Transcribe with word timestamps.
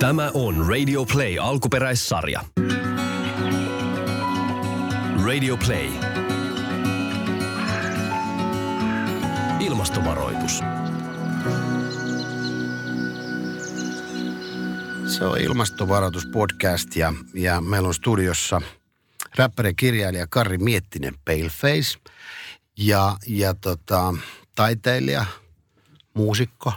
Tämä 0.00 0.30
on 0.34 0.66
Radio 0.68 1.04
Play 1.04 1.38
alkuperäissarja. 1.40 2.44
Radio 5.24 5.56
Play. 5.56 5.90
Ilmastovaroitus. 9.60 10.58
Se 15.06 15.24
on 15.24 15.40
ilmastovaroituspodcast 15.40 16.96
ja, 16.96 17.12
ja 17.34 17.60
meillä 17.60 17.88
on 17.88 17.94
studiossa 17.94 18.62
räppäri 19.36 19.74
kirjailija 19.74 20.26
Karri 20.30 20.58
Miettinen 20.58 21.14
Paleface 21.24 21.98
ja, 22.76 23.16
ja 23.26 23.54
tota, 23.54 24.14
taiteilija, 24.54 25.26
muusikko, 26.14 26.72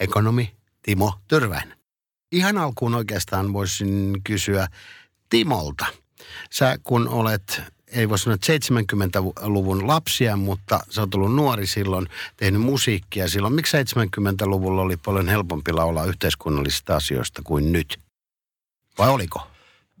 ekonomi 0.00 0.56
Timo 0.82 1.12
Tyrväinen. 1.28 1.75
Ihan 2.36 2.58
alkuun 2.58 2.94
oikeastaan 2.94 3.52
voisin 3.52 4.16
kysyä 4.24 4.68
Timolta. 5.28 5.86
Sä 6.50 6.78
kun 6.84 7.08
olet, 7.08 7.62
ei 7.88 8.08
voi 8.08 8.18
sanoa, 8.18 8.34
että 8.34 8.52
70-luvun 8.52 9.86
lapsia, 9.86 10.36
mutta 10.36 10.80
sä 10.90 11.00
oot 11.00 11.14
ollut 11.14 11.34
nuori 11.34 11.66
silloin, 11.66 12.06
tehnyt 12.36 12.60
musiikkia 12.60 13.28
silloin. 13.28 13.54
Miksi 13.54 13.76
70-luvulla 13.76 14.82
oli 14.82 14.96
paljon 14.96 15.28
helpompi 15.28 15.72
laulaa 15.72 16.04
yhteiskunnallisista 16.04 16.96
asioista 16.96 17.42
kuin 17.44 17.72
nyt? 17.72 17.98
Vai 18.98 19.08
oliko? 19.08 19.46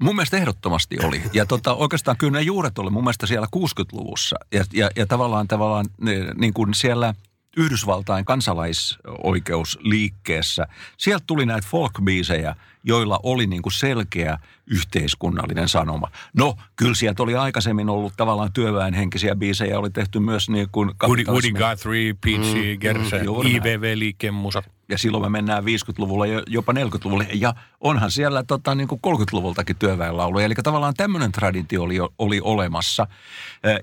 Mun 0.02 0.16
mielestä 0.16 0.36
ehdottomasti 0.36 0.96
oli. 1.04 1.22
Ja 1.32 1.46
tota, 1.46 1.74
oikeastaan 1.74 2.16
kyllä 2.16 2.38
ne 2.38 2.42
juuret 2.42 2.78
oli 2.78 2.90
mun 2.90 3.04
mielestä 3.04 3.26
siellä 3.26 3.46
60-luvussa. 3.56 4.36
Ja, 4.52 4.64
ja, 4.72 4.90
ja 4.96 5.06
tavallaan, 5.06 5.48
tavallaan 5.48 5.86
niin 6.34 6.54
kuin 6.54 6.74
siellä– 6.74 7.14
Yhdysvaltain 7.56 8.24
kansalaisoikeusliikkeessä. 8.24 10.66
Sieltä 10.96 11.24
tuli 11.26 11.46
näitä 11.46 11.66
folkbiisejä, 11.70 12.56
joilla 12.84 13.20
oli 13.22 13.46
niin 13.46 13.62
kuin 13.62 13.72
selkeä 13.72 14.38
yhteiskunnallinen 14.66 15.68
sanoma. 15.68 16.10
No, 16.34 16.54
kyllä 16.76 16.94
sieltä 16.94 17.22
oli 17.22 17.36
aikaisemmin 17.36 17.88
ollut 17.88 18.12
tavallaan 18.16 18.52
työväenhenkisiä 18.52 19.36
biisejä, 19.36 19.78
oli 19.78 19.90
tehty 19.90 20.20
myös 20.20 20.48
niin 20.48 20.68
kuin... 20.72 20.90
Woody, 21.06 21.24
Woody 21.24 21.52
Guthrie, 21.52 22.14
Peachy, 22.24 22.74
mm, 22.74 22.80
Gerse, 22.80 23.18
mm, 23.18 23.24
IVV-liikkeen 23.46 24.34
musat. 24.34 24.64
Ja 24.88 24.98
silloin 24.98 25.22
me 25.22 25.28
mennään 25.28 25.64
50-luvulla, 25.64 26.24
jopa 26.46 26.72
40-luvulle. 26.72 27.26
Ja 27.34 27.54
onhan 27.80 28.10
siellä 28.10 28.42
tota, 28.42 28.74
niin 28.74 28.88
kuin 28.88 29.00
30-luvultakin 29.06 29.76
työväenlauluja. 29.78 30.46
Eli 30.46 30.54
tavallaan 30.54 30.94
tämmöinen 30.94 31.32
traditio 31.32 31.82
oli, 31.82 31.96
oli 32.18 32.40
olemassa. 32.42 33.06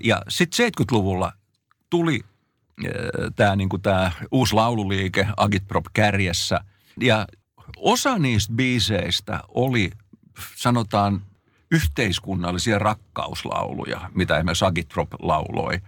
Ja 0.04 0.22
sitten 0.28 0.66
70-luvulla 0.66 1.32
tuli 1.90 2.20
tämä 3.36 3.56
niin 3.56 3.68
tämä 3.82 4.12
uusi 4.30 4.54
laululiike 4.54 5.28
Agitprop 5.36 5.84
kärjessä. 5.92 6.60
Ja 7.00 7.26
osa 7.76 8.18
niistä 8.18 8.54
biiseistä 8.54 9.40
oli, 9.48 9.90
sanotaan, 10.56 11.22
yhteiskunnallisia 11.70 12.78
rakkauslauluja, 12.78 14.10
mitä 14.14 14.36
esimerkiksi 14.36 14.64
Agitprop 14.64 15.08
lauloi, 15.18 15.80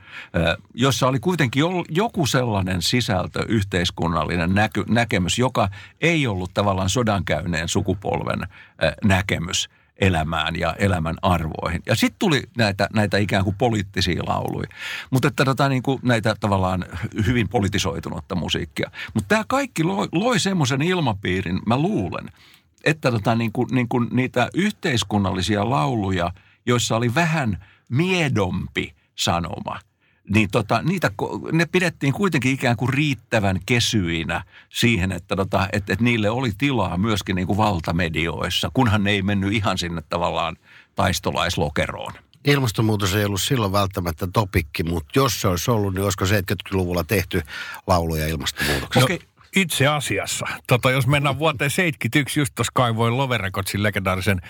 jossa 0.75 1.09
oli 1.09 1.19
kuitenkin 1.19 1.63
joku 1.89 2.27
sellainen 2.27 2.83
sisältö, 2.83 3.45
yhteiskunnallinen 3.49 4.55
näky, 4.55 4.85
näkemys, 4.89 5.39
joka 5.39 5.69
ei 6.01 6.27
ollut 6.27 6.51
tavallaan 6.55 6.91
sodankäyneen 6.91 7.69
sukupolven 7.69 8.49
näkemys– 9.05 9.69
elämään 10.01 10.57
ja 10.57 10.75
elämän 10.79 11.17
arvoihin. 11.23 11.83
Ja 11.87 11.97
sitten 11.97 12.19
tuli 12.19 12.43
näitä, 12.57 12.89
näitä 12.95 13.19
ikään 13.19 13.45
kuin 13.45 13.57
poliittisia 13.57 14.23
lauluja. 14.27 14.69
Mutta 15.11 15.29
että 15.29 15.45
tota, 15.45 15.69
niin 15.69 15.83
kuin 15.83 16.01
näitä 16.03 16.37
tavallaan 16.41 16.85
hyvin 17.27 17.49
politisoitunutta 17.49 18.35
musiikkia. 18.35 18.91
Mutta 19.15 19.29
tämä 19.29 19.45
kaikki 19.49 19.85
loi, 19.85 20.09
loi 20.13 20.41
semmoisen 20.41 20.83
ilmapiirin, 20.83 21.61
mä 21.67 21.79
luulen, 21.79 22.31
että 22.85 23.11
tota, 23.11 23.35
niin 23.35 23.53
kuin, 23.53 23.69
niin 23.73 23.89
kuin 23.89 24.09
niitä 24.13 24.49
yhteiskunnallisia 24.55 25.71
lauluja, 25.71 26.31
joissa 26.67 26.97
oli 26.97 27.15
vähän 27.15 27.65
miedompi 27.89 28.95
sanoma– 29.15 29.81
niin 30.35 30.49
tota, 30.53 30.83
niitä, 30.83 31.11
ne 31.53 31.67
pidettiin 31.67 32.13
kuitenkin 32.13 32.53
ikään 32.53 32.77
kuin 32.77 32.89
riittävän 32.89 33.61
kesyinä 33.67 34.45
siihen, 34.69 35.13
että, 35.13 35.37
tota, 35.37 35.69
että, 35.73 35.93
että 35.93 36.05
niille 36.05 36.31
oli 36.31 36.53
tilaa 36.59 36.97
myöskin 36.97 37.37
niin 37.37 37.47
kuin 37.47 37.57
valtamedioissa, 37.57 38.71
kunhan 38.75 39.05
ne 39.05 39.11
ei 39.11 39.23
mennyt 39.23 39.53
ihan 39.53 39.79
sinne 39.79 40.03
tavallaan 40.09 40.57
taistolaislokeroon. 40.95 42.13
Ilmastonmuutos 42.45 43.15
ei 43.15 43.25
ollut 43.25 43.43
silloin 43.43 43.73
välttämättä 43.73 44.27
topikki, 44.33 44.83
mutta 44.83 45.19
jos 45.19 45.41
se 45.41 45.49
olisi 45.49 45.71
ollut, 45.71 45.95
niin 45.95 46.05
olisiko 46.05 46.25
70-luvulla 46.25 47.05
tehty 47.05 47.43
lauluja 47.87 48.27
ilmastonmuutoksesta? 48.27 49.13
No, 49.13 49.19
itse 49.57 49.87
asiassa. 49.87 50.47
Tota, 50.67 50.91
jos 50.91 51.07
mennään 51.07 51.39
vuoteen 51.39 51.71
71, 51.71 52.41
just 52.41 52.55
tuossa 52.55 52.73
kaivoin 52.75 53.17
Loverekotsin 53.17 53.83
legendaarisen 53.83 54.41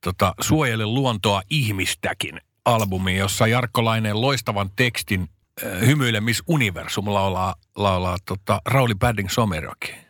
tota, 0.00 0.34
Suojele 0.40 0.86
luontoa 0.86 1.42
ihmistäkin 1.50 2.40
albumi, 2.64 3.16
jossa 3.16 3.46
Jarkko 3.46 3.84
Laineen 3.84 4.20
loistavan 4.20 4.70
tekstin 4.76 5.28
äh, 5.64 5.86
Hymyile 5.86 6.20
Miss 6.20 6.42
Universum 6.46 7.14
laulaa, 7.14 7.54
laulaa 7.76 8.16
tota, 8.24 8.60
Rauli 8.66 8.94
Padding 8.94 9.28
Someroki. 9.28 10.09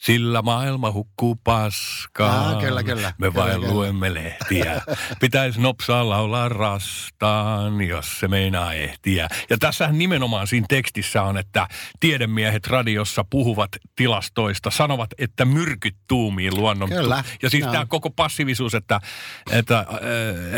Sillä 0.00 0.42
maailma 0.42 0.92
hukkuu 0.92 1.36
paskaan. 1.44 2.56
Ah, 2.56 2.62
kyllä, 2.62 2.82
kyllä. 2.82 3.12
Me 3.18 3.30
kyllä, 3.30 3.34
vain 3.34 3.60
kyllä. 3.60 3.72
luemme 3.72 4.14
lehtiä. 4.14 4.82
Pitäisi 5.20 5.60
nopsaa 5.60 6.08
laulaa 6.08 6.48
rastaan, 6.48 7.82
jos 7.82 8.20
se 8.20 8.28
meinaa 8.28 8.74
ehtiä. 8.74 9.28
Ja 9.50 9.58
tässähän 9.58 9.98
nimenomaan 9.98 10.46
siinä 10.46 10.66
tekstissä 10.68 11.22
on, 11.22 11.38
että 11.38 11.68
tiedemiehet 12.00 12.66
radiossa 12.66 13.24
puhuvat 13.30 13.70
tilastoista, 13.96 14.70
sanovat, 14.70 15.10
että 15.18 15.44
myrkyt 15.44 15.96
tuumii 16.08 16.50
luonnon. 16.50 16.88
Kyllä. 16.88 17.24
Ja 17.42 17.50
siis 17.50 17.62
Joo. 17.62 17.72
tämä 17.72 17.86
koko 17.86 18.10
passiivisuus, 18.10 18.74
että, 18.74 19.00
että, 19.50 19.78
äh, 19.78 19.86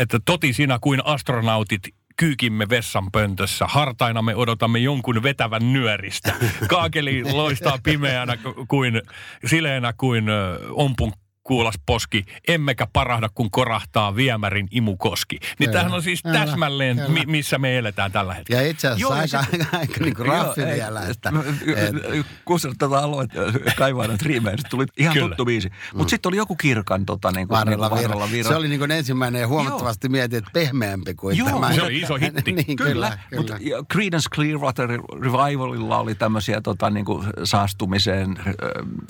että 0.01 0.19
toti 0.25 0.53
sinä 0.53 0.79
kuin 0.81 1.05
astronautit 1.05 1.81
kyykimme 2.17 2.69
vessanpöntössä. 2.69 3.65
Hartaina 3.67 4.21
me 4.21 4.35
odotamme 4.35 4.79
jonkun 4.79 5.23
vetävän 5.23 5.73
nyöristä. 5.73 6.33
Kaakeli 6.67 7.23
loistaa 7.33 7.77
pimeänä 7.83 8.37
kuin, 8.67 9.01
sileänä 9.45 9.93
kuin 9.93 10.25
ompun 10.69 11.13
kuulas 11.43 11.75
poski, 11.85 12.25
emmekä 12.47 12.87
parahda, 12.93 13.29
kun 13.35 13.51
korahtaa 13.51 14.15
viemärin 14.15 14.67
imukoski. 14.71 15.37
Niin 15.41 15.51
Kyllä, 15.57 15.71
tämähän 15.71 15.93
on 15.93 16.03
siis 16.03 16.23
kyllä, 16.23 16.39
täsmälleen, 16.39 16.95
kyllä. 16.95 17.09
mi- 17.09 17.25
missä 17.25 17.57
me 17.57 17.77
eletään 17.77 18.11
tällä 18.11 18.33
hetkellä. 18.33 18.61
Ja 18.61 18.69
itse 18.69 18.87
asiassa 18.87 19.01
Joo, 19.01 19.11
aika, 19.13 19.27
se- 19.27 19.37
aika, 19.63 19.77
aika 19.77 19.93
niin 20.03 20.15
kuin 20.15 20.25
raffi 20.27 20.61
Joo, 20.61 20.69
ei, 20.69 20.75
vielä, 20.75 21.01
että, 21.07 21.31
et, 21.75 22.25
kun 22.45 22.59
sä 22.59 22.69
tätä 22.77 22.97
aloit 22.99 23.31
kaivaa 23.77 24.07
näitä 24.07 24.25
riimejä, 24.27 24.55
niin 24.55 24.69
tuli 24.69 24.85
ihan 24.97 25.13
Kyllä. 25.13 25.27
tuttu 25.27 25.45
biisi. 25.45 25.69
Mutta 25.93 26.09
sitten 26.09 26.29
oli 26.29 26.37
joku 26.37 26.55
kirkan 26.55 27.05
tota, 27.05 27.31
niin 27.31 27.47
kuin, 27.47 27.57
varrella 27.59 27.89
niin 27.89 28.03
varrella 28.03 28.31
virra. 28.31 28.49
Se 28.51 28.55
oli 28.57 28.67
niin 28.67 28.79
kuin 28.79 28.91
ensimmäinen 28.91 29.41
ja 29.41 29.47
huomattavasti 29.47 30.09
mietin, 30.09 30.37
että 30.37 30.49
pehmeämpi 30.53 31.13
kuin 31.13 31.37
Joo, 31.37 31.49
tämä. 31.49 31.73
se 31.73 31.81
oli 31.81 31.99
iso 31.99 32.15
hitti. 32.15 32.51
niin, 32.67 32.75
kyllä, 32.75 32.93
kyllä. 32.93 33.17
Mutta 33.37 33.57
ja 33.59 33.83
Creedence 33.93 34.29
Clearwater 34.35 34.89
Revivalilla 35.21 35.99
oli 35.99 36.15
tämmöisiä 36.15 36.61
tota, 36.61 36.89
niin 36.89 37.05
kuin 37.05 37.27
saastumiseen, 37.43 38.37
äh, 38.39 38.53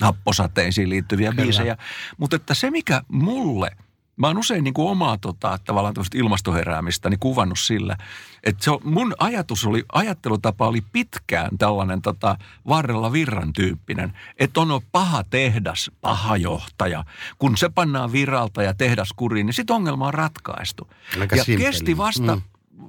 happosateisiin 0.02 0.90
liittyviä 0.90 1.30
Kyllä. 1.32 1.44
biisejä. 1.44 1.78
Mutta 2.24 2.36
että 2.36 2.54
se, 2.54 2.72
mikä 2.72 3.02
mulle, 3.08 3.72
mä 4.16 4.28
oon 4.28 4.38
usein 4.38 4.64
niin 4.64 4.74
kuin 4.74 4.90
omaa 4.92 5.18
tota, 5.18 5.60
tavallaan 5.66 5.94
tämmöistä 5.94 6.18
ilmastoheräämistä 6.18 7.10
niin 7.10 7.20
kuvannut 7.20 7.60
sillä, 7.60 7.98
että 8.44 8.64
se 8.64 8.72
on, 8.72 8.80
mun 8.84 9.14
ajatus 9.20 9.66
oli, 9.66 9.84
ajattelutapa 9.94 10.68
oli 10.68 10.82
pitkään 10.92 11.58
tällainen 11.58 12.02
tota, 12.02 12.38
varrella 12.68 13.12
virran 13.12 13.54
tyyppinen, 13.54 14.14
että 14.40 14.62
on 14.62 14.82
paha 14.92 15.24
tehdas, 15.24 15.92
paha 16.02 16.38
johtaja. 16.38 17.04
Kun 17.38 17.58
se 17.58 17.70
pannaan 17.70 18.12
viralta 18.12 18.64
ja 18.64 18.74
tehdas 18.74 19.10
kuriin, 19.16 19.46
niin 19.46 19.54
sitten 19.54 19.76
ongelma 19.76 20.08
on 20.08 20.14
ratkaistu. 20.14 20.90
Aika 21.22 21.36
ja 21.36 21.44
simppeli. 21.44 21.66
kesti 21.72 21.98
vasta, 21.98 22.36
Mm. 22.36 22.42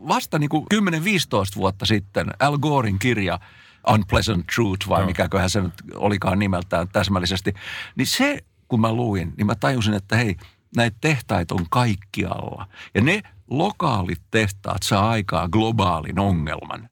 vasta 0.09 0.39
niin 0.39 0.51
kuin 0.51 0.67
10-15 0.75 1.57
vuotta 1.57 1.87
sitten 1.87 2.27
Al 2.39 2.59
Gorein 2.59 2.99
kirja 2.99 3.41
Unpleasant 3.93 4.47
Truth, 4.55 4.89
vai 4.89 5.01
Joo. 5.01 5.07
mikäköhän 5.07 5.51
se 5.51 5.61
nyt 5.61 5.75
olikaan 5.95 6.39
nimeltään 6.39 6.89
täsmällisesti, 6.89 7.55
niin 7.97 8.07
se, 8.07 8.45
kun 8.75 8.81
mä 8.81 8.93
luin, 8.93 9.33
niin 9.37 9.47
mä 9.47 9.55
tajusin, 9.55 9.95
että 9.95 10.17
hei, 10.17 10.37
näitä 10.77 10.97
tehtaita 11.01 11.55
on 11.55 11.67
kaikkialla. 11.71 12.67
Ja 12.95 13.01
ne 13.01 13.23
lokaalit 13.51 14.21
tehtaat 14.31 14.83
saa 14.83 15.11
aikaa 15.11 15.49
globaalin 15.49 16.19
ongelman. 16.19 16.89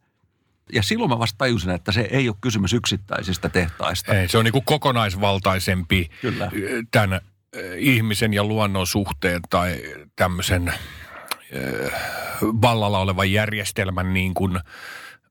Ja 0.73 0.83
silloin 0.83 1.11
mä 1.11 1.19
vasta 1.19 1.39
tajusin, 1.39 1.71
että 1.71 1.93
se 1.93 2.09
ei 2.11 2.29
ole 2.29 2.37
kysymys 2.41 2.73
yksittäisistä 2.73 3.49
tehtaista. 3.49 4.15
Ei, 4.15 4.29
se 4.29 4.39
on 4.39 4.45
niin 4.45 4.53
kuin 4.53 4.65
kokonaisvaltaisempi 4.65 6.11
Kyllä. 6.21 6.51
tämän 6.91 7.21
ihmisen 7.77 8.35
ja 8.35 8.45
luonnon 8.45 8.87
suhteen 8.87 9.41
tai 9.51 9.83
tämmöisen 10.17 10.75
vallalla 12.43 12.99
olevan 12.99 13.33
järjestelmän 13.33 14.15
niin 14.15 14.35
kuin 14.35 14.61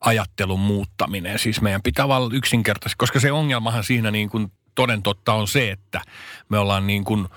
ajattelun 0.01 0.59
muuttaminen. 0.59 1.39
Siis 1.39 1.61
meidän 1.61 1.81
pitää 1.81 2.07
vaan 2.07 2.35
yksinkertaisesti, 2.35 2.97
koska 2.97 3.19
se 3.19 3.31
ongelmahan 3.31 3.83
siinä 3.83 4.11
niin 4.11 4.29
kuin 4.29 4.51
toden 4.75 5.03
totta 5.03 5.33
on 5.33 5.47
se, 5.47 5.71
että 5.71 6.01
me 6.49 6.57
ollaan 6.57 6.87
niin 6.87 7.03
kuin 7.03 7.27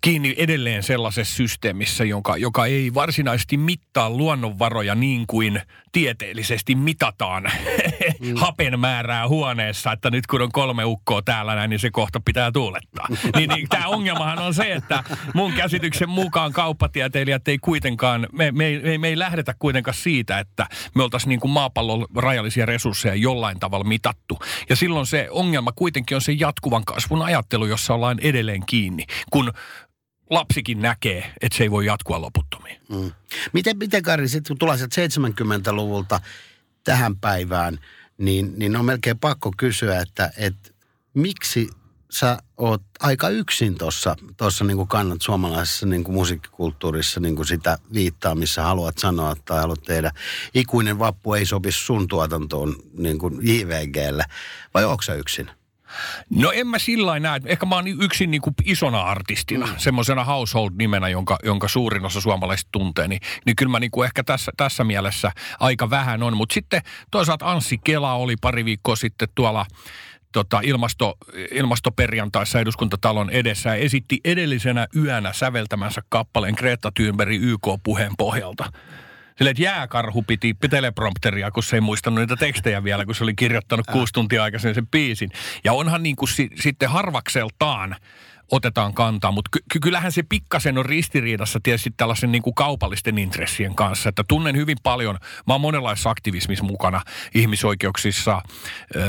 kiinni 0.00 0.34
edelleen 0.38 0.82
sellaisessa 0.82 1.36
systeemissä, 1.36 2.04
joka, 2.04 2.36
joka 2.36 2.66
ei 2.66 2.94
varsinaisesti 2.94 3.56
mittaa 3.56 4.10
luonnonvaroja 4.10 4.94
niin 4.94 5.26
kuin 5.26 5.62
tieteellisesti 5.92 6.74
mitataan. 6.74 7.52
Mm. 8.20 8.36
hapen 8.36 8.80
määrää 8.80 9.28
huoneessa, 9.28 9.92
että 9.92 10.10
nyt 10.10 10.26
kun 10.26 10.42
on 10.42 10.52
kolme 10.52 10.84
ukkoa 10.84 11.22
täällä 11.22 11.54
näin, 11.54 11.70
niin 11.70 11.80
se 11.80 11.90
kohta 11.90 12.20
pitää 12.24 12.52
tuulettaa. 12.52 13.08
niin, 13.36 13.50
niin 13.50 13.68
tämä 13.68 13.86
ongelmahan 13.86 14.38
on 14.38 14.54
se, 14.54 14.72
että 14.72 15.04
mun 15.34 15.52
käsityksen 15.52 16.08
mukaan 16.08 16.52
kauppatieteilijät 16.52 17.48
ei 17.48 17.58
kuitenkaan, 17.58 18.26
me, 18.32 18.52
me, 18.52 18.80
me, 18.82 18.98
me 18.98 19.08
ei 19.08 19.18
lähdetä 19.18 19.54
kuitenkaan 19.58 19.94
siitä, 19.94 20.38
että 20.38 20.66
me 20.94 21.02
oltaisiin 21.02 21.28
niin 21.28 21.40
kuin 21.40 21.50
maapallon 21.50 22.06
rajallisia 22.16 22.66
resursseja 22.66 23.14
jollain 23.14 23.60
tavalla 23.60 23.84
mitattu. 23.84 24.38
Ja 24.68 24.76
silloin 24.76 25.06
se 25.06 25.28
ongelma 25.30 25.72
kuitenkin 25.72 26.14
on 26.14 26.20
se 26.20 26.32
jatkuvan 26.32 26.84
kasvun 26.84 27.22
ajattelu, 27.22 27.66
jossa 27.66 27.94
ollaan 27.94 28.18
edelleen 28.18 28.66
kiinni, 28.66 29.04
kun 29.30 29.52
lapsikin 30.30 30.82
näkee, 30.82 31.34
että 31.40 31.58
se 31.58 31.64
ei 31.64 31.70
voi 31.70 31.86
jatkua 31.86 32.20
loputtomiin. 32.20 32.80
Mm. 32.88 33.12
Miten, 33.52 33.78
miten 33.78 34.02
Kari, 34.02 34.28
sitten 34.28 34.48
kun 34.48 34.58
tulee 34.58 34.76
70-luvulta 34.76 36.20
tähän 36.84 37.16
päivään, 37.16 37.78
niin, 38.18 38.52
niin 38.56 38.76
on 38.76 38.84
melkein 38.84 39.18
pakko 39.18 39.52
kysyä, 39.56 40.00
että, 40.00 40.30
että 40.36 40.70
miksi 41.14 41.68
sä 42.10 42.38
oot 42.56 42.82
aika 43.00 43.28
yksin 43.28 43.78
tuossa 43.78 44.16
tossa 44.36 44.64
niin 44.64 44.88
kannat 44.88 45.22
suomalaisessa 45.22 45.86
niin 45.86 46.04
kuin 46.04 46.14
musiikkikulttuurissa 46.14 47.20
niin 47.20 47.36
kuin 47.36 47.46
sitä 47.46 47.78
viittaa, 47.94 48.34
missä 48.34 48.62
haluat 48.62 48.98
sanoa 48.98 49.36
tai 49.44 49.60
haluat 49.60 49.82
tehdä. 49.82 50.10
Ikuinen 50.54 50.98
vappu 50.98 51.34
ei 51.34 51.46
sopi 51.46 51.72
sun 51.72 52.08
tuotantoon 52.08 52.76
niin 52.98 53.18
kuin 53.18 53.38
JVGlle. 53.42 54.24
Vai 54.74 54.84
onko 54.84 55.02
sä 55.02 55.14
yksin? 55.14 55.50
No 56.30 56.52
en 56.52 56.66
mä 56.66 56.78
sillä 56.78 57.20
näe. 57.20 57.40
Ehkä 57.44 57.66
mä 57.66 57.74
oon 57.74 57.88
yksin 57.88 58.30
niin 58.30 58.40
kuin 58.40 58.54
isona 58.64 59.02
artistina, 59.02 59.66
mm. 59.66 59.74
semmoisena 59.76 60.24
household-nimenä, 60.24 61.08
jonka, 61.08 61.38
jonka 61.44 61.68
suurin 61.68 62.04
osa 62.04 62.20
suomalaiset 62.20 62.68
tuntee. 62.72 63.08
Niin, 63.08 63.20
niin 63.46 63.56
kyllä 63.56 63.70
mä 63.70 63.80
niin 63.80 63.90
kuin 63.90 64.06
ehkä 64.06 64.24
tässä, 64.24 64.52
tässä 64.56 64.84
mielessä 64.84 65.32
aika 65.60 65.90
vähän 65.90 66.22
on. 66.22 66.36
Mutta 66.36 66.54
sitten 66.54 66.82
toisaalta 67.10 67.50
Anssi 67.50 67.78
Kela 67.84 68.12
oli 68.12 68.36
pari 68.40 68.64
viikkoa 68.64 68.96
sitten 68.96 69.28
tuolla 69.34 69.66
tota, 70.32 70.60
ilmasto, 70.64 71.14
ilmastoperjantaissa 71.50 72.60
eduskuntatalon 72.60 73.30
edessä 73.30 73.70
ja 73.70 73.74
esitti 73.74 74.20
edellisenä 74.24 74.86
yönä 74.96 75.32
säveltämänsä 75.32 76.02
kappaleen 76.08 76.54
Greta 76.58 76.92
Thunbergin 76.92 77.42
YK-puheen 77.42 78.12
pohjalta. 78.18 78.72
Sille, 79.38 79.50
että 79.50 79.62
jääkarhu 79.62 80.22
piti 80.22 80.56
teleprompteria, 80.70 81.50
kun 81.50 81.62
se 81.62 81.76
ei 81.76 81.80
muistanut 81.80 82.18
niitä 82.20 82.36
tekstejä 82.36 82.84
vielä, 82.84 83.04
kun 83.06 83.14
se 83.14 83.24
oli 83.24 83.34
kirjoittanut 83.34 83.86
kuusi 83.86 84.12
tuntia 84.12 84.42
aikaisemmin 84.42 84.74
sen 84.74 84.86
biisin. 84.86 85.30
Ja 85.64 85.72
onhan 85.72 86.02
niin 86.02 86.16
kuin 86.16 86.28
si- 86.28 86.50
sitten 86.54 86.90
harvakseltaan 86.90 87.96
otetaan 88.50 88.94
kantaa, 88.94 89.32
mutta 89.32 89.50
ky- 89.72 89.80
kyllähän 89.80 90.12
se 90.12 90.22
pikkasen 90.22 90.78
on 90.78 90.86
ristiriidassa 90.86 91.60
tietysti 91.62 91.90
tällaisen 91.96 92.32
niin 92.32 92.42
kuin 92.42 92.54
kaupallisten 92.54 93.18
intressien 93.18 93.74
kanssa, 93.74 94.08
että 94.08 94.24
tunnen 94.28 94.56
hyvin 94.56 94.76
paljon, 94.82 95.18
mä 95.46 95.54
oon 95.54 95.60
monenlaisessa 95.60 96.10
aktivismissa 96.10 96.64
mukana 96.64 97.02
ihmisoikeuksissa, 97.34 98.42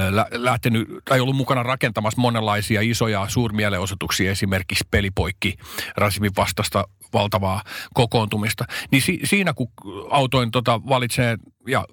lä- 0.10 0.28
lähtenyt 0.32 0.88
tai 1.06 1.20
ollut 1.20 1.36
mukana 1.36 1.64
rakentamassa 1.64 2.22
monenlaisia 2.22 2.82
isoja 2.82 3.26
suurmielenosoituksia, 3.30 4.32
esimerkiksi 4.32 4.88
pelipoikki, 4.92 5.58
rasismin 5.98 6.32
vastasta 6.38 6.84
valtavaa 7.16 7.62
kokoontumista. 7.94 8.66
Niin 8.92 9.02
si- 9.02 9.20
siinä 9.24 9.54
kun 9.54 9.68
autoin 10.12 10.52
tota 10.52 10.82
valitsee 10.90 11.38
ja 11.68 11.86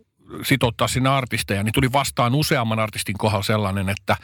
sitouttaa 0.42 0.88
sinne 0.88 1.08
artisteja, 1.08 1.62
niin 1.62 1.72
tuli 1.72 1.92
vastaan 1.92 2.34
useamman 2.34 2.78
artistin 2.78 3.18
kohdalla 3.18 3.42
sellainen, 3.42 3.88
että 3.88 4.16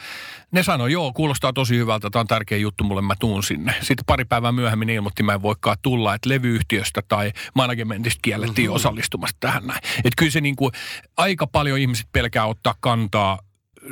ne 0.51 0.63
sanoi, 0.63 0.91
joo, 0.91 1.13
kuulostaa 1.13 1.53
tosi 1.53 1.77
hyvältä, 1.77 2.09
tämä 2.09 2.21
on 2.21 2.27
tärkeä 2.27 2.57
juttu 2.57 2.83
mulle, 2.83 3.01
mä 3.01 3.13
tuun 3.19 3.43
sinne. 3.43 3.75
Sitten 3.81 4.05
pari 4.05 4.25
päivää 4.25 4.51
myöhemmin 4.51 4.89
ilmoitti, 4.89 5.23
mä 5.23 5.33
en 5.33 5.41
voikaan 5.41 5.77
tulla, 5.81 6.15
että 6.15 6.29
levyyhtiöstä 6.29 7.01
tai 7.07 7.31
managementista 7.55 8.19
kiellettiin 8.21 8.67
mm-hmm. 8.67 8.75
osallistumasta 8.75 9.37
tähän 9.39 9.67
näin. 9.67 9.79
Että 9.97 10.17
kyllä 10.17 10.31
se 10.31 10.41
niin 10.41 10.55
kuin, 10.55 10.71
aika 11.17 11.47
paljon 11.47 11.79
ihmiset 11.79 12.07
pelkää 12.11 12.45
ottaa 12.45 12.75
kantaa, 12.79 13.39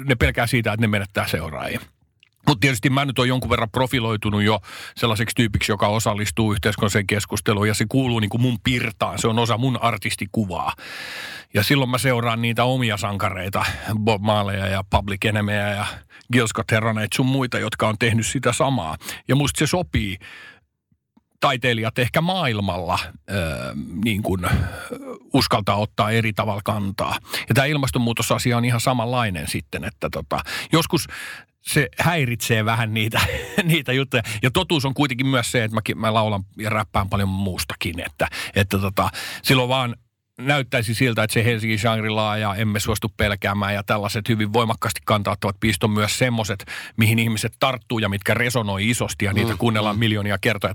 ne 0.05 0.15
pelkää 0.15 0.47
siitä, 0.47 0.73
että 0.73 0.81
ne 0.81 0.87
menettää 0.87 1.27
seuraajia. 1.27 1.79
Mutta 2.47 2.59
tietysti 2.59 2.89
mä 2.89 3.05
nyt 3.05 3.19
olen 3.19 3.29
jonkun 3.29 3.49
verran 3.49 3.69
profiloitunut 3.69 4.43
jo 4.43 4.59
sellaiseksi 4.95 5.35
tyypiksi, 5.35 5.71
joka 5.71 5.87
osallistuu 5.87 6.53
yhteiskunnalliseen 6.53 7.07
keskusteluun 7.07 7.67
ja 7.67 7.73
se 7.73 7.85
kuuluu 7.89 8.19
niin 8.19 8.29
kuin 8.29 8.41
mun 8.41 8.57
pirtaan. 8.63 9.19
Se 9.19 9.27
on 9.27 9.39
osa 9.39 9.57
mun 9.57 9.81
artistikuvaa. 9.81 10.73
Ja 11.53 11.63
silloin 11.63 11.89
mä 11.89 11.97
seuraan 11.97 12.41
niitä 12.41 12.63
omia 12.63 12.97
sankareita, 12.97 13.65
Bob 13.99 14.21
Marleya 14.21 14.67
ja 14.67 14.83
Public 14.89 15.25
Enemyä 15.25 15.69
ja 15.69 15.85
Gil 16.33 16.47
Scott 16.47 16.71
Heronet 16.71 17.13
sun 17.13 17.25
muita, 17.25 17.59
jotka 17.59 17.87
on 17.87 17.95
tehnyt 17.99 18.27
sitä 18.27 18.53
samaa. 18.53 18.97
Ja 19.27 19.35
musta 19.35 19.59
se 19.59 19.67
sopii 19.67 20.17
taiteilijat 21.39 21.99
ehkä 21.99 22.21
maailmalla 22.21 22.99
ö, 23.29 23.33
niin 24.03 24.23
kuin, 24.23 24.41
uskaltaa 25.33 25.75
ottaa 25.75 26.11
eri 26.11 26.33
tavalla 26.33 26.61
kantaa. 26.63 27.17
Ja 27.49 27.55
tämä 27.55 27.65
ilmastonmuutosasia 27.65 28.57
on 28.57 28.65
ihan 28.65 28.81
samanlainen 28.81 29.47
sitten, 29.47 29.83
että 29.83 30.09
tota, 30.11 30.39
joskus 30.71 31.07
se 31.67 31.89
häiritsee 31.99 32.65
vähän 32.65 32.93
niitä, 32.93 33.21
niitä 33.63 33.93
juttuja. 33.93 34.23
Ja 34.43 34.51
totuus 34.51 34.85
on 34.85 34.93
kuitenkin 34.93 35.27
myös 35.27 35.51
se, 35.51 35.63
että 35.63 35.75
mä, 35.75 35.81
mä 35.95 36.13
laulan 36.13 36.43
ja 36.57 36.69
räppään 36.69 37.09
paljon 37.09 37.29
muustakin, 37.29 37.99
että, 37.99 38.27
että 38.55 38.77
tota, 38.79 39.09
silloin 39.43 39.69
vaan 39.69 39.95
näyttäisi 40.41 40.93
siltä, 40.93 41.23
että 41.23 41.33
se 41.33 41.43
Helsingin 41.43 41.79
shangri 41.79 42.09
ja 42.39 42.55
emme 42.55 42.79
suostu 42.79 43.13
pelkäämään 43.17 43.73
ja 43.73 43.83
tällaiset 43.83 44.29
hyvin 44.29 44.53
voimakkaasti 44.53 45.01
kantauttavat 45.05 45.55
piiston 45.59 45.91
myös 45.91 46.17
semmoiset, 46.17 46.65
mihin 46.97 47.19
ihmiset 47.19 47.53
tarttuu 47.59 47.99
ja 47.99 48.09
mitkä 48.09 48.33
resonoi 48.33 48.89
isosti 48.89 49.25
ja 49.25 49.33
niitä 49.33 49.51
mm, 49.51 49.57
kuunnellaan 49.57 49.95
mm. 49.95 49.99
miljoonia 49.99 50.37
kertoja. 50.37 50.73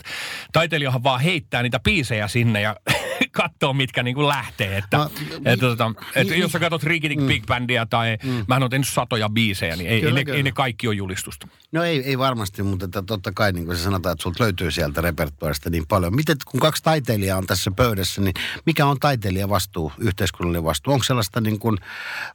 Taiteilijahan 0.53 1.03
vaan 1.03 1.20
heittää 1.20 1.62
niitä 1.62 1.81
piisejä 1.85 2.29
sinne 2.29 2.61
ja 2.61 2.76
katsoo, 3.32 3.73
mitkä 3.73 4.03
niin 4.03 4.14
kuin 4.14 4.29
lähtee. 4.29 4.76
Että, 4.76 4.97
no, 4.97 5.11
että, 5.44 5.67
tota, 5.67 5.93
että 6.15 6.35
jos 6.35 6.53
sä 6.53 6.58
katsot 6.58 6.82
Rigitic 6.82 7.20
mm. 7.20 7.26
Big 7.26 7.47
Bandia 7.47 7.87
tai 7.87 8.19
mm. 8.25 8.44
mä 8.49 8.56
oon 8.56 8.70
tehnyt 8.70 8.88
satoja 8.88 9.29
biisejä, 9.29 9.76
niin 9.76 9.91
ei, 9.91 10.00
kyllä, 10.00 10.19
ei, 10.19 10.25
ne, 10.25 10.32
ei 10.32 10.43
ne 10.43 10.53
kaikki 10.53 10.88
ole 10.88 10.94
julistusta. 10.94 11.49
No 11.73 11.82
ei, 11.82 12.03
ei 12.05 12.19
varmasti, 12.19 12.62
mutta 12.62 12.85
että 12.85 13.03
totta 13.03 13.32
kai 13.35 13.53
niin 13.53 13.67
kuin 13.67 13.76
se 13.76 13.82
sanotaan, 13.82 14.12
että 14.12 14.23
sulta 14.23 14.44
löytyy 14.44 14.70
sieltä 14.70 15.00
repertuaarista 15.00 15.70
niin 15.70 15.85
paljon. 15.88 16.17
Miten 16.17 16.37
kun 16.47 16.61
kaksi 16.61 16.82
taiteilijaa 16.82 17.38
on 17.38 17.47
tässä 17.47 17.70
pöydässä, 17.70 18.20
niin 18.20 18.35
mikä 18.67 18.87
on 18.87 18.97
taiteilija 19.00 19.49
vastuu, 19.53 19.93
yhteiskunnallinen 19.99 20.65
vastuu? 20.65 20.93
Onko 20.93 21.05
sellaista 21.05 21.41
niin 21.41 21.59
kuin 21.59 21.79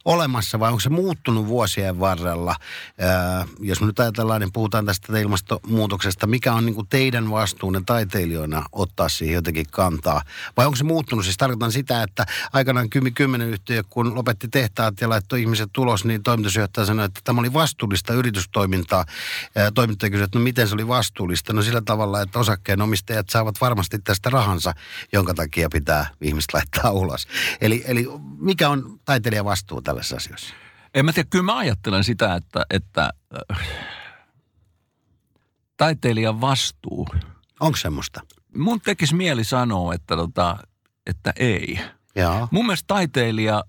olemassa 0.04 0.60
vai 0.60 0.68
onko 0.68 0.80
se 0.80 0.88
muuttunut 0.88 1.46
vuosien 1.46 2.00
varrella? 2.00 2.56
Ää, 3.00 3.46
jos 3.60 3.80
me 3.80 3.86
nyt 3.86 4.00
ajatellaan, 4.00 4.40
niin 4.40 4.52
puhutaan 4.52 4.86
tästä 4.86 5.18
ilmastonmuutoksesta. 5.18 6.26
Mikä 6.26 6.52
on 6.52 6.66
niin 6.66 6.74
kuin 6.74 6.86
teidän 6.86 7.30
vastuunne 7.30 7.82
taiteilijoina 7.86 8.64
ottaa 8.72 9.08
siihen 9.08 9.34
jotenkin 9.34 9.66
kantaa? 9.70 10.22
Vai 10.56 10.66
onko 10.66 10.76
se 10.76 10.84
muuttunut? 10.84 11.24
Siis 11.24 11.36
tarkoitan 11.36 11.72
sitä, 11.72 12.02
että 12.02 12.26
aikanaan 12.52 12.90
Kymi 12.90 13.10
10 13.10 13.48
yhtiö, 13.48 13.82
kun 13.90 14.14
lopetti 14.14 14.48
tehtaat 14.48 15.00
ja 15.00 15.08
laittoi 15.08 15.40
ihmiset 15.40 15.70
tulos, 15.72 16.04
niin 16.04 16.22
toimitusjohtaja 16.22 16.86
sanoi, 16.86 17.04
että 17.04 17.20
tämä 17.24 17.40
oli 17.40 17.52
vastuullista 17.52 18.14
yritystoimintaa. 18.14 19.04
Toimittaja 19.74 20.10
kysyi, 20.10 20.24
että 20.24 20.38
no 20.38 20.44
miten 20.44 20.68
se 20.68 20.74
oli 20.74 20.88
vastuullista? 20.88 21.52
No 21.52 21.62
sillä 21.62 21.80
tavalla, 21.80 22.22
että 22.22 22.38
osakkeenomistajat 22.38 23.28
saavat 23.28 23.60
varmasti 23.60 23.98
tästä 23.98 24.30
rahansa, 24.30 24.74
jonka 25.12 25.34
takia 25.34 25.68
pitää 25.68 26.06
ihmiset 26.20 26.54
laittaa 26.54 26.90
ulos. 26.90 27.07
Eli, 27.60 27.84
eli 27.86 28.06
mikä 28.38 28.68
on 28.68 29.00
taiteilijan 29.04 29.44
vastuu 29.44 29.82
tällaisessa 29.82 30.16
asiassa? 30.16 30.54
En 30.94 31.04
mä 31.04 31.12
tiedä, 31.12 31.28
kyllä 31.30 31.44
mä 31.44 31.56
ajattelen 31.56 32.04
sitä, 32.04 32.34
että, 32.34 32.66
että 32.70 33.12
äh, 33.52 33.68
taiteilijan 35.76 36.40
vastuu. 36.40 37.08
Onko 37.60 37.76
semmoista? 37.76 38.20
Mun 38.56 38.80
tekisi 38.80 39.14
mieli 39.14 39.44
sanoa, 39.44 39.94
että, 39.94 40.16
tota, 40.16 40.56
että 41.06 41.32
ei. 41.36 41.80
Jaa. 42.14 42.48
Mun 42.50 42.66
mielestä 42.66 42.86
taiteilija... 42.86 43.64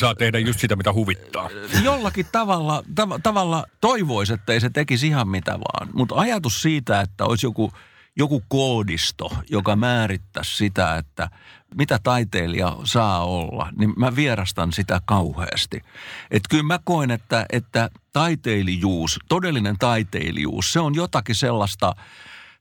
Saa 0.00 0.14
tehdä 0.14 0.38
just 0.38 0.60
sitä, 0.60 0.76
mitä 0.76 0.92
huvittaa. 0.92 1.50
Jollakin 1.82 2.26
tavalla, 2.32 2.82
tav- 3.00 3.20
tavalla 3.22 3.66
toivoisi, 3.80 4.32
että 4.32 4.52
ei 4.52 4.60
se 4.60 4.70
tekisi 4.70 5.06
ihan 5.06 5.28
mitä 5.28 5.52
vaan. 5.52 5.88
Mutta 5.94 6.14
ajatus 6.14 6.62
siitä, 6.62 7.00
että 7.00 7.24
olisi 7.24 7.46
joku, 7.46 7.72
joku 8.16 8.42
koodisto, 8.48 9.36
joka 9.48 9.76
määrittäisi 9.76 10.56
sitä, 10.56 10.96
että 10.96 11.30
mitä 11.74 11.98
taiteilija 12.02 12.76
saa 12.84 13.24
olla, 13.24 13.68
niin 13.76 13.92
mä 13.96 14.16
vierastan 14.16 14.72
sitä 14.72 15.00
kauheasti. 15.04 15.82
Että 16.30 16.48
kyllä 16.50 16.62
mä 16.62 16.78
koen, 16.84 17.10
että, 17.10 17.46
että 17.52 17.90
taiteilijuus, 18.12 19.18
todellinen 19.28 19.76
taiteilijuus, 19.78 20.72
se 20.72 20.80
on 20.80 20.94
jotakin 20.94 21.34
sellaista– 21.34 21.94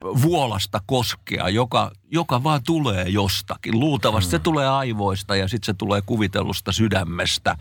vuolasta 0.05 0.81
koskea, 0.85 1.49
joka, 1.49 1.91
joka 2.11 2.43
vaan 2.43 2.61
tulee 2.65 3.09
jostakin. 3.09 3.79
Luultavasti 3.79 4.27
hmm. 4.27 4.31
se 4.31 4.39
tulee 4.39 4.67
aivoista 4.67 5.35
ja 5.35 5.47
sitten 5.47 5.65
se 5.65 5.73
tulee 5.73 6.01
kuvitellusta 6.01 6.71
sydämestä 6.71 7.55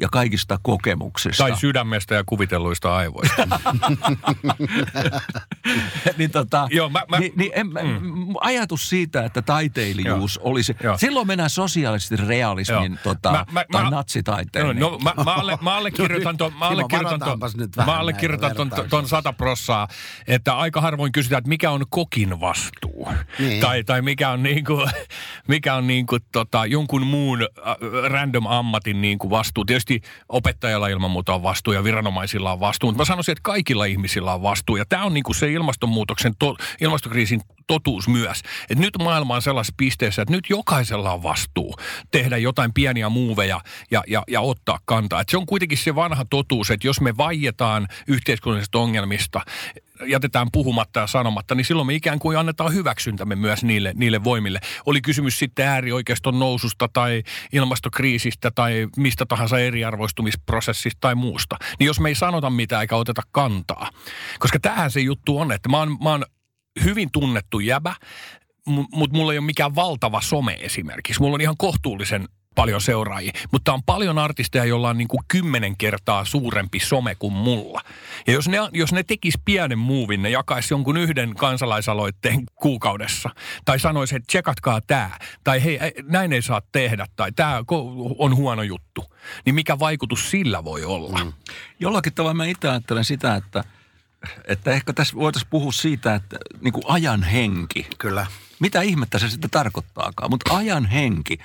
ja 0.00 0.08
kaikista 0.08 0.58
kokemuksista. 0.62 1.44
Tai 1.44 1.56
sydämestä 1.56 2.14
ja 2.14 2.24
kuvitelluista 2.26 2.96
aivoista. 2.96 3.46
niin 6.18 6.30
tota, 6.30 6.68
Joo, 6.70 6.88
mä- 6.88 7.04
mä- 7.08 7.18
niin, 7.18 7.32
niin 7.36 7.52
en, 7.54 7.66
mm. 7.66 8.34
ajatus 8.40 8.88
siitä, 8.88 9.24
että 9.24 9.42
taiteilijuus 9.42 10.36
Joo. 10.36 10.50
olisi, 10.50 10.76
Joo. 10.82 10.98
silloin 10.98 11.26
mennään 11.26 11.50
sosiaalisesti 11.50 12.16
realismin 12.16 12.92
Joo. 12.92 13.14
tota, 13.14 13.32
Mä- 13.32 13.46
mä- 13.50 13.64
tai 13.72 13.82
mä- 13.82 13.90
natsitaiteen. 13.90 14.66
No, 14.66 14.72
no 14.90 14.98
mä, 14.98 15.14
mä, 15.24 15.34
alle, 15.34 15.58
mä 15.60 15.74
allekirjoitan 15.76 16.36
ton, 16.36 16.52
mä 16.52 16.58
Timo, 16.58 16.64
allekirjoitan 16.66 17.10
ton, 17.10 17.20
varataanpas 17.20 17.56
nyt 17.56 17.76
vähän 17.76 17.94
mä 17.94 18.00
allekirjoitan 18.00 18.48
näitä 18.48 18.56
ton, 18.56 18.70
ton, 18.70 18.76
vertauksia. 18.76 18.98
ton 18.98 19.08
sata 19.08 19.32
prossaa, 19.32 19.88
että 20.26 20.58
aika 20.58 20.80
harvoin 20.80 21.12
kysytään, 21.12 21.38
että 21.38 21.48
mikä 21.48 21.70
on 21.70 21.83
kokin 21.90 22.40
vastuu. 22.40 23.08
Niin. 23.38 23.60
Tai, 23.60 23.84
tai 23.84 24.02
mikä 24.02 24.30
on, 24.30 24.42
niinku, 24.42 24.88
mikä 25.48 25.74
on 25.74 25.86
niinku, 25.86 26.18
tota, 26.32 26.66
jonkun 26.66 27.06
muun 27.06 27.42
äh, 27.42 27.76
random 28.08 28.46
ammatin 28.46 29.02
niinku 29.02 29.30
vastuu. 29.30 29.64
Tietysti 29.64 30.00
opettajalla 30.28 30.88
ilman 30.88 31.10
muuta 31.10 31.34
on 31.34 31.42
vastuu 31.42 31.72
ja 31.72 31.84
viranomaisilla 31.84 32.52
on 32.52 32.60
vastuu, 32.60 32.90
mutta 32.90 33.00
mä 33.00 33.04
sanoisin, 33.04 33.32
että 33.32 33.42
kaikilla 33.42 33.84
ihmisillä 33.84 34.34
on 34.34 34.42
vastuu. 34.42 34.76
Ja 34.76 34.84
tämä 34.88 35.04
on 35.04 35.14
niinku 35.14 35.34
se 35.34 35.52
ilmastonmuutoksen, 35.52 36.34
to, 36.38 36.56
ilmastokriisin 36.80 37.40
totuus 37.66 38.08
myös. 38.08 38.40
Että 38.70 38.84
nyt 38.84 38.98
maailma 38.98 39.34
on 39.34 39.42
sellaisessa 39.42 39.74
pisteessä, 39.76 40.22
että 40.22 40.34
nyt 40.34 40.44
jokaisella 40.50 41.12
on 41.12 41.22
vastuu 41.22 41.76
tehdä 42.10 42.36
jotain 42.36 42.72
pieniä 42.72 43.08
muuveja 43.08 43.60
ja, 43.90 44.04
ja, 44.06 44.22
ja 44.28 44.40
ottaa 44.40 44.78
kantaa. 44.84 45.20
Et 45.20 45.28
se 45.28 45.36
on 45.36 45.46
kuitenkin 45.46 45.78
se 45.78 45.94
vanha 45.94 46.24
totuus, 46.30 46.70
että 46.70 46.86
jos 46.86 47.00
me 47.00 47.16
vaietaan 47.16 47.88
yhteiskunnallisista 48.06 48.78
ongelmista, 48.78 49.40
jätetään 50.06 50.46
puhumatta 50.52 51.00
ja 51.00 51.06
sanomatta, 51.06 51.54
niin 51.54 51.64
silloin 51.64 51.86
me 51.86 51.94
ikään 51.94 52.18
kuin 52.18 52.38
annetaan 52.38 52.74
hyväksyntämme 52.74 53.36
myös 53.36 53.64
niille, 53.64 53.92
niille 53.96 54.24
voimille. 54.24 54.60
Oli 54.86 55.00
kysymys 55.00 55.38
sitten 55.38 55.66
äärioikeiston 55.66 56.38
noususta 56.38 56.88
tai 56.92 57.22
ilmastokriisistä 57.52 58.50
tai 58.50 58.88
mistä 58.96 59.26
tahansa 59.26 59.58
eriarvoistumisprosessista 59.58 60.98
tai 61.00 61.14
muusta. 61.14 61.56
Niin 61.78 61.86
jos 61.86 62.00
me 62.00 62.08
ei 62.08 62.14
sanota 62.14 62.50
mitään 62.50 62.82
eikä 62.82 62.96
oteta 62.96 63.22
kantaa. 63.32 63.90
Koska 64.38 64.60
tähän 64.60 64.90
se 64.90 65.00
juttu 65.00 65.38
on, 65.38 65.52
että 65.52 65.68
mä 65.68 65.78
oon, 65.78 65.96
mä 66.02 66.10
oon 66.10 66.24
hyvin 66.84 67.08
tunnettu 67.12 67.60
jäbä, 67.60 67.94
mutta 68.66 69.16
mulla 69.16 69.32
ei 69.32 69.38
ole 69.38 69.46
mikään 69.46 69.74
valtava 69.74 70.20
some 70.20 70.58
esimerkiksi. 70.60 71.20
Mulla 71.20 71.34
on 71.34 71.40
ihan 71.40 71.56
kohtuullisen 71.58 72.28
paljon 72.54 72.80
seuraajia, 72.80 73.32
mutta 73.52 73.72
on 73.72 73.82
paljon 73.82 74.18
artisteja, 74.18 74.64
joilla 74.64 74.88
on 74.88 74.98
niin 74.98 75.08
kuin 75.08 75.20
kymmenen 75.28 75.76
kertaa 75.76 76.24
suurempi 76.24 76.80
some 76.80 77.14
kuin 77.14 77.32
mulla. 77.32 77.80
Ja 78.26 78.32
jos 78.32 78.48
ne, 78.48 78.58
jos 78.72 78.92
ne 78.92 79.02
tekis 79.02 79.34
pienen 79.44 79.78
muuvin, 79.78 80.22
ne 80.22 80.30
jakaisi 80.30 80.74
jonkun 80.74 80.96
yhden 80.96 81.34
kansalaisaloitteen 81.34 82.44
kuukaudessa, 82.54 83.30
tai 83.64 83.80
sanoisi, 83.80 84.16
että 84.16 84.26
tsekatkaa 84.26 84.80
tämä, 84.80 85.10
tai 85.44 85.64
hei, 85.64 85.78
ei, 85.78 85.92
näin 86.02 86.32
ei 86.32 86.42
saa 86.42 86.62
tehdä, 86.72 87.06
tai 87.16 87.32
tämä 87.32 87.64
on 88.18 88.36
huono 88.36 88.62
juttu, 88.62 89.04
niin 89.44 89.54
mikä 89.54 89.78
vaikutus 89.78 90.30
sillä 90.30 90.64
voi 90.64 90.84
olla? 90.84 91.24
Mm. 91.24 91.32
Jollakin 91.80 92.14
tavalla 92.14 92.34
mä 92.34 92.44
itse 92.44 92.68
ajattelen 92.68 93.04
sitä, 93.04 93.34
että, 93.34 93.64
että 94.44 94.70
ehkä 94.70 94.92
tässä 94.92 95.16
voitaisiin 95.16 95.50
puhua 95.50 95.72
siitä, 95.72 96.14
että 96.14 96.38
niin 96.60 96.72
kuin 96.72 96.84
ajan 96.88 97.22
henki. 97.22 97.86
Kyllä. 97.98 98.26
Mitä 98.60 98.82
ihmettä 98.82 99.18
se 99.18 99.30
sitten 99.30 99.50
tarkoittaakaan, 99.50 100.30
mutta 100.30 100.56
ajan 100.56 100.86
henki. 100.86 101.38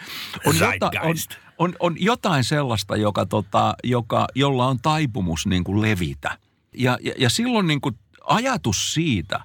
On, 0.46 0.56
jota, 0.58 0.92
on, 1.04 1.16
on, 1.58 1.76
on 1.80 1.96
jotain 2.00 2.44
sellaista, 2.44 2.96
joka, 2.96 3.26
tota, 3.26 3.76
joka, 3.84 4.28
jolla 4.36 4.68
on 4.68 4.80
taipumus 4.82 5.46
niin 5.46 5.64
kuin 5.64 5.82
levitä. 5.82 6.38
Ja, 6.74 6.98
ja, 7.02 7.14
ja 7.18 7.30
silloin 7.30 7.68
niin 7.68 7.82
kuin 7.82 7.96
ajatus 8.24 8.94
siitä, 8.94 9.40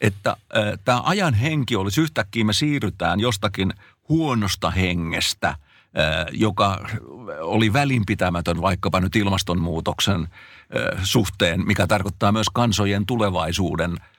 että 0.00 0.30
äh, 0.30 0.78
tämä 0.84 1.02
ajan 1.04 1.34
henki 1.34 1.76
olisi 1.76 2.00
yhtäkkiä, 2.00 2.44
me 2.44 2.52
siirrytään 2.52 3.20
jostakin 3.20 3.72
huonosta 4.08 4.70
hengestä, 4.70 5.48
äh, 5.48 5.56
joka 6.32 6.86
oli 7.40 7.72
välinpitämätön 7.72 8.62
vaikkapa 8.62 9.00
nyt 9.00 9.16
ilmastonmuutoksen 9.16 10.20
äh, 10.20 11.00
suhteen, 11.02 11.66
mikä 11.66 11.86
tarkoittaa 11.86 12.32
myös 12.32 12.46
kansojen 12.52 13.06
tulevaisuuden 13.06 13.92
äh, 14.00 14.13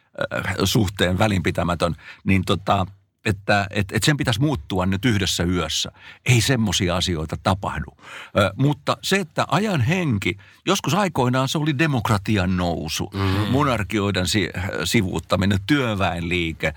suhteen 0.64 1.20
välinpitämätön, 1.20 1.96
niin 2.24 2.46
tota, 2.46 2.86
että 3.26 3.68
et, 3.70 3.92
et 3.92 4.04
sen 4.04 4.18
pitäisi 4.18 4.42
muuttua 4.42 4.86
nyt 4.86 5.06
yhdessä 5.06 5.44
yössä. 5.44 5.92
Ei 6.26 6.42
semmoisia 6.42 6.96
asioita 6.96 7.38
tapahdu. 7.44 7.98
Ö, 8.38 8.54
mutta 8.56 8.98
se, 9.02 9.16
että 9.16 9.46
ajan 9.48 9.82
henki, 9.82 10.38
joskus 10.66 10.94
aikoinaan 10.94 11.50
se 11.50 11.58
oli 11.58 11.78
demokratian 11.78 12.58
nousu, 12.58 13.12
mm. 13.14 13.52
monarkioiden 13.52 14.28
si, 14.28 14.50
sivuuttaminen, 14.84 15.60
työväenliike, 15.68 16.74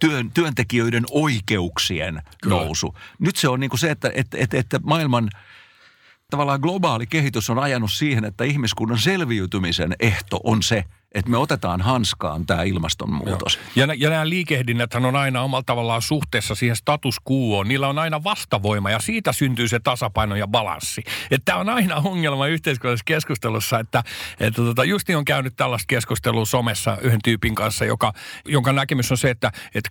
työn, 0.00 0.30
työntekijöiden 0.30 1.04
oikeuksien 1.10 2.22
Kyllä. 2.42 2.56
nousu. 2.56 2.94
Nyt 3.18 3.36
se 3.36 3.48
on 3.48 3.60
niin 3.60 3.70
kuin 3.70 3.80
se, 3.80 3.90
että, 3.90 4.10
että, 4.14 4.36
että, 4.40 4.58
että 4.58 4.80
maailman 4.82 5.30
tavallaan 6.30 6.60
globaali 6.60 7.06
kehitys 7.06 7.50
on 7.50 7.58
ajanut 7.58 7.92
siihen, 7.92 8.24
että 8.24 8.44
ihmiskunnan 8.44 8.98
selviytymisen 8.98 9.96
ehto 10.00 10.40
on 10.44 10.62
se, 10.62 10.84
että 11.16 11.30
me 11.30 11.36
otetaan 11.36 11.80
hanskaan 11.80 12.46
tämä 12.46 12.62
ilmastonmuutos. 12.62 13.58
Ja, 13.76 13.86
ja 13.96 14.10
nämä 14.10 14.28
liikehdinnäthän 14.28 15.04
on 15.04 15.16
aina 15.16 15.42
omalla 15.42 15.62
tavallaan 15.66 16.02
suhteessa 16.02 16.54
siihen 16.54 16.76
status 16.76 17.16
quoon. 17.30 17.68
Niillä 17.68 17.88
on 17.88 17.98
aina 17.98 18.24
vastavoima 18.24 18.90
ja 18.90 18.98
siitä 18.98 19.32
syntyy 19.32 19.68
se 19.68 19.80
tasapaino 19.80 20.36
ja 20.36 20.46
balanssi. 20.46 21.02
Tämä 21.44 21.58
on 21.58 21.68
aina 21.68 21.96
ongelma 21.96 22.46
yhteiskunnallisessa 22.46 23.04
keskustelussa, 23.04 23.78
että, 23.78 24.02
että 24.40 24.62
tota, 24.62 24.84
justi 24.84 25.14
on 25.14 25.24
käynyt 25.24 25.56
tällaista 25.56 25.86
keskustelua 25.88 26.44
somessa 26.44 26.98
yhden 27.00 27.20
tyypin 27.24 27.54
kanssa, 27.54 27.84
joka, 27.84 28.12
jonka 28.44 28.72
näkemys 28.72 29.10
on 29.10 29.18
se, 29.18 29.30
että 29.30 29.52
et, 29.74 29.88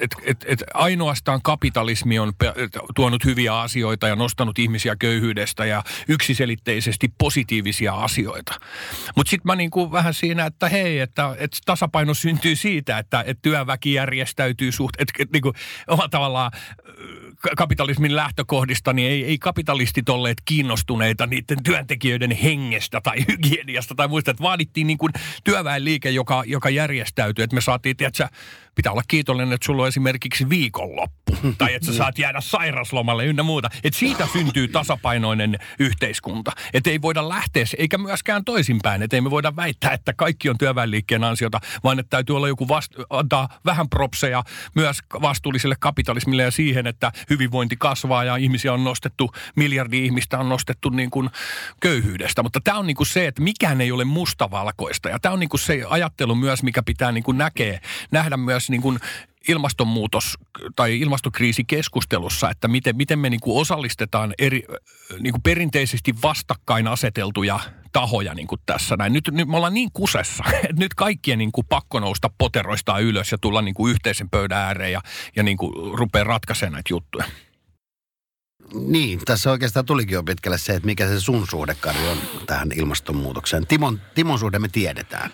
et, 0.00 0.10
et, 0.24 0.44
et 0.48 0.64
ainoastaan 0.74 1.42
kapitalismi 1.42 2.18
on 2.18 2.32
pe- 2.38 2.54
tuonut 2.94 3.24
hyviä 3.24 3.60
asioita 3.60 4.08
ja 4.08 4.16
nostanut 4.16 4.58
ihmisiä 4.58 4.96
köyhyydestä 4.96 5.64
ja 5.64 5.82
yksiselitteisesti 6.08 7.12
positiivisia 7.18 7.94
asioita. 7.94 8.54
Mutta 9.16 9.30
sitten 9.30 9.46
mä 9.46 9.56
niinku 9.56 9.92
vähän 9.92 10.14
siinä, 10.14 10.39
että 10.46 10.68
hei, 10.68 10.98
että, 10.98 11.36
että 11.38 11.58
tasapaino 11.66 12.14
syntyy 12.14 12.56
siitä, 12.56 12.98
että, 12.98 13.24
että 13.26 13.42
työväki 13.42 13.92
järjestäytyy 13.92 14.72
suht, 14.72 14.94
että, 14.98 15.14
että 15.18 15.32
niin 15.32 15.42
kuin, 15.42 15.54
omalla 15.88 16.08
tavallaan 16.08 16.52
kapitalismin 17.56 18.16
lähtökohdista, 18.16 18.92
niin 18.92 19.10
ei, 19.10 19.24
ei 19.24 19.38
kapitalistit 19.38 20.08
olleet 20.08 20.38
kiinnostuneita 20.44 21.26
niiden 21.26 21.62
työntekijöiden 21.62 22.30
hengestä 22.30 23.00
tai 23.00 23.16
hygieniasta 23.28 23.94
tai 23.94 24.08
muista, 24.08 24.30
että 24.30 24.42
vaadittiin 24.42 24.86
niin 24.86 24.98
kuin 24.98 25.12
työväenliike, 25.44 26.10
joka, 26.10 26.42
joka 26.46 26.70
järjestäytyi, 26.70 27.42
että 27.42 27.54
me 27.54 27.60
saatiin, 27.60 27.96
tiedätkö, 27.96 28.28
pitää 28.80 28.92
olla 28.92 29.02
kiitollinen, 29.08 29.52
että 29.52 29.66
sulla 29.66 29.82
on 29.82 29.88
esimerkiksi 29.88 30.48
viikonloppu 30.48 31.36
tai 31.58 31.74
että 31.74 31.86
sä 31.86 31.92
saat 31.92 32.18
jäädä 32.18 32.40
sairaslomalle 32.40 33.26
ynnä 33.26 33.42
muuta. 33.42 33.68
Että 33.84 33.98
siitä 33.98 34.28
syntyy 34.32 34.68
tasapainoinen 34.68 35.58
yhteiskunta. 35.78 36.52
Että 36.72 36.90
ei 36.90 37.02
voida 37.02 37.28
lähteä, 37.28 37.64
eikä 37.78 37.98
myöskään 37.98 38.44
toisinpäin. 38.44 39.02
Että 39.02 39.16
ei 39.16 39.20
me 39.20 39.30
voida 39.30 39.56
väittää, 39.56 39.92
että 39.92 40.12
kaikki 40.12 40.48
on 40.48 40.58
työväenliikkeen 40.58 41.24
ansiota, 41.24 41.60
vaan 41.84 41.98
että 41.98 42.10
täytyy 42.10 42.36
olla 42.36 42.48
joku 42.48 42.68
vast, 42.68 42.92
antaa 43.10 43.48
vähän 43.64 43.88
propseja 43.88 44.44
myös 44.74 44.98
vastuulliselle 45.22 45.76
kapitalismille 45.80 46.42
ja 46.42 46.50
siihen, 46.50 46.86
että 46.86 47.12
hyvinvointi 47.30 47.76
kasvaa 47.76 48.24
ja 48.24 48.36
ihmisiä 48.36 48.72
on 48.72 48.84
nostettu, 48.84 49.30
miljardi 49.56 50.04
ihmistä 50.04 50.38
on 50.38 50.48
nostettu 50.48 50.88
niin 50.88 51.10
kuin 51.10 51.30
köyhyydestä. 51.80 52.42
Mutta 52.42 52.60
tämä 52.64 52.78
on 52.78 52.86
niin 52.86 52.96
kuin 52.96 53.06
se, 53.06 53.26
että 53.26 53.42
mikään 53.42 53.80
ei 53.80 53.92
ole 53.92 54.04
mustavalkoista. 54.04 55.08
Ja 55.08 55.18
tämä 55.18 55.32
on 55.32 55.40
niin 55.40 55.48
kuin 55.48 55.60
se 55.60 55.84
ajattelu 55.88 56.34
myös, 56.34 56.62
mikä 56.62 56.82
pitää 56.82 57.12
niin 57.12 57.24
kuin 57.24 57.38
näkee, 57.38 57.80
nähdä 58.10 58.36
myös 58.36 58.69
niin 58.70 58.82
kuin 58.82 58.98
ilmastonmuutos- 59.48 60.38
tai 60.76 61.00
ilmastokriisikeskustelussa, 61.00 62.50
että 62.50 62.68
miten, 62.68 62.96
miten 62.96 63.18
me 63.18 63.30
niin 63.30 63.40
kuin 63.40 63.60
osallistetaan 63.60 64.34
eri, 64.38 64.62
niin 65.20 65.32
kuin 65.32 65.42
perinteisesti 65.42 66.14
vastakkain 66.22 66.86
aseteltuja 66.86 67.60
tahoja 67.92 68.34
niin 68.34 68.46
kuin 68.46 68.60
tässä 68.66 68.96
näin. 68.96 69.12
Nyt, 69.12 69.28
nyt 69.30 69.48
me 69.48 69.56
ollaan 69.56 69.74
niin 69.74 69.90
kusessa, 69.92 70.44
että 70.64 70.76
nyt 70.78 70.94
kaikkien 70.94 71.38
niin 71.38 71.52
kuin 71.52 71.66
pakko 71.68 72.00
nousta 72.00 72.30
poteroista 72.38 72.98
ylös 72.98 73.32
ja 73.32 73.38
tulla 73.38 73.62
niin 73.62 73.74
kuin 73.74 73.90
yhteisen 73.90 74.30
pöydän 74.30 74.58
ääreen 74.58 74.92
ja, 74.92 75.00
ja 75.36 75.42
niin 75.42 75.56
kuin 75.56 75.98
rupeaa 75.98 76.24
ratkaisemaan 76.24 76.72
näitä 76.72 76.92
juttuja. 76.92 77.24
Niin, 78.74 79.20
tässä 79.24 79.50
oikeastaan 79.50 79.86
tulikin 79.86 80.14
jo 80.14 80.22
pitkälle 80.22 80.58
se, 80.58 80.72
että 80.72 80.86
mikä 80.86 81.08
se 81.08 81.20
sun 81.20 81.46
suhde, 81.50 81.74
Kari, 81.74 82.08
on 82.08 82.18
tähän 82.46 82.68
ilmastonmuutokseen. 82.74 83.66
Timon, 83.66 84.00
Timon 84.14 84.38
suhde 84.38 84.58
me 84.58 84.68
tiedetään. 84.68 85.30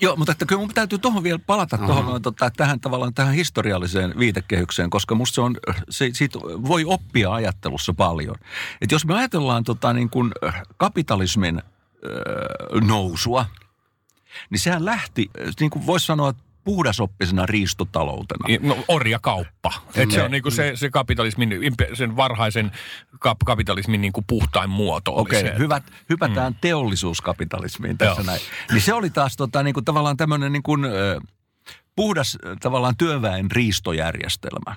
Joo, 0.00 0.16
mutta 0.16 0.32
että 0.32 0.46
kyllä 0.46 0.60
mun 0.60 0.70
täytyy 0.74 0.98
tuohon 0.98 1.22
vielä 1.22 1.38
palata 1.46 1.78
tuohon, 1.78 2.22
tota, 2.22 2.50
tähän 2.56 2.80
tavallaan 2.80 3.14
tähän 3.14 3.34
historialliseen 3.34 4.14
viitekehykseen, 4.18 4.90
koska 4.90 5.14
musta 5.14 5.34
se 5.34 5.40
on, 5.40 5.56
se, 5.90 6.10
siitä 6.12 6.38
voi 6.42 6.84
oppia 6.84 7.32
ajattelussa 7.32 7.94
paljon. 7.94 8.36
Että 8.80 8.94
jos 8.94 9.06
me 9.06 9.14
ajatellaan 9.14 9.64
tota, 9.64 9.92
niin 9.92 10.10
kuin 10.10 10.32
kapitalismin 10.76 11.62
öö, 12.04 12.80
nousua, 12.80 13.46
niin 14.50 14.58
sehän 14.58 14.84
lähti, 14.84 15.30
niin 15.60 15.70
kuin 15.70 15.86
voisi 15.86 16.06
sanoa, 16.06 16.34
puhdasoppisena 16.64 17.46
riistotaloutena. 17.46 18.58
No 18.68 18.76
orjakauppa. 18.88 19.72
Et 19.94 20.10
se 20.10 20.22
on 20.22 20.30
niinku 20.30 20.50
se, 20.50 20.72
se 20.74 20.90
kapitalismin, 20.90 21.50
sen 21.94 22.16
varhaisen 22.16 22.72
kap- 23.14 23.44
kapitalismin 23.44 24.00
niinku 24.00 24.22
puhtain 24.26 24.70
muoto 24.70 25.16
Okei, 25.16 25.46
että- 25.46 25.58
hyvät, 25.58 25.82
hypätään 26.08 26.52
mm. 26.52 26.58
teollisuuskapitalismiin 26.60 27.98
tässä 27.98 28.20
Joo. 28.20 28.26
näin. 28.26 28.40
Niin 28.72 28.82
se 28.82 28.94
oli 28.94 29.10
taas 29.10 29.36
tota, 29.36 29.62
niin 29.62 29.74
kuin, 29.74 29.84
tavallaan 29.84 30.16
tämmöinen 30.16 30.52
niin 30.52 30.62
kuin, 30.62 30.84
ö, 30.84 31.20
puhdas 31.96 32.38
tavallaan 32.60 32.96
työväen 32.96 33.50
riistojärjestelmä. 33.50 34.76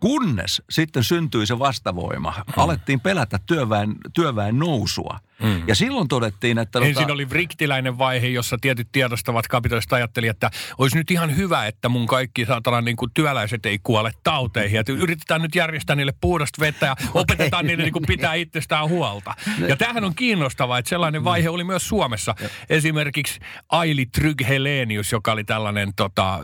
Kunnes 0.00 0.62
sitten 0.70 1.04
syntyi 1.04 1.46
se 1.46 1.58
vastavoima, 1.58 2.32
Hmm. 2.32 2.44
alettiin 2.56 3.00
pelätä 3.00 3.38
työväen, 3.46 3.94
työväen 4.14 4.58
nousua. 4.58 5.18
Mm. 5.42 5.62
Ja 5.68 5.74
silloin 5.74 6.08
todettiin, 6.08 6.58
että... 6.58 6.78
Ensin 6.78 6.94
tota... 6.94 7.12
oli 7.12 7.30
vriktiläinen 7.30 7.98
vaihe, 7.98 8.26
jossa 8.26 8.56
tietyt 8.60 8.88
tiedostavat 8.92 9.48
kapitalistit 9.48 9.92
ajatteli, 9.92 10.28
että 10.28 10.50
olisi 10.78 10.96
nyt 10.96 11.10
ihan 11.10 11.36
hyvä, 11.36 11.66
että 11.66 11.88
mun 11.88 12.06
kaikki 12.06 12.46
saatana 12.46 12.80
niin 12.80 12.96
kuin 12.96 13.10
työläiset 13.14 13.66
ei 13.66 13.78
kuole 13.82 14.12
tauteihin. 14.24 14.80
Että 14.80 14.92
yritetään 14.92 15.42
nyt 15.42 15.54
järjestää 15.54 15.96
niille 15.96 16.14
puhdasta 16.20 16.60
vettä 16.60 16.86
ja 16.86 16.96
opetetaan 17.14 17.66
niille 17.66 17.82
niin 17.82 17.92
kuin 17.92 18.06
pitää 18.06 18.34
itsestään 18.34 18.88
huolta. 18.88 19.34
Ja 19.68 19.76
tämähän 19.76 20.04
on 20.04 20.14
kiinnostavaa, 20.14 20.78
että 20.78 20.88
sellainen 20.88 21.24
vaihe 21.24 21.48
oli 21.48 21.64
myös 21.64 21.88
Suomessa. 21.88 22.34
Esimerkiksi 22.70 23.40
Aili 23.68 24.06
Tryg 24.06 24.42
Helenius, 24.48 25.12
joka 25.12 25.32
oli 25.32 25.44
tällainen 25.44 25.92
tota, 25.96 26.40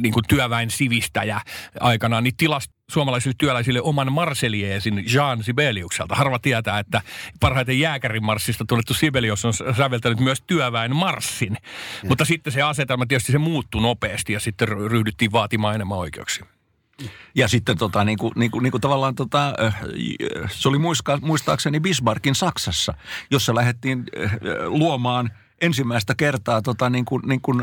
niin 0.00 0.12
kuin 0.12 0.24
työväen 0.28 0.70
sivistäjä 0.70 1.40
aikanaan, 1.80 2.24
niin 2.24 2.36
tilasi 2.36 2.70
suomalaisille 2.90 3.34
työläisille 3.38 3.80
oman 3.80 4.12
Marseliesin 4.12 5.04
Jean 5.14 5.44
Sibeliukselta. 5.44 6.14
Harva 6.14 6.38
tietää, 6.38 6.78
että 6.78 7.02
parhaiten 7.40 7.80
jääkärin 7.80 8.24
marssista 8.24 8.64
tunnettu 8.64 8.94
Sibelius 8.94 9.44
on 9.44 9.52
säveltänyt 9.76 10.20
myös 10.20 10.42
työväen 10.46 10.96
marssin. 10.96 11.52
Mm. 11.52 12.08
Mutta 12.08 12.24
sitten 12.24 12.52
se 12.52 12.62
asetelma 12.62 13.06
tietysti 13.06 13.32
se 13.32 13.38
muuttui 13.38 13.82
nopeasti 13.82 14.32
ja 14.32 14.40
sitten 14.40 14.68
ryhdyttiin 14.68 15.32
vaatimaan 15.32 15.74
enemmän 15.74 15.98
oikeuksia. 15.98 16.46
Ja 17.34 17.48
sitten 17.48 17.78
tota, 17.78 18.04
niin 18.04 18.18
kuin, 18.18 18.32
niin 18.36 18.50
kuin, 18.50 18.62
niin 18.62 18.70
kuin 18.70 18.80
tavallaan 18.80 19.14
tota, 19.14 19.54
se 20.50 20.68
oli 20.68 20.78
muistaakseni 21.20 21.80
Bismarckin 21.80 22.34
Saksassa, 22.34 22.94
jossa 23.30 23.54
lähdettiin 23.54 24.04
luomaan– 24.68 25.30
ensimmäistä 25.64 26.14
kertaa 26.14 26.62
tota, 26.62 26.90
niin 26.90 27.04
kuin, 27.04 27.22
niin 27.26 27.40
kuin, 27.40 27.62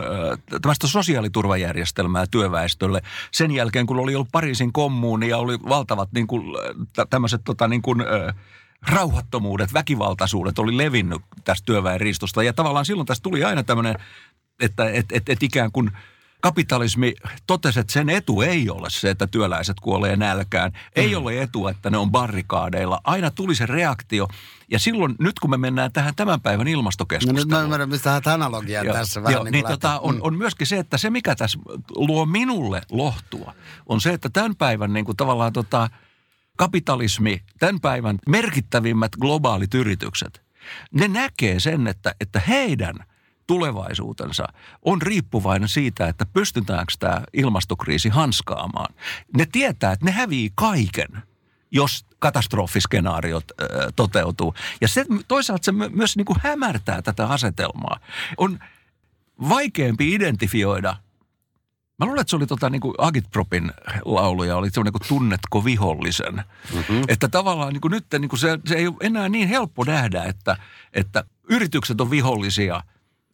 tämmöistä 0.61 0.87
sosiaaliturvajärjestelmää 0.87 2.25
työväestölle 2.31 3.01
sen 3.31 3.51
jälkeen, 3.51 3.85
kun 3.85 3.99
oli 3.99 4.15
ollut 4.15 4.31
Pariisin 4.31 4.73
kommuuni 4.73 5.29
ja 5.29 5.37
oli 5.37 5.59
valtavat 5.69 6.09
niin 6.13 6.27
kuin, 6.27 6.43
tämmöiset 7.09 7.41
tota, 7.43 7.67
niin 7.67 7.81
kuin, 7.81 8.03
rauhattomuudet, 8.87 9.73
väkivaltaisuudet 9.73 10.59
oli 10.59 10.77
levinnyt 10.77 11.21
tästä 11.43 11.65
työväenriistosta. 11.65 12.43
Ja 12.43 12.53
tavallaan 12.53 12.85
silloin 12.85 13.05
tästä 13.05 13.23
tuli 13.23 13.43
aina 13.43 13.63
tämmöinen, 13.63 13.95
että 14.59 14.89
et, 14.89 15.05
et, 15.11 15.29
et 15.29 15.43
ikään 15.43 15.71
kuin– 15.71 15.91
kapitalismi 16.41 17.13
totesi, 17.47 17.79
että 17.79 17.93
sen 17.93 18.09
etu 18.09 18.41
ei 18.41 18.69
ole 18.69 18.89
se, 18.89 19.09
että 19.09 19.27
työläiset 19.27 19.79
kuolee 19.79 20.15
nälkään. 20.15 20.71
Ei 20.95 21.15
mm. 21.15 21.17
ole 21.17 21.41
etu, 21.41 21.67
että 21.67 21.89
ne 21.89 21.97
on 21.97 22.11
barrikaadeilla. 22.11 23.01
Aina 23.03 23.31
tuli 23.31 23.55
se 23.55 23.65
reaktio. 23.65 24.27
Ja 24.71 24.79
silloin, 24.79 25.15
nyt 25.19 25.39
kun 25.39 25.49
me 25.49 25.57
mennään 25.57 25.91
tähän 25.91 26.15
tämän 26.15 26.41
päivän 26.41 26.67
ilmastokeskusteluun. 26.67 27.49
No 27.49 27.57
nyt 27.57 27.59
mä 27.59 27.63
ymmärrän, 27.63 27.89
mistä 27.89 28.21
analogiaa 28.25 28.83
joo, 28.83 28.93
tässä 28.93 29.23
vähän 29.23 29.33
joo, 29.33 29.43
niin, 29.43 29.51
niin 29.51 29.67
tota, 29.67 29.99
on, 29.99 30.17
on 30.21 30.37
myöskin 30.37 30.67
se, 30.67 30.77
että 30.77 30.97
se 30.97 31.09
mikä 31.09 31.35
tässä 31.35 31.59
luo 31.95 32.25
minulle 32.25 32.81
lohtua, 32.91 33.53
on 33.85 34.01
se, 34.01 34.13
että 34.13 34.29
tämän 34.29 34.55
päivän 34.55 34.93
niin 34.93 35.05
kuin 35.05 35.17
tavallaan 35.17 35.53
tota, 35.53 35.89
kapitalismi, 36.57 37.41
tämän 37.59 37.79
päivän 37.79 38.19
merkittävimmät 38.27 39.11
globaalit 39.15 39.73
yritykset, 39.73 40.41
ne 40.91 41.07
näkee 41.07 41.59
sen, 41.59 41.87
että, 41.87 42.15
että 42.19 42.39
heidän– 42.39 42.95
tulevaisuutensa 43.51 44.47
on 44.81 45.01
riippuvainen 45.01 45.69
siitä, 45.69 46.07
että 46.07 46.25
pystytäänkö 46.25 46.93
tämä 46.99 47.21
ilmastokriisi 47.33 48.09
hanskaamaan. 48.09 48.93
Ne 49.37 49.45
tietää, 49.51 49.91
että 49.91 50.05
ne 50.05 50.11
hävii 50.11 50.51
kaiken, 50.55 51.23
jos 51.71 52.05
katastrofiskenaariot 52.19 53.43
ö, 53.51 53.65
toteutuu. 53.95 54.53
Ja 54.81 54.87
se, 54.87 55.05
toisaalta 55.27 55.65
se 55.65 55.71
myös 55.71 56.17
niin 56.17 56.25
kuin 56.25 56.37
hämärtää 56.43 57.01
tätä 57.01 57.27
asetelmaa. 57.27 57.99
On 58.37 58.59
vaikeampi 59.49 60.13
identifioida 60.13 60.95
Mä 61.99 62.05
luulen, 62.05 62.21
että 62.21 62.29
se 62.29 62.35
oli 62.35 62.47
tota, 62.47 62.69
niin 62.69 62.81
kuin 62.81 62.93
Agitpropin 62.97 63.71
lauluja, 64.05 64.57
oli 64.57 64.69
semmoinen 64.69 64.93
kuin 64.93 65.07
Tunnetko 65.07 65.65
vihollisen. 65.65 66.35
Mm-hmm. 66.73 67.03
Että 67.07 67.27
tavallaan 67.27 67.73
niin 67.73 67.81
kuin 67.81 67.91
nyt 67.91 68.05
niin 68.19 68.29
kuin 68.29 68.39
se, 68.39 68.59
se 68.65 68.75
ei 68.75 68.87
ole 68.87 68.95
enää 68.99 69.29
niin 69.29 69.47
helppo 69.47 69.83
nähdä, 69.83 70.23
että, 70.23 70.57
että 70.93 71.23
yritykset 71.49 72.01
on 72.01 72.11
vihollisia– 72.11 72.83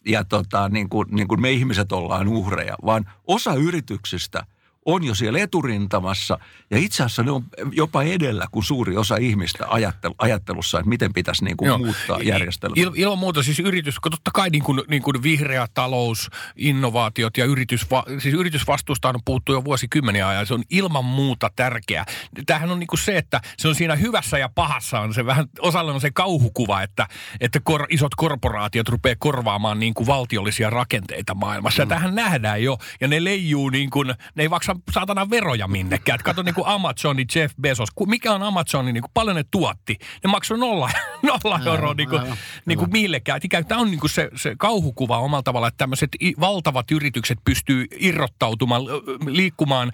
ja 0.07 0.23
tota, 0.23 0.69
niin 0.69 0.89
kuin, 0.89 1.07
niin 1.11 1.27
kuin 1.27 1.41
me 1.41 1.51
ihmiset 1.51 1.91
ollaan 1.91 2.27
uhreja, 2.27 2.75
vaan 2.85 3.11
osa 3.27 3.53
yrityksistä– 3.53 4.43
on 4.87 5.03
jo 5.03 5.15
siellä 5.15 5.39
eturintamassa 5.39 6.39
ja 6.71 6.77
itse 6.77 7.03
asiassa 7.03 7.23
ne 7.23 7.31
on 7.31 7.43
jopa 7.71 8.03
edellä 8.03 8.45
kuin 8.51 8.63
suuri 8.63 8.97
osa 8.97 9.15
ihmistä 9.15 9.65
ajattel, 9.67 10.13
ajattelussa, 10.17 10.79
että 10.79 10.89
miten 10.89 11.13
pitäisi 11.13 11.43
niin 11.43 11.57
kuin 11.57 11.81
muuttaa 11.85 12.19
järjestelmää. 12.21 12.75
Il, 12.75 12.91
ilman 12.95 13.17
muuta 13.17 13.43
siis 13.43 13.59
yritys, 13.59 13.95
totta 14.01 14.31
kai 14.33 14.49
niin 14.49 14.63
kuin, 14.63 14.81
niin 14.89 15.01
kuin 15.01 15.23
vihreä 15.23 15.67
talous, 15.73 16.29
innovaatiot 16.55 17.37
ja 17.37 17.45
yritys, 17.45 17.85
siis 18.19 18.35
yritysvastuusta 18.35 19.09
on 19.09 19.19
puuttu 19.25 19.53
jo 19.53 19.63
vuosikymmeniä 19.63 20.27
ajan. 20.27 20.47
Se 20.47 20.53
on 20.53 20.63
ilman 20.69 21.05
muuta 21.05 21.51
tärkeää. 21.55 22.05
Tämähän 22.45 22.71
on 22.71 22.79
niin 22.79 22.87
kuin 22.87 22.99
se, 22.99 23.17
että 23.17 23.41
se 23.57 23.67
on 23.67 23.75
siinä 23.75 23.95
hyvässä 23.95 24.37
ja 24.37 24.49
pahassa 24.49 24.99
on 24.99 25.13
se 25.13 25.25
vähän, 25.25 25.45
osalla 25.59 25.93
on 25.93 26.01
se 26.01 26.11
kauhukuva, 26.11 26.81
että, 26.81 27.07
että 27.39 27.59
kor, 27.63 27.85
isot 27.89 28.15
korporaatiot 28.15 28.89
rupeaa 28.89 29.15
korvaamaan 29.19 29.79
niin 29.79 29.93
kuin 29.93 30.07
valtiollisia 30.07 30.69
rakenteita 30.69 31.35
maailmassa. 31.35 31.85
Mm. 31.85 31.89
Ja 31.89 31.95
tähän 31.95 32.15
nähdään 32.15 32.63
jo 32.63 32.77
ja 33.01 33.07
ne 33.07 33.23
leijuu 33.23 33.69
niin 33.69 33.89
kuin, 33.89 34.07
ne 34.07 34.43
ei 34.43 34.49
maksa 34.49 34.76
saatana 34.91 35.29
veroja 35.29 35.67
minnekään. 35.67 36.15
Et 36.15 36.23
kato 36.23 36.43
niin 36.43 36.55
kuin 36.55 36.67
Amazoni, 36.67 37.25
Jeff 37.35 37.55
Bezos. 37.61 37.89
Mikä 38.05 38.33
on 38.33 38.43
Amazoni, 38.43 38.93
niin 38.93 39.01
kuin 39.01 39.11
paljon 39.13 39.35
ne 39.35 39.45
tuotti? 39.51 39.97
Ne 40.23 40.29
maksoi 40.29 40.57
nolla, 40.57 40.89
nolla 41.43 41.59
euroa 41.65 41.93
niin 41.93 42.09
kuin, 42.09 42.21
niin 42.65 42.77
kuin 42.77 42.91
millekään. 42.91 43.41
Tämä 43.67 43.81
on 43.81 43.91
niin 43.91 43.99
kuin 43.99 44.09
se, 44.09 44.29
se 44.35 44.55
kauhukuva 44.57 45.19
omalla 45.19 45.43
tavalla, 45.43 45.67
että 45.67 45.77
tämmöiset 45.77 46.09
valtavat 46.39 46.91
yritykset 46.91 47.39
pystyy 47.45 47.85
irrottautumaan, 47.99 48.81
liikkumaan 49.27 49.91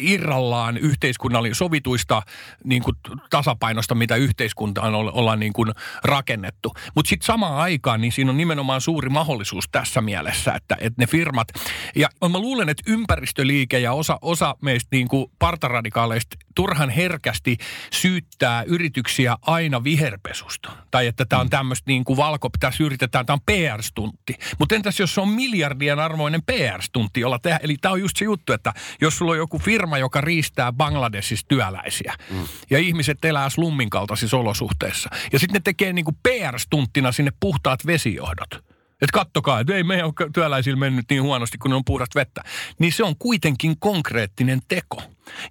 irrallaan 0.00 0.76
yhteiskunnallin 0.76 1.54
sovituista 1.54 2.22
niin 2.64 2.82
kuin 2.82 2.96
tasapainosta, 3.30 3.94
mitä 3.94 4.16
yhteiskuntaan 4.16 4.94
ollaan 4.94 5.40
niin 5.40 5.52
kuin 5.52 5.72
rakennettu. 6.04 6.74
Mutta 6.94 7.08
sitten 7.08 7.26
samaan 7.26 7.56
aikaan 7.56 8.00
niin 8.00 8.12
siinä 8.12 8.30
on 8.30 8.36
nimenomaan 8.36 8.80
suuri 8.80 9.08
mahdollisuus 9.08 9.64
tässä 9.72 10.00
mielessä, 10.00 10.52
että, 10.54 10.76
että 10.80 11.02
ne 11.02 11.06
firmat, 11.06 11.48
ja 11.96 12.08
mä 12.28 12.38
luulen, 12.38 12.68
että 12.68 12.82
ympäristöliike 12.86 13.78
ja 13.78 13.92
osa, 13.92 14.18
osa 14.22 14.56
meistä 14.62 14.88
niin 14.92 15.08
kuin 15.08 15.26
partaradikaaleista 15.38 16.36
turhan 16.54 16.90
herkästi 16.90 17.56
syyttää 17.92 18.62
yrityksiä 18.62 19.36
aina 19.42 19.84
viherpesusta. 19.84 20.72
Tai 20.90 21.06
että 21.06 21.24
tämä 21.24 21.40
on 21.40 21.46
mm. 21.46 21.50
tämmöistä 21.50 21.84
niin 21.86 22.04
kuin 22.04 22.16
valko, 22.16 22.50
tässä 22.60 22.84
yritetään, 22.84 23.26
tämä 23.26 23.34
on 23.34 23.40
PR-stuntti. 23.46 24.34
Mutta 24.58 24.74
entäs 24.74 25.00
jos 25.00 25.14
se 25.14 25.20
on 25.20 25.28
miljardien 25.28 25.98
arvoinen 25.98 26.42
PR-stuntti, 26.42 27.20
jolla 27.20 27.38
tehdään, 27.38 27.60
eli 27.62 27.76
tämä 27.80 27.92
on 27.92 28.00
just 28.00 28.16
se 28.16 28.24
juttu, 28.24 28.52
että 28.52 28.74
jos 29.00 29.18
sulla 29.18 29.32
on 29.32 29.38
joku 29.38 29.58
firma, 29.58 29.89
joka 29.98 30.20
riistää 30.20 30.72
Bangladesissa 30.72 31.46
työläisiä, 31.48 32.14
mm. 32.30 32.48
ja 32.70 32.78
ihmiset 32.78 33.24
elää 33.24 33.48
slummin 33.50 33.90
kaltaisissa 33.90 34.36
olosuhteissa, 34.36 35.10
ja 35.32 35.38
sitten 35.38 35.54
ne 35.54 35.60
tekee 35.64 35.92
niin 35.92 36.04
kuin 36.04 36.16
PR-stunttina 36.22 37.12
sinne 37.12 37.32
puhtaat 37.40 37.86
vesijohdot– 37.86 38.50
että 39.02 39.12
kattokaa, 39.12 39.60
että 39.60 39.74
ei 39.74 39.84
meidän 39.84 40.12
työläisillä 40.34 40.78
mennyt 40.78 41.06
niin 41.10 41.22
huonosti, 41.22 41.58
kun 41.58 41.72
on 41.72 41.84
puhdasta 41.84 42.18
vettä. 42.18 42.42
Niin 42.78 42.92
se 42.92 43.04
on 43.04 43.14
kuitenkin 43.18 43.76
konkreettinen 43.78 44.60
teko. 44.68 45.02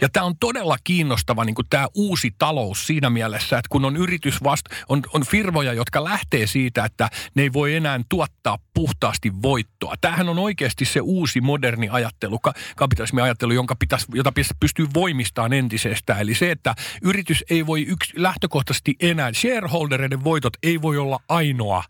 Ja 0.01 0.09
tämä 0.09 0.25
on 0.25 0.37
todella 0.39 0.77
kiinnostava 0.83 1.45
niin 1.45 1.55
tämä 1.69 1.87
uusi 1.95 2.35
talous 2.37 2.87
siinä 2.87 3.09
mielessä, 3.09 3.57
että 3.57 3.69
kun 3.69 3.85
on 3.85 3.97
yritys 3.97 4.43
vasta, 4.43 4.75
on, 4.89 5.01
on 5.13 5.25
firmoja, 5.25 5.73
jotka 5.73 6.03
lähtee 6.03 6.47
siitä, 6.47 6.85
että 6.85 7.09
ne 7.35 7.41
ei 7.41 7.53
voi 7.53 7.75
enää 7.75 7.99
tuottaa 8.09 8.57
puhtaasti 8.73 9.31
voittoa. 9.41 9.95
Tämähän 10.01 10.29
on 10.29 10.39
oikeasti 10.39 10.85
se 10.85 11.01
uusi 11.01 11.41
moderni 11.41 11.89
ajattelu, 11.91 12.39
kapitalismi 12.75 13.21
ajattelu, 13.21 13.53
jonka 13.53 13.75
pitäisi, 13.75 14.05
jota 14.13 14.33
pystyy 14.59 14.87
voimistamaan 14.93 15.53
entisestään. 15.53 16.21
Eli 16.21 16.35
se, 16.35 16.51
että 16.51 16.75
yritys 17.01 17.43
ei 17.49 17.65
voi 17.65 17.81
yksi, 17.81 18.13
lähtökohtaisesti 18.15 18.95
enää, 18.99 19.33
shareholdereiden 19.33 20.23
voitot 20.23 20.53
ei 20.63 20.81
voi 20.81 20.97
olla 20.97 21.19
ainoa 21.29 21.83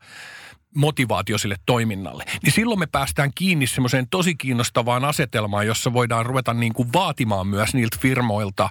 motivaatio 0.75 1.37
sille 1.37 1.55
toiminnalle. 1.65 2.23
Niin 2.43 2.53
silloin 2.53 2.79
me 2.79 2.87
päästään 2.87 3.31
kiinni 3.35 3.67
semmoiseen 3.67 4.07
tosi 4.09 4.35
kiinnostavaan 4.35 5.05
asetelmaan, 5.05 5.67
jossa 5.67 5.93
voidaan 5.93 6.25
ruveta 6.25 6.53
niin 6.53 6.73
kuin 6.73 6.93
vaatimaan 6.93 7.47
myös 7.47 7.73
niiltä 7.73 7.97
firmoilta 7.99 8.69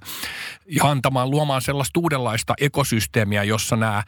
ja 0.66 0.84
antamaan, 0.84 1.30
luomaan 1.30 1.62
sellaista 1.62 2.00
uudenlaista 2.00 2.54
ekosysteemiä, 2.60 3.44
jossa 3.44 3.76
nämä, 3.76 4.02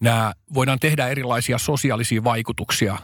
nämä 0.00 0.32
voidaan 0.54 0.78
tehdä 0.78 1.08
erilaisia 1.08 1.58
sosiaalisia 1.58 2.24
vaikutuksia 2.24 2.98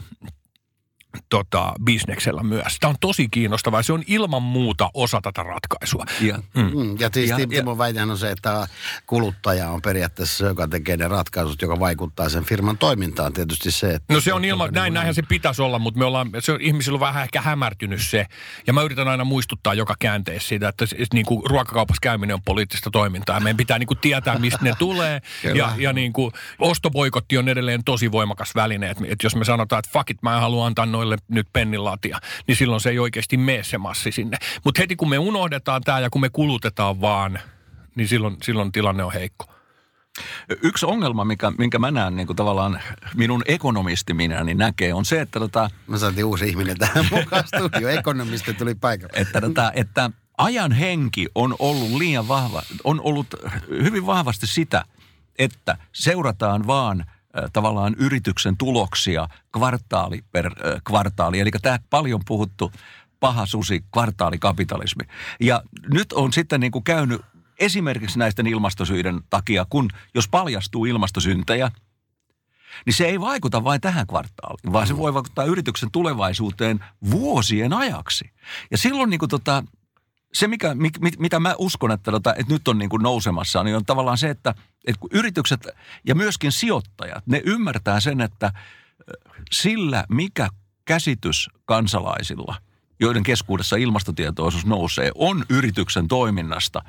tota, 1.28 1.72
bisneksellä 1.84 2.42
myös. 2.42 2.76
Tämä 2.80 2.88
on 2.88 2.96
tosi 3.00 3.28
kiinnostavaa. 3.28 3.82
Se 3.82 3.92
on 3.92 4.02
ilman 4.06 4.42
muuta 4.42 4.90
osa 4.94 5.20
tätä 5.22 5.42
ratkaisua. 5.42 6.04
Ja, 6.20 6.38
mm. 6.54 6.62
Mm, 6.62 6.96
ja 6.98 7.10
siis 7.12 7.30
ja, 7.30 7.36
Timo 7.48 7.78
väitän 7.78 8.10
on 8.10 8.18
se, 8.18 8.30
että 8.30 8.68
kuluttaja 9.06 9.70
on 9.70 9.82
periaatteessa 9.82 10.36
se, 10.36 10.44
joka 10.44 10.68
tekee 10.68 10.96
ne 10.96 11.08
ratkaisut, 11.08 11.62
joka 11.62 11.80
vaikuttaa 11.80 12.28
sen 12.28 12.44
firman 12.44 12.78
toimintaan. 12.78 13.32
Tietysti 13.32 13.70
se, 13.70 13.90
että... 13.90 14.14
No 14.14 14.20
se 14.20 14.32
on 14.32 14.44
ilman, 14.44 14.70
näin, 14.72 14.84
niin 14.84 14.94
näinhän 14.94 15.14
se 15.14 15.22
pitäisi 15.22 15.62
olla, 15.62 15.78
mutta 15.78 15.98
me 15.98 16.04
ollaan, 16.04 16.30
se 16.38 16.52
on, 16.52 16.60
ihmisillä 16.60 16.96
on 16.96 17.00
vähän 17.00 17.22
ehkä 17.22 17.40
hämärtynyt 17.40 18.02
se. 18.02 18.26
Ja 18.66 18.72
mä 18.72 18.82
yritän 18.82 19.08
aina 19.08 19.24
muistuttaa 19.24 19.74
joka 19.74 19.94
käänteessä 19.98 20.48
siitä, 20.48 20.68
että 20.68 20.86
niin 21.14 21.26
kuin 21.26 21.42
ruokakaupassa 21.50 22.00
käyminen 22.02 22.34
on 22.34 22.42
poliittista 22.42 22.90
toimintaa. 22.90 23.40
Meidän 23.40 23.56
pitää 23.56 23.78
niin 23.78 23.86
kuin 23.86 23.98
tietää, 23.98 24.38
mistä 24.38 24.58
ne 24.62 24.72
tulee. 24.78 25.22
ja 25.54 25.72
ja 25.82 25.92
niin 25.92 26.12
kuin, 26.12 26.32
ostoboikotti 26.58 27.38
on 27.38 27.48
edelleen 27.48 27.84
tosi 27.84 28.12
voimakas 28.12 28.54
väline. 28.54 28.90
Että, 28.90 29.04
että 29.08 29.26
jos 29.26 29.36
me 29.36 29.44
sanotaan, 29.44 29.78
että 29.78 29.90
fuck 29.92 30.10
it, 30.10 30.22
mä 30.22 30.34
en 30.34 30.40
halua 30.40 30.66
antaa 30.66 30.86
noin 30.86 31.01
noille 31.02 31.16
nyt 31.28 31.48
pennilatia, 31.52 32.18
niin 32.46 32.56
silloin 32.56 32.80
se 32.80 32.90
ei 32.90 32.98
oikeasti 32.98 33.36
mene 33.36 33.62
se 33.62 33.78
massi 33.78 34.12
sinne. 34.12 34.36
Mutta 34.64 34.82
heti 34.82 34.96
kun 34.96 35.08
me 35.08 35.18
unohdetaan 35.18 35.82
tämä 35.82 36.00
ja 36.00 36.10
kun 36.10 36.20
me 36.20 36.28
kulutetaan 36.28 37.00
vaan, 37.00 37.38
niin 37.94 38.08
silloin, 38.08 38.36
silloin 38.42 38.72
tilanne 38.72 39.04
on 39.04 39.12
heikko. 39.12 39.46
Yksi 40.62 40.86
ongelma, 40.86 41.24
mikä, 41.24 41.52
minkä 41.58 41.78
mä 41.78 41.90
näen 41.90 42.16
niin 42.16 42.26
kuin 42.26 42.36
tavallaan 42.36 42.80
minun 43.14 43.42
ekonomisti 43.46 44.14
minä, 44.14 44.44
niin 44.44 44.58
näkee, 44.58 44.94
on 44.94 45.04
se, 45.04 45.20
että, 45.20 45.40
tota, 45.40 45.70
Mä 45.86 45.98
saatiin 45.98 46.24
uusi 46.24 46.48
ihminen 46.48 46.78
tähän 46.78 47.06
mukaan 47.10 47.44
studio. 47.46 47.88
Ekonomisti 47.88 48.54
tuli 48.54 48.74
paikalle. 48.74 49.12
että, 49.16 49.40
tota, 49.40 49.72
että 49.74 50.10
ajan 50.38 50.72
henki 50.72 51.26
on 51.34 51.56
ollut 51.58 51.90
liian 51.90 52.28
vahva, 52.28 52.62
on 52.84 53.00
ollut 53.00 53.26
hyvin 53.68 54.06
vahvasti 54.06 54.46
sitä, 54.46 54.84
että 55.38 55.76
seurataan 55.92 56.66
vaan 56.66 57.04
tavallaan 57.52 57.94
yrityksen 57.98 58.56
tuloksia 58.56 59.28
kvartaali 59.52 60.24
per 60.32 60.54
kvartaali. 60.84 61.40
Eli 61.40 61.50
tämä 61.62 61.78
paljon 61.90 62.20
puhuttu 62.26 62.72
paha 63.20 63.46
susi, 63.46 63.84
kvartaalikapitalismi. 63.92 65.04
Ja 65.40 65.62
nyt 65.92 66.12
on 66.12 66.32
sitten 66.32 66.60
niin 66.60 66.72
kuin 66.72 66.84
käynyt 66.84 67.22
esimerkiksi 67.58 68.18
näisten 68.18 68.46
ilmastosyiden 68.46 69.20
takia, 69.30 69.66
kun 69.70 69.90
jos 70.14 70.28
paljastuu 70.28 70.84
ilmastosyntejä, 70.84 71.70
niin 72.86 72.94
se 72.94 73.06
ei 73.06 73.20
vaikuta 73.20 73.64
vain 73.64 73.80
tähän 73.80 74.06
kvartaaliin, 74.06 74.72
vaan 74.72 74.86
se 74.86 74.96
voi 74.96 75.14
vaikuttaa 75.14 75.44
yrityksen 75.44 75.90
tulevaisuuteen 75.90 76.84
vuosien 77.10 77.72
ajaksi. 77.72 78.30
Ja 78.70 78.78
silloin 78.78 79.10
niin 79.10 79.18
kuin 79.18 79.28
tota, 79.28 79.64
se, 80.34 80.48
mikä, 80.48 80.74
mit, 80.74 81.00
mit, 81.00 81.18
mitä 81.18 81.40
mä 81.40 81.54
uskon, 81.58 81.92
että, 81.92 82.10
tota, 82.10 82.34
että 82.34 82.52
nyt 82.52 82.68
on 82.68 82.78
niin 82.78 82.88
kuin 82.90 83.02
nousemassa, 83.02 83.64
niin 83.64 83.76
on 83.76 83.84
tavallaan 83.84 84.18
se, 84.18 84.30
että, 84.30 84.54
että 84.86 85.00
kun 85.00 85.10
yritykset 85.12 85.66
ja 86.06 86.14
myöskin 86.14 86.52
sijoittajat, 86.52 87.26
ne 87.26 87.42
ymmärtää 87.44 88.00
sen, 88.00 88.20
että 88.20 88.52
sillä, 89.50 90.04
mikä 90.08 90.48
käsitys 90.84 91.50
kansalaisilla, 91.64 92.56
joiden 93.00 93.22
keskuudessa 93.22 93.76
ilmastotietoisuus 93.76 94.66
nousee, 94.66 95.10
on 95.14 95.44
yrityksen 95.48 96.08
toiminnasta, 96.08 96.82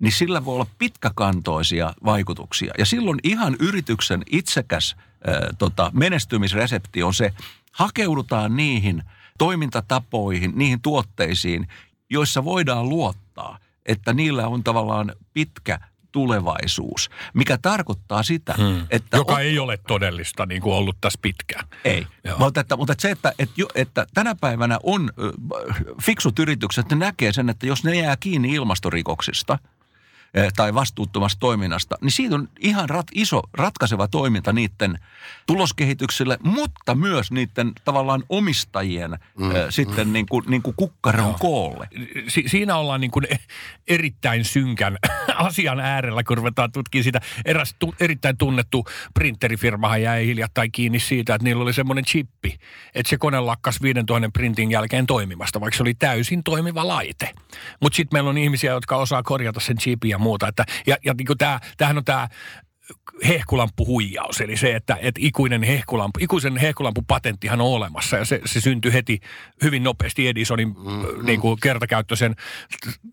niin 0.00 0.12
sillä 0.12 0.44
voi 0.44 0.54
olla 0.54 0.66
pitkäkantoisia 0.78 1.94
vaikutuksia. 2.04 2.74
Ja 2.78 2.86
silloin 2.86 3.18
ihan 3.22 3.56
yrityksen 3.60 4.22
itsekäs 4.30 4.96
äh, 4.98 5.34
tota, 5.58 5.90
menestymisresepti 5.94 7.02
on 7.02 7.14
se, 7.14 7.32
hakeudutaan 7.72 8.56
niihin 8.56 9.02
toimintatapoihin, 9.38 10.52
niihin 10.54 10.82
tuotteisiin, 10.82 11.68
joissa 12.12 12.44
voidaan 12.44 12.88
luottaa, 12.88 13.58
että 13.86 14.12
niillä 14.12 14.48
on 14.48 14.64
tavallaan 14.64 15.12
pitkä 15.32 15.78
tulevaisuus, 16.12 17.10
mikä 17.34 17.58
tarkoittaa 17.62 18.22
sitä, 18.22 18.54
hmm. 18.58 18.86
että... 18.90 19.16
Joka 19.16 19.34
on, 19.34 19.40
ei 19.40 19.58
ole 19.58 19.78
todellista 19.86 20.46
niin 20.46 20.62
kuin 20.62 20.74
ollut 20.74 20.96
tässä 21.00 21.18
pitkään. 21.22 21.66
ei, 21.84 22.06
Joo. 22.24 22.38
mutta, 22.38 22.60
että, 22.60 22.76
mutta 22.76 22.94
se, 22.98 23.10
että, 23.10 23.32
että, 23.38 23.62
että 23.74 24.06
tänä 24.14 24.34
päivänä 24.34 24.78
on 24.82 25.10
fiksut 26.02 26.38
yritykset, 26.38 26.90
ne 26.90 26.96
näkee 26.96 27.32
sen, 27.32 27.48
että 27.48 27.66
jos 27.66 27.84
ne 27.84 27.96
jää 27.96 28.16
kiinni 28.20 28.54
ilmastorikoksista 28.54 29.58
tai 30.56 30.74
vastuuttomasta 30.74 31.40
toiminnasta, 31.40 31.96
niin 32.00 32.10
siitä 32.10 32.34
on 32.34 32.48
ihan 32.60 32.88
rat, 32.88 33.06
iso 33.14 33.42
ratkaiseva 33.54 34.08
toiminta 34.08 34.52
niiden 34.52 34.98
tuloskehitykselle, 35.46 36.38
mutta 36.42 36.94
myös 36.94 37.30
niiden 37.30 37.72
tavallaan 37.84 38.22
omistajien 38.28 39.10
mm, 39.10 39.50
sitten 39.70 40.12
niin 40.12 40.26
kuin, 40.26 40.44
niin 40.48 40.62
kuin 40.62 40.76
kukkaron 40.76 41.26
Joo. 41.26 41.36
koolle. 41.40 41.88
Si- 42.28 42.44
siinä 42.46 42.76
ollaan 42.76 43.00
niin 43.00 43.10
kuin 43.10 43.26
erittäin 43.88 44.44
synkän 44.44 44.98
asian 45.36 45.80
äärellä, 45.80 46.22
kun 46.22 46.36
ruvetaan 46.36 46.72
tutkimaan 46.72 47.04
sitä. 47.04 47.20
Eräs 47.44 47.74
tu- 47.78 47.94
erittäin 48.00 48.36
tunnettu 48.36 48.84
printerifirmahan 49.14 50.02
jäi 50.02 50.26
hiljattain 50.26 50.72
kiinni 50.72 51.00
siitä, 51.00 51.34
että 51.34 51.44
niillä 51.44 51.62
oli 51.62 51.72
semmoinen 51.72 52.04
chippi, 52.04 52.58
että 52.94 53.10
se 53.10 53.18
kone 53.18 53.40
lakkas 53.40 53.82
5000 53.82 54.30
printin 54.32 54.70
jälkeen 54.70 55.06
toimimasta, 55.06 55.60
vaikka 55.60 55.76
se 55.76 55.82
oli 55.82 55.94
täysin 55.94 56.42
toimiva 56.42 56.88
laite. 56.88 57.30
Mutta 57.80 57.96
sitten 57.96 58.16
meillä 58.16 58.30
on 58.30 58.38
ihmisiä, 58.38 58.72
jotka 58.72 58.96
osaa 58.96 59.22
korjata 59.22 59.60
sen 59.60 59.78
chipin 59.78 60.10
ja 60.10 60.18
muuta. 60.22 60.48
Että, 60.48 60.64
ja 60.86 60.96
ja 61.04 61.14
niin 61.14 61.38
tää, 61.38 61.60
tämähän 61.76 61.98
on 61.98 62.04
tämä 62.04 62.28
hehkulamppuhuijaus, 63.28 64.40
eli 64.40 64.56
se, 64.56 64.76
että, 64.76 64.96
että 65.00 65.20
ikuinen 65.24 65.62
hehkulampu, 65.62 66.18
ikuisen 66.22 66.56
hehkulampupatenttihan 66.56 67.60
on 67.60 67.66
olemassa 67.66 68.16
ja 68.16 68.24
se, 68.24 68.40
se 68.44 68.60
syntyi 68.60 68.92
heti 68.92 69.20
hyvin 69.62 69.82
nopeasti 69.82 70.28
Edisonin 70.28 70.68
mm-hmm. 70.68 71.26
niin 71.26 71.40
kuin 71.40 71.60
kertakäyttöisen 71.62 72.36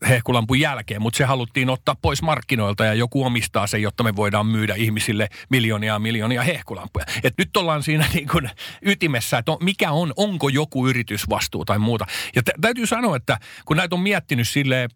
hehkulampun 0.10 0.60
jälkeen, 0.60 1.02
mutta 1.02 1.18
se 1.18 1.24
haluttiin 1.24 1.70
ottaa 1.70 1.96
pois 2.02 2.22
markkinoilta 2.22 2.86
ja 2.86 2.94
joku 2.94 3.26
omistaa 3.26 3.68
sen, 3.68 3.82
jotta 3.82 4.04
me 4.04 4.16
voidaan 4.16 4.46
myydä 4.46 4.76
ihmisille 4.76 5.28
miljoonia 5.50 5.94
ja 5.94 6.00
miljoonia 6.00 6.44
hehkulampuja. 6.44 7.06
Et 7.24 7.34
nyt 7.38 7.58
ollaan 7.58 7.84
siinä 7.84 8.06
niin 8.14 8.28
kuin 8.28 8.50
ytimessä, 8.82 9.38
että 9.38 9.52
on, 9.52 9.58
mikä 9.62 9.92
on, 9.92 10.14
onko 10.16 10.50
joku 10.50 10.88
yritysvastuu 10.88 11.66
tai 11.66 11.80
muuta. 11.80 12.06
Ja 12.36 12.44
tä- 12.44 12.54
täytyy 12.62 12.86
sanoa, 12.86 13.16
että 13.16 13.38
kun 13.66 13.78
näitä 13.78 13.96
on 13.96 14.02
miettinyt 14.02 14.48
silleen 14.48 14.90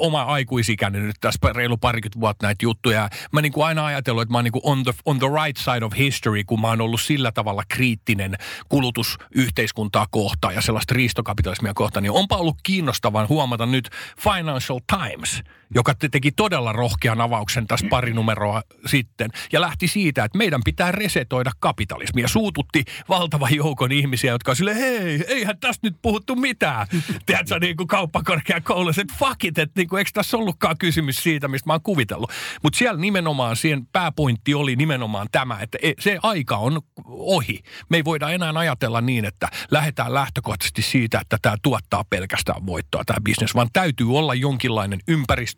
oma 0.00 0.22
aikuisikäinen 0.22 1.06
nyt 1.06 1.16
tässä 1.20 1.52
reilu 1.52 1.76
parikymmentä 1.76 2.20
vuotta 2.20 2.46
näitä 2.46 2.64
juttuja. 2.64 3.08
Mä 3.32 3.42
niin 3.42 3.52
kuin 3.52 3.66
aina 3.66 3.86
ajatellut, 3.86 4.22
että 4.22 4.32
mä 4.32 4.38
oon 4.38 4.44
niin 4.44 4.52
kuin 4.52 4.62
on, 4.64 4.84
the, 4.84 4.92
on 5.04 5.18
the 5.18 5.26
right 5.44 5.56
side 5.56 5.84
of 5.84 5.92
history, 5.98 6.44
kun 6.44 6.60
mä 6.60 6.68
oon 6.68 6.80
ollut 6.80 7.00
sillä 7.00 7.32
tavalla 7.32 7.62
kriittinen 7.68 8.34
kulutusyhteiskuntaa 8.68 10.06
kohtaan 10.10 10.54
ja 10.54 10.62
sellaista 10.62 10.94
riistokapitalismia 10.94 11.74
kohtaan, 11.74 12.02
niin 12.02 12.12
onpa 12.12 12.36
ollut 12.36 12.56
kiinnostavan 12.62 13.28
huomata 13.28 13.66
nyt 13.66 13.90
Financial 14.18 14.80
Times, 14.86 15.42
joka 15.74 15.94
te- 15.94 16.08
teki 16.08 16.32
todella 16.32 16.72
rohkean 16.72 17.20
avauksen 17.20 17.66
tässä 17.66 17.86
pari 17.90 18.12
numeroa 18.12 18.62
sitten 18.86 19.30
ja 19.52 19.60
lähti 19.60 19.88
siitä, 19.88 20.24
että 20.24 20.38
meidän 20.38 20.60
pitää 20.64 20.92
resetoida 20.92 21.50
kapitalismia. 21.60 22.28
Suututti 22.28 22.84
valtavan 23.08 23.54
joukon 23.54 23.92
ihmisiä, 23.92 24.32
jotka 24.32 24.52
on 24.52 24.56
silleen, 24.56 24.76
hei, 24.76 25.24
eihän 25.28 25.58
tästä 25.60 25.86
nyt 25.86 25.96
puhuttu 26.02 26.36
mitään. 26.36 26.86
Tiedätkö, 27.26 27.58
niin 27.58 27.76
kuin 27.76 27.86
kauppakorkeakoulussa, 27.86 29.02
että 29.02 29.14
fuck 29.18 29.44
it, 29.44 29.58
että 29.58 29.80
niin 29.80 29.88
kuin, 29.88 29.98
eikö 29.98 30.10
tässä 30.14 30.36
ollutkaan 30.36 30.78
kysymys 30.78 31.16
siitä, 31.16 31.48
mistä 31.48 31.68
mä 31.68 31.72
oon 31.72 31.82
kuvitellut. 31.82 32.30
Mutta 32.62 32.76
siellä 32.76 33.00
nimenomaan, 33.00 33.56
siihen 33.56 33.86
pääpointti 33.86 34.54
oli 34.54 34.76
nimenomaan 34.76 35.28
tämä, 35.32 35.58
että 35.60 35.78
e- 35.82 35.92
se 35.98 36.18
aika 36.22 36.56
on 36.56 36.80
ohi. 37.06 37.60
Me 37.88 37.96
ei 37.96 38.04
voida 38.04 38.30
enää 38.30 38.52
ajatella 38.56 39.00
niin, 39.00 39.24
että 39.24 39.48
lähdetään 39.70 40.14
lähtökohtaisesti 40.14 40.82
siitä, 40.82 41.20
että 41.20 41.38
tämä 41.42 41.56
tuottaa 41.62 42.04
pelkästään 42.10 42.66
voittoa, 42.66 43.04
tämä 43.06 43.20
bisnes, 43.24 43.54
vaan 43.54 43.68
täytyy 43.72 44.16
olla 44.16 44.34
jonkinlainen 44.34 45.00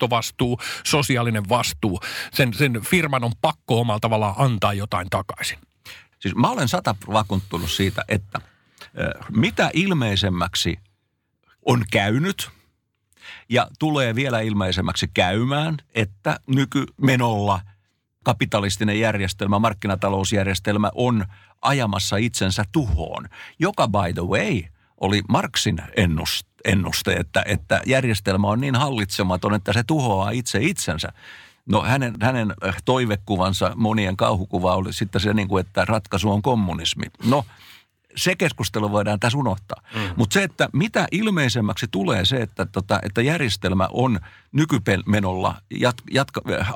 ympäristövastuu, 0.03 0.59
sosiaalinen 0.85 1.49
vastuu. 1.49 2.01
Sen, 2.33 2.55
sen 2.55 2.81
firman 2.83 3.25
on 3.25 3.33
pakko 3.41 3.81
omalla 3.81 4.01
tavallaan 4.01 4.35
antaa 4.39 4.73
jotain 4.73 5.11
takaisin. 5.11 5.59
Siis 6.19 6.35
mä 6.35 6.51
olen 6.51 6.69
sata 6.69 6.95
vakuuttunut 7.13 7.71
siitä, 7.71 8.05
että 8.09 8.41
mitä 9.31 9.71
ilmeisemmäksi 9.75 10.79
on 11.67 11.85
käynyt 11.91 12.51
ja 13.49 13.69
tulee 13.79 14.15
vielä 14.15 14.41
ilmeisemmäksi 14.41 15.11
käymään, 15.15 15.77
että 15.95 16.41
nykymenolla 16.47 17.61
kapitalistinen 18.25 19.01
järjestelmä, 19.01 19.59
markkinatalousjärjestelmä 19.59 20.91
on 20.95 21.25
ajamassa 21.63 22.17
itsensä 22.17 22.65
tuhoon, 22.73 23.29
joka 23.59 23.89
by 23.89 24.13
the 24.15 24.23
way 24.23 24.63
oli 25.01 25.23
Marksin 25.29 25.79
ennust, 25.97 26.52
ennuste, 26.65 27.13
että, 27.13 27.43
että 27.47 27.83
järjestelmä 27.87 28.49
on 28.49 28.61
niin 28.61 28.75
hallitsematon, 28.75 29.55
että 29.55 29.73
se 29.73 29.83
tuhoaa 29.83 30.31
itse 30.31 30.59
itsensä. 30.63 31.13
No 31.67 31.83
hänen, 31.83 32.15
hänen 32.21 32.55
äh, 32.67 32.77
toivekuvansa, 32.85 33.73
monien 33.77 34.17
kauhukuva 34.17 34.75
oli 34.75 34.93
sitten 34.93 35.21
se, 35.21 35.35
niin 35.35 35.49
kuin, 35.49 35.67
että 35.67 35.85
ratkaisu 35.85 36.31
on 36.31 36.43
kommunismi. 36.43 37.05
No, 37.25 37.45
se 38.17 38.37
keskustelu 38.37 38.93
voidaan 38.93 39.21
tässä 39.21 39.39
unohtaa. 39.39 39.83
Mm. 39.95 40.01
Mutta 40.17 40.35
se, 40.35 40.43
että 40.43 40.69
mitä 40.73 41.07
ilmeisemmäksi 41.13 41.87
tulee 41.91 42.25
se, 42.25 42.37
että, 42.37 42.67
tota, 42.67 42.99
että 43.03 43.23
järjestelmä 43.23 43.89
on 43.93 44.21
nykymenolla 44.53 45.55
jat, 45.71 45.97
jatka, 46.11 46.41
äh, 46.51 46.73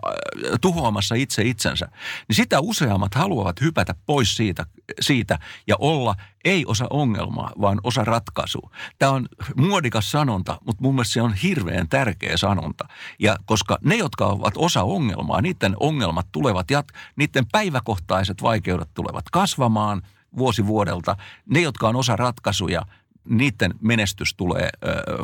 tuhoamassa 0.60 1.14
itse 1.14 1.42
itsensä, 1.42 1.88
niin 2.28 2.36
sitä 2.36 2.60
useammat 2.60 3.14
haluavat 3.14 3.60
hypätä 3.60 3.94
pois 4.06 4.36
siitä, 4.36 4.66
siitä 5.00 5.38
ja 5.66 5.76
olla 5.78 6.14
ei 6.44 6.64
osa 6.66 6.86
ongelmaa, 6.90 7.52
vaan 7.60 7.80
osa 7.84 8.04
ratkaisua. 8.04 8.70
Tämä 8.98 9.12
on 9.12 9.28
muodikas 9.56 10.10
sanonta, 10.10 10.58
mutta 10.66 10.82
mun 10.82 10.94
mielestä 10.94 11.12
se 11.12 11.22
on 11.22 11.34
hirveän 11.34 11.88
tärkeä 11.88 12.36
sanonta. 12.36 12.88
Ja 13.18 13.36
koska 13.44 13.78
ne, 13.84 13.96
jotka 13.96 14.26
ovat 14.26 14.54
osa 14.56 14.82
ongelmaa, 14.82 15.40
niiden 15.40 15.76
ongelmat 15.80 16.26
tulevat, 16.32 16.70
jat, 16.70 16.86
niiden 17.16 17.46
päiväkohtaiset 17.52 18.42
vaikeudet 18.42 18.88
tulevat 18.94 19.24
kasvamaan– 19.30 20.02
vuosi 20.38 20.66
vuodelta. 20.66 21.16
Ne, 21.46 21.60
jotka 21.60 21.88
on 21.88 21.96
osa 21.96 22.16
ratkaisuja, 22.16 22.82
niiden 23.28 23.74
menestys 23.80 24.34
tulee 24.34 24.70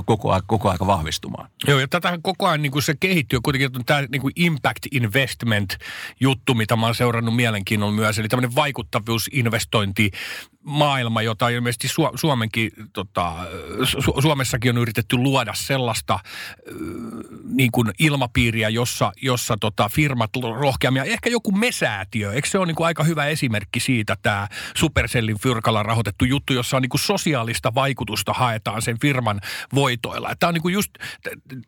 koko, 0.05 0.33
aika, 0.33 0.47
koko 0.47 0.71
aika 0.71 0.87
vahvistumaan. 0.87 1.51
Joo, 1.67 1.81
ja 1.81 1.89
tätähän 1.89 2.23
koko 2.23 2.47
ajan 2.47 2.63
niin 2.63 2.73
kuin 2.73 2.83
se 2.83 2.95
kehittyy. 3.01 3.41
Kuitenkin 3.41 3.71
on 3.77 3.85
tämä 3.85 4.03
niin 4.13 4.23
kuin 4.23 4.33
impact 4.37 4.87
investment 4.91 5.79
juttu, 6.21 6.55
mitä 6.55 6.77
mä 6.77 6.87
oon 6.87 6.95
seurannut 6.95 7.37
mielenkiinnolla 7.37 7.93
myös. 7.93 8.19
Eli 8.19 8.29
tämmöinen 8.29 8.55
vaikuttavuusinvestointi 8.55 10.11
maailma, 10.63 11.23
jota 11.23 11.49
ilmeisesti 11.49 11.89
Su- 11.89 12.19
Suomenkin, 12.19 12.71
tota, 12.93 13.33
Su- 13.83 14.23
Suomessakin 14.23 14.71
on 14.71 14.79
yritetty 14.79 15.17
luoda 15.17 15.55
sellaista 15.55 16.19
niin 17.45 17.73
kuin 17.73 17.91
ilmapiiriä, 17.99 18.69
jossa, 18.69 19.13
jossa 19.23 19.57
tota, 19.61 19.89
firmat 19.89 20.31
rohkeammin, 20.61 21.03
ehkä 21.03 21.31
joku 21.31 21.53
mesäätiö, 21.53 22.33
eikö 22.33 22.49
se 22.49 22.59
ole 22.59 22.67
niin 22.67 22.75
kuin 22.75 22.87
aika 22.87 23.05
hyvä 23.05 23.27
esimerkki 23.27 23.81
siitä, 23.81 24.17
tämä 24.23 24.49
Supercellin 24.77 25.39
fyrkalla 25.39 25.83
rahoitettu 25.83 26.25
juttu, 26.25 26.53
jossa 26.53 26.77
on 26.77 26.83
niin 26.83 26.91
kuin 26.91 27.01
sosiaalista 27.01 27.75
vaikutusta 27.75 28.33
haetaan 28.33 28.83
sen 28.83 29.01
firman 29.01 29.41
voitoilla. 29.75 30.35
Tämä 30.39 30.49
on 30.49 30.55
niin 30.55 30.63
kuin 30.63 30.75
just, 30.75 30.91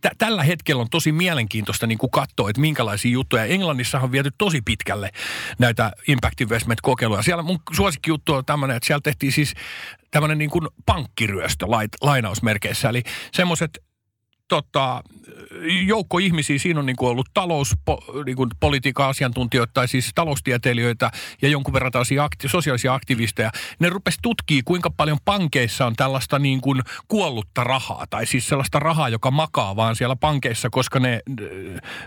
t- 0.01 0.19
tällä 0.19 0.43
hetkellä 0.43 0.81
on 0.81 0.91
tosi 0.91 1.13
mielenkiintoista 1.13 1.87
niin 1.87 1.99
kuin 1.99 2.11
katsoa, 2.11 2.51
että 2.51 2.61
minkälaisia 2.61 3.11
juttuja. 3.11 3.45
Englannissa 3.45 4.01
on 4.01 4.13
viety 4.13 4.31
tosi 4.39 4.63
pitkälle 4.65 5.11
näitä 5.59 5.93
impact 6.09 6.41
investment-kokeiluja. 6.41 7.23
Siellä 7.23 7.43
mun 7.43 7.61
suosikkijuttu 7.73 8.35
on 8.35 8.45
tämmöinen, 8.45 8.77
siellä 8.85 9.01
tehtiin 9.01 9.33
siis 9.33 9.55
tämmöinen 10.11 10.39
niin 10.39 10.51
kuin 10.51 10.69
pankkiryöstö 10.87 11.67
lainausmerkeissä. 12.03 12.89
Eli 12.89 13.03
semmoiset 13.33 13.79
tota, 14.49 15.03
joukko 15.87 16.19
ihmisiä, 16.19 16.59
siinä 16.59 16.81
on 16.81 16.87
niin 16.87 16.97
kuin 16.97 17.11
ollut 17.11 17.29
talouspolitiikan 17.35 19.05
niin 19.05 19.11
asiantuntijoita 19.11 19.71
tai 19.75 19.89
siis 19.89 20.11
taloustieteilijöitä 20.15 21.11
ja 21.43 21.49
jonkun 21.49 21.75
verran 21.75 21.93
akti, 22.23 22.49
sosiaalisia 22.49 22.95
aktivisteja. 22.95 23.51
Ne 23.79 23.89
rupesi 23.89 24.19
tutkia, 24.23 24.63
kuinka 24.65 24.91
paljon 24.91 25.19
pankeissa 25.25 25.87
on 25.87 25.97
tällaista 25.97 26.39
niin 26.39 26.61
kuin 26.61 26.83
kuollutta 27.09 27.65
rahaa 27.65 28.05
tai 28.11 28.27
siis 28.27 28.49
sellaista 28.49 28.79
rahaa, 28.79 29.09
joka 29.09 29.31
makaa 29.31 29.77
vaan 29.77 29.97
siellä 29.97 30.17
pankeissa, 30.17 30.71
koska 30.71 31.01
ne, 31.01 31.21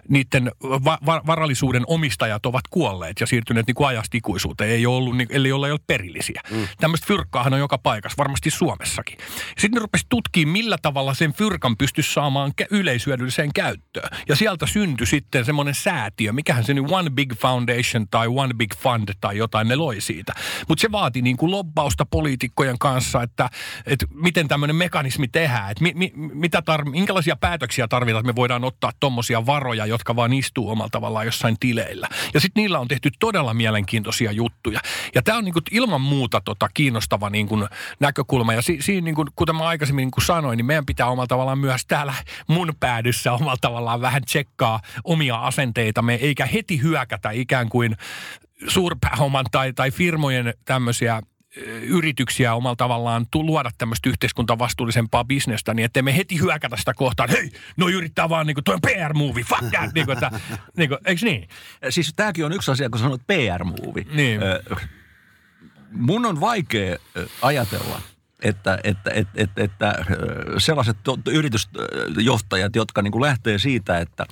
niiden 0.10 0.52
va- 0.62 1.00
va- 1.06 1.22
varallisuuden 1.28 1.84
omistajat 1.88 2.46
ovat 2.46 2.64
kuolleet 2.70 3.20
ja 3.20 3.28
siirtyneet 3.28 3.68
niin 3.68 3.76
kuin 3.76 3.88
ajasta 3.88 4.18
ikuisuuteen, 4.18 4.70
ei 4.70 4.86
ole 4.86 4.96
ollut, 4.96 5.18
niin, 5.18 5.28
eli 5.32 5.52
ole, 5.52 5.68
ei 5.68 5.72
ole 5.72 5.80
perillisiä. 5.88 6.42
Mm. 6.52 6.68
Tämmöistä 6.80 7.08
fyrkkaahan 7.08 7.54
on 7.54 7.60
joka 7.60 7.78
paikassa, 7.78 8.18
varmasti 8.18 8.50
Suomessakin. 8.50 9.18
Sitten 9.48 9.72
ne 9.72 9.80
rupesi 9.80 10.06
tutkimaan, 10.10 10.52
millä 10.52 10.78
tavalla 10.82 11.14
sen 11.14 11.34
fyrkan 11.34 11.78
pystyisi 11.78 12.14
saamaan 12.14 12.37
yleishyödylliseen 12.72 13.54
käyttöön. 13.54 14.10
Ja 14.30 14.36
sieltä 14.36 14.68
syntyi 14.68 15.08
sitten 15.08 15.46
semmoinen 15.46 15.76
säätiö, 15.76 16.34
mikähän 16.34 16.64
se 16.64 16.74
nyt 16.74 16.86
One 16.92 17.10
Big 17.10 17.34
Foundation 17.36 18.08
tai 18.12 18.28
One 18.28 18.54
Big 18.54 18.74
Fund 18.76 19.10
tai 19.22 19.38
jotain 19.38 19.68
ne 19.68 19.76
loi 19.76 20.02
siitä. 20.02 20.34
Mutta 20.68 20.82
se 20.82 20.92
vaati 20.92 21.22
niin 21.22 21.38
kuin 21.38 21.52
lobbausta 21.52 22.06
poliitikkojen 22.06 22.80
kanssa, 22.80 23.24
että, 23.24 23.50
että 23.86 24.06
miten 24.14 24.48
tämmöinen 24.48 24.76
mekanismi 24.76 25.28
tehdään, 25.28 25.72
että 25.72 25.84
mi, 25.84 25.92
mi, 25.96 26.12
mitä 26.16 26.62
tar- 26.72 26.90
minkälaisia 26.90 27.36
päätöksiä 27.36 27.88
tarvitaan, 27.88 28.22
että 28.22 28.34
me 28.34 28.36
voidaan 28.36 28.64
ottaa 28.64 28.92
tuommoisia 29.00 29.46
varoja, 29.46 29.86
jotka 29.86 30.16
vaan 30.16 30.34
istuu 30.34 30.70
omalla 30.70 30.90
tavallaan 30.90 31.26
jossain 31.26 31.56
tileillä. 31.60 32.08
Ja 32.34 32.40
sitten 32.40 32.62
niillä 32.62 32.80
on 32.80 32.88
tehty 32.88 33.10
todella 33.20 33.54
mielenkiintoisia 33.54 34.32
juttuja. 34.32 34.80
Ja 35.16 35.22
tämä 35.22 35.38
on 35.38 35.44
niin 35.44 35.54
kuin 35.54 35.64
ilman 35.72 36.02
muuta 36.02 36.42
tota 36.42 36.70
kiinnostava 36.74 37.30
niin 37.30 37.48
kuin 37.48 37.68
näkökulma. 38.00 38.54
Ja 38.54 38.62
si, 38.62 38.78
siinä, 38.82 39.06
niin 39.06 39.16
kuin, 39.16 39.28
kuten 39.36 39.56
mä 39.56 39.68
aikaisemmin 39.68 40.04
niin 40.04 40.12
kuin 40.12 40.26
sanoin, 40.26 40.58
niin 40.58 40.66
meidän 40.66 40.86
pitää 40.86 41.08
omalla 41.08 41.28
tavallaan 41.28 41.60
myös 41.60 41.86
täällä 41.88 42.14
mun 42.48 42.74
päädyssä 42.80 43.34
omalla 43.34 43.58
tavallaan 43.62 44.02
vähän 44.02 44.26
tsekkaa 44.26 44.80
omia 45.04 45.36
asenteitamme, 45.36 46.14
eikä 46.16 46.46
heti 46.46 46.82
hyökätä 46.82 47.32
ikään 47.32 47.70
kuin 47.70 47.98
suurpääoman 48.68 49.46
tai, 49.52 49.74
tai 49.74 49.92
firmojen 49.92 50.54
tämmöisiä 50.66 51.22
yrityksiä 51.82 52.54
omalla 52.54 52.76
tavallaan 52.76 53.26
luoda 53.34 53.70
tämmöistä 53.78 54.10
yhteiskuntavastuullisempaa 54.10 55.24
bisnestä, 55.24 55.74
niin 55.74 55.86
ettei 55.86 56.04
me 56.04 56.18
heti 56.18 56.40
hyökätä 56.40 56.78
sitä 56.78 56.94
kohtaan, 56.94 57.30
hei, 57.30 57.52
no 57.78 57.90
yrittää 57.90 58.30
vaan 58.30 58.48
niinku, 58.48 58.62
toi 58.62 58.76
on 58.76 58.82
PR-movie, 58.82 59.44
fuck 59.44 59.64
that, 59.72 59.94
niinku, 59.94 60.12
että, 60.12 60.32
niinku, 60.78 60.98
eikö 61.06 61.26
niin? 61.26 61.48
Siis 61.90 62.14
tämäkin 62.16 62.46
on 62.46 62.54
yksi 62.54 62.72
asia, 62.72 62.90
kun 62.90 63.00
sanot 63.00 63.22
PR-movie. 63.28 64.06
Niin. 64.14 64.42
mun 65.92 66.26
on 66.26 66.40
vaikea 66.40 66.98
ajatella, 67.42 68.02
että, 68.44 68.80
että, 68.84 69.12
että, 69.12 69.32
että, 69.36 69.64
että 69.64 70.06
sellaiset 70.58 70.98
yritysjohtajat, 71.32 72.76
jotka 72.76 73.02
niin 73.02 73.12
kuin 73.12 73.22
lähtee 73.22 73.60
siitä, 73.60 74.00
että 74.00 74.26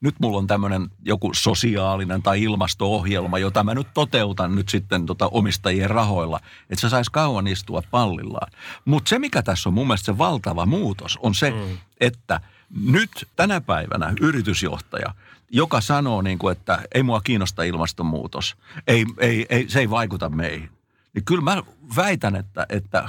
nyt 0.00 0.14
mulla 0.20 0.38
on 0.38 0.46
tämmöinen 0.46 0.88
joku 1.04 1.30
sosiaalinen 1.34 2.22
tai 2.22 2.42
ilmasto-ohjelma, 2.42 3.38
jota 3.38 3.64
mä 3.64 3.74
nyt 3.74 3.86
toteutan 3.94 4.54
nyt 4.54 4.68
sitten 4.68 5.06
tota 5.06 5.28
omistajien 5.28 5.90
rahoilla, 5.90 6.40
että 6.70 6.80
se 6.80 6.88
saisi 6.88 7.12
kauan 7.12 7.46
istua 7.46 7.82
pallillaan. 7.90 8.52
Mutta 8.84 9.08
se, 9.08 9.18
mikä 9.18 9.42
tässä 9.42 9.68
on 9.68 9.74
mun 9.74 9.86
mielestä 9.86 10.06
se 10.06 10.18
valtava 10.18 10.66
muutos, 10.66 11.18
on 11.22 11.34
se, 11.34 11.50
mm. 11.50 11.78
että 12.00 12.40
nyt 12.84 13.28
tänä 13.36 13.60
päivänä 13.60 14.14
yritysjohtaja, 14.20 15.14
joka 15.50 15.80
sanoo, 15.80 16.22
niin 16.22 16.38
kuin, 16.38 16.52
että 16.52 16.82
ei 16.94 17.02
mua 17.02 17.20
kiinnosta 17.20 17.62
ilmastonmuutos, 17.62 18.56
ei, 18.86 19.06
ei, 19.18 19.46
ei, 19.48 19.68
se 19.68 19.80
ei 19.80 19.90
vaikuta 19.90 20.28
meihin 20.28 20.70
niin 21.14 21.24
kyllä 21.24 21.42
mä 21.42 21.62
väitän, 21.96 22.36
että, 22.36 22.66
että 22.68 23.08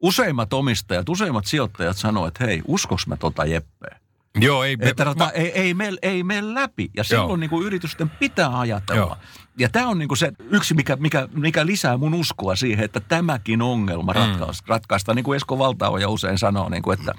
useimmat 0.00 0.52
omistajat, 0.52 1.08
useimmat 1.08 1.46
sijoittajat 1.46 1.96
sanoo, 1.96 2.26
että 2.26 2.44
hei, 2.44 2.62
uskoks 2.66 3.06
mä 3.06 3.16
tota 3.16 3.44
Jeppeä? 3.44 4.00
Joo, 4.40 4.64
ei, 4.64 4.76
että 4.80 5.04
tota, 5.04 5.24
mä, 5.24 5.30
ei, 5.30 5.52
ei, 5.52 5.74
mene, 5.74 5.96
ei 6.02 6.22
mene 6.22 6.54
läpi. 6.54 6.90
Ja 6.96 7.04
silloin 7.04 7.40
niin 7.40 7.50
kuin 7.50 7.66
yritysten 7.66 8.10
pitää 8.10 8.60
ajatella. 8.60 9.00
Joo. 9.00 9.16
Ja 9.58 9.68
tämä 9.68 9.88
on 9.88 9.98
niin 9.98 10.08
kuin 10.08 10.18
se 10.18 10.32
yksi, 10.50 10.74
mikä, 10.74 10.96
mikä, 10.96 11.28
mikä 11.32 11.66
lisää 11.66 11.96
mun 11.96 12.14
uskoa 12.14 12.56
siihen, 12.56 12.84
että 12.84 13.00
tämäkin 13.00 13.62
ongelma 13.62 14.12
mm. 14.12 14.46
Ratkaista, 14.66 15.14
niin 15.14 15.24
kuin 15.24 15.36
Esko 15.36 15.58
Valtaoja 15.58 16.08
usein 16.08 16.38
sanoo, 16.38 16.68
niin 16.68 16.82
kuin, 16.82 16.98
että 16.98 17.12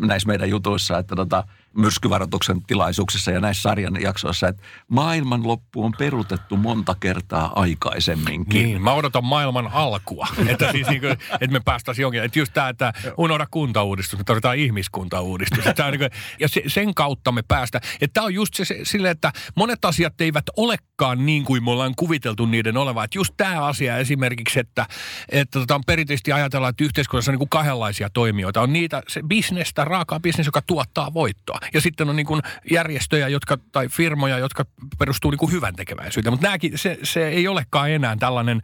näissä 0.00 0.26
meidän 0.26 0.50
jutuissa, 0.50 0.98
että 0.98 1.16
tota, 1.16 1.44
myrskyvaroituksen 1.76 2.62
tilaisuuksissa 2.62 3.30
ja 3.30 3.40
näissä 3.40 3.62
sarjan 3.62 4.02
jaksoissa, 4.02 4.48
että 4.48 4.62
maailman 4.88 5.46
loppu 5.46 5.84
on 5.84 5.92
perutettu 5.98 6.56
monta 6.56 6.96
kertaa 7.00 7.52
aikaisemminkin. 7.56 8.64
Niin, 8.64 8.82
mä 8.82 8.92
odotan 8.92 9.24
maailman 9.24 9.70
alkua, 9.72 10.26
että, 10.48 10.72
siis 10.72 10.88
niin 10.88 11.00
kuin, 11.00 11.12
että 11.12 11.52
me 11.52 11.60
päästäisiin 11.64 12.02
jonkin, 12.02 12.22
että 12.22 12.38
just 12.38 12.52
tämä, 12.52 12.68
että 12.68 12.92
unohda 13.16 13.46
kuntauudistus, 13.50 14.18
me 14.18 14.24
tarvitaan 14.24 14.56
ihmiskuntauudistus. 14.56 15.66
Että 15.66 15.90
niin 15.90 15.98
kuin, 15.98 16.10
ja 16.40 16.48
se, 16.48 16.62
sen 16.66 16.94
kautta 16.94 17.32
me 17.32 17.42
päästään. 17.48 17.82
Että 18.00 18.14
tämä 18.14 18.24
on 18.24 18.34
just 18.34 18.54
se, 18.54 18.64
se 18.64 18.80
sille, 18.82 19.10
että 19.10 19.32
monet 19.56 19.84
asiat 19.84 20.20
eivät 20.20 20.44
olekaan 20.56 21.26
niin 21.26 21.44
kuin 21.44 21.64
me 21.64 21.70
ollaan 21.70 21.94
kuviteltu 21.96 22.46
niiden 22.46 22.76
olevan. 22.76 23.04
Että 23.04 23.18
just 23.18 23.34
tämä 23.36 23.64
asia 23.64 23.98
esimerkiksi, 23.98 24.60
että, 24.60 24.86
että 25.28 25.60
tota, 25.60 25.74
on 25.74 25.82
perinteisesti 25.86 26.32
ajatellaan, 26.32 26.70
että 26.70 26.84
yhteiskunnassa 26.84 27.30
on 27.30 27.32
niin 27.32 27.38
kuin 27.38 27.48
kahdenlaisia 27.48 28.10
toimijoita. 28.10 28.60
On 28.60 28.72
niitä, 28.72 29.02
se 29.08 29.20
bisnestä, 29.28 29.84
raakaa 29.84 30.20
bisnes, 30.20 30.46
joka 30.46 30.62
tuottaa 30.62 31.14
voittoa. 31.14 31.57
Ja 31.74 31.80
sitten 31.80 32.08
on 32.10 32.16
niin 32.16 32.26
kuin 32.26 32.42
järjestöjä 32.70 33.28
jotka, 33.28 33.58
tai 33.72 33.88
firmoja, 33.88 34.38
jotka 34.38 34.64
perustuu 34.98 35.30
niin 35.30 35.38
kuin 35.38 35.52
hyvän 35.52 35.76
tekeväisyyteen. 35.76 36.32
Mutta 36.32 36.48
se, 36.74 36.98
se 37.02 37.28
ei 37.28 37.48
olekaan 37.48 37.90
enää 37.90 38.16
tällainen, 38.16 38.62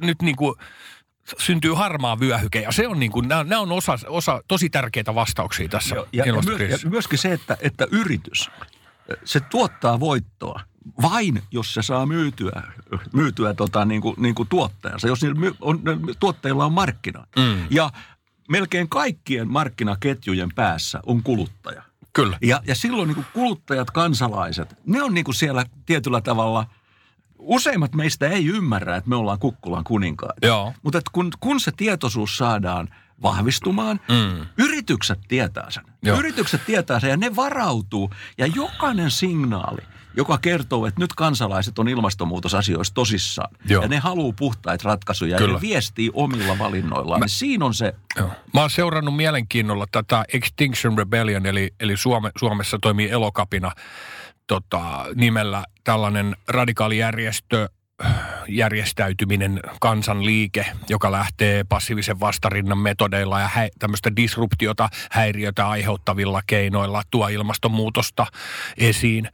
nyt 0.00 0.22
niin 0.22 0.36
kuin 0.36 0.54
syntyy 1.38 1.72
harmaa 1.72 2.20
vyöhyke. 2.20 2.60
Ja 2.60 2.72
se 2.72 2.88
on 2.88 3.00
niin 3.00 3.12
kuin, 3.12 3.28
nämä, 3.28 3.44
nämä 3.44 3.60
on 3.60 3.72
osa, 3.72 3.98
osa 4.06 4.42
tosi 4.48 4.70
tärkeitä 4.70 5.14
vastauksia 5.14 5.68
tässä 5.68 5.96
ja, 5.96 6.06
ja, 6.12 6.24
ja, 6.26 6.34
ja 6.68 6.78
myöskin 6.90 7.18
se, 7.18 7.32
että, 7.32 7.56
että 7.60 7.86
yritys, 7.90 8.50
se 9.24 9.40
tuottaa 9.40 10.00
voittoa 10.00 10.60
vain, 11.02 11.42
jos 11.50 11.74
se 11.74 11.82
saa 11.82 12.06
myytyä, 12.06 12.62
myytyä 13.12 13.54
tota, 13.54 13.84
niin 13.84 14.00
kuin, 14.00 14.14
niin 14.18 14.34
kuin 14.34 14.48
tuottajansa, 14.48 15.08
jos 15.08 15.22
niillä 15.22 15.52
on, 15.60 15.82
tuotteilla 16.20 16.64
on 16.64 16.72
markkinat. 16.72 17.28
Mm. 17.36 17.66
Ja 17.70 17.90
melkein 18.48 18.88
kaikkien 18.88 19.48
markkinaketjujen 19.48 20.48
päässä 20.54 21.00
on 21.06 21.22
kuluttaja. 21.22 21.82
Kyllä. 22.18 22.38
Ja, 22.42 22.60
ja 22.66 22.74
silloin 22.74 23.06
niin 23.06 23.14
kuin 23.14 23.26
kuluttajat, 23.32 23.90
kansalaiset, 23.90 24.74
ne 24.86 25.02
on 25.02 25.14
niin 25.14 25.24
kuin 25.24 25.34
siellä 25.34 25.64
tietyllä 25.86 26.20
tavalla– 26.20 26.66
useimmat 27.38 27.94
meistä 27.94 28.28
ei 28.28 28.46
ymmärrä, 28.46 28.96
että 28.96 29.10
me 29.10 29.16
ollaan 29.16 29.38
kukkulan 29.38 29.84
kuninkaat. 29.84 30.36
Joo. 30.42 30.74
Mutta 30.82 31.00
kun, 31.12 31.30
kun 31.40 31.60
se 31.60 31.72
tietoisuus 31.76 32.36
saadaan 32.36 32.88
vahvistumaan, 33.22 34.00
mm. 34.08 34.46
yritykset 34.58 35.18
tietää 35.28 35.70
sen. 35.70 35.84
Joo. 36.02 36.18
Yritykset 36.18 36.66
tietää 36.66 37.00
sen 37.00 37.10
ja 37.10 37.16
ne 37.16 37.36
varautuu. 37.36 38.10
Ja 38.38 38.46
jokainen 38.46 39.10
signaali– 39.10 39.82
joka 40.18 40.38
kertoo, 40.38 40.86
että 40.86 41.00
nyt 41.00 41.12
kansalaiset 41.12 41.78
on 41.78 41.88
ilmastonmuutosasioissa 41.88 42.94
tosissaan. 42.94 43.54
Joo. 43.68 43.82
Ja 43.82 43.88
ne 43.88 43.98
haluaa 43.98 44.34
puhtaita 44.38 44.88
ratkaisuja 44.88 45.38
Kyllä. 45.38 45.50
ja 45.50 45.54
ne 45.54 45.60
viestii 45.60 46.10
omilla 46.12 46.58
valinnoillaan. 46.58 47.20
Mä, 47.20 47.24
niin 47.24 47.30
siinä 47.30 47.64
on 47.64 47.74
se. 47.74 47.94
Joo. 48.16 48.30
Mä 48.54 48.60
oon 48.60 48.70
seurannut 48.70 49.16
mielenkiinnolla 49.16 49.86
tätä 49.92 50.24
Extinction 50.32 50.98
Rebellion, 50.98 51.46
eli, 51.46 51.74
eli 51.80 51.96
Suome, 51.96 52.30
Suomessa 52.38 52.78
toimii 52.82 53.10
elokapina 53.10 53.72
tota, 54.46 55.06
nimellä 55.14 55.64
tällainen 55.84 56.36
radikaalijärjestö, 56.48 57.68
järjestäytyminen, 58.48 59.60
kansanliike, 59.80 60.66
joka 60.88 61.12
lähtee 61.12 61.64
passiivisen 61.64 62.20
vastarinnan 62.20 62.78
metodeilla 62.78 63.40
ja 63.40 63.48
hä- 63.48 63.68
tämmöistä 63.78 64.16
disruptiota, 64.16 64.88
häiriötä 65.10 65.68
aiheuttavilla 65.68 66.42
keinoilla 66.46 67.02
tuo 67.10 67.28
ilmastonmuutosta 67.28 68.26
esiin. 68.76 69.28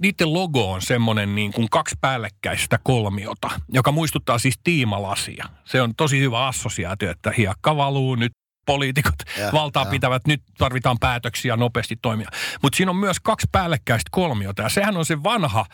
Niiden 0.00 0.32
logo 0.32 0.72
on 0.72 0.82
semmoinen 0.82 1.34
niin 1.34 1.52
kuin 1.52 1.70
kaksi 1.70 1.96
päällekkäistä 2.00 2.78
kolmiota, 2.82 3.50
joka 3.68 3.92
muistuttaa 3.92 4.38
siis 4.38 4.58
tiimalasia. 4.64 5.46
Se 5.64 5.82
on 5.82 5.94
tosi 5.94 6.20
hyvä 6.20 6.46
assosiaatio, 6.46 7.10
että 7.10 7.32
hiekka 7.36 7.76
valuu 7.76 8.14
nyt 8.14 8.32
poliitikot 8.66 9.14
ja, 9.38 9.52
valtaa 9.52 9.84
ja. 9.84 9.90
pitävät, 9.90 10.26
nyt 10.26 10.42
tarvitaan 10.58 10.96
päätöksiä 11.00 11.56
nopeasti 11.56 11.98
toimia. 12.02 12.28
Mutta 12.62 12.76
siinä 12.76 12.90
on 12.90 12.96
myös 12.96 13.20
kaksi 13.20 13.46
päällekkäistä 13.52 14.08
kolmiota 14.10 14.62
ja 14.62 14.68
sehän 14.68 14.96
on 14.96 15.06
se 15.06 15.22
vanha 15.22 15.66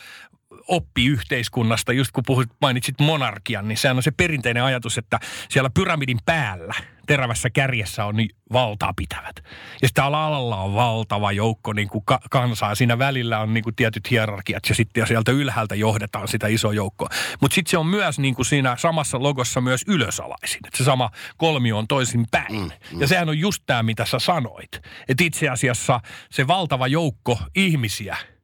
oppi 0.69 1.07
yhteiskunnasta, 1.07 1.93
just 1.93 2.11
kun 2.13 2.25
puhuit, 2.27 2.51
mainitsit 2.61 3.01
monarkian, 3.01 3.69
niin 3.69 3.79
sehän 3.79 3.97
on 3.97 4.03
se 4.03 4.11
perinteinen 4.11 4.63
ajatus, 4.63 4.99
että 4.99 5.21
siellä 5.49 5.71
pyramidin 5.71 6.19
päällä– 6.27 6.75
terävässä 7.07 7.51
kärjessä 7.51 8.05
on 8.05 8.17
niin 8.17 8.31
valtaa 8.53 8.93
pitävät. 8.97 9.37
Ja 9.83 9.89
sitten 9.89 10.05
alalla 10.05 10.57
on 10.57 10.75
valtava 10.75 11.33
joukko 11.33 11.73
niin 11.73 11.89
kuin 11.89 12.05
ka- 12.05 12.21
kansaa. 12.31 12.75
Siinä 12.75 12.99
välillä 12.99 13.41
on 13.41 13.55
niin 13.55 13.65
kuin 13.65 13.77
tietyt 13.77 14.11
hierarkiat 14.11 14.63
ja 14.69 14.75
sitten 14.75 15.01
ja 15.01 15.07
sieltä 15.07 15.33
ylhäältä 15.33 15.75
johdetaan 15.75 16.29
sitä 16.29 16.47
iso 16.47 16.73
joukkoa. 16.73 17.09
Mutta 17.41 17.55
sitten 17.55 17.71
se 17.71 17.79
on 17.79 17.87
myös 17.87 18.19
niin 18.19 18.35
kuin 18.35 18.47
siinä 18.47 18.77
samassa 18.77 19.23
logossa 19.23 19.61
myös 19.61 19.83
ylösalaisin. 19.87 20.61
Et 20.67 20.75
se 20.75 20.85
sama 20.85 21.11
kolmio 21.37 21.79
on 21.79 21.89
toisin 21.89 22.27
päin. 22.31 22.55
Mm, 22.55 22.71
mm. 22.93 23.01
Ja 23.01 23.07
sehän 23.07 23.29
on 23.29 23.39
just 23.39 23.63
tämä, 23.67 23.83
mitä 23.83 24.05
sä 24.05 24.19
sanoit. 24.19 24.81
Että 25.09 25.25
itse 25.25 25.49
asiassa 25.49 26.01
se 26.31 26.47
valtava 26.47 26.87
joukko 26.87 27.39
ihmisiä– 27.55 28.17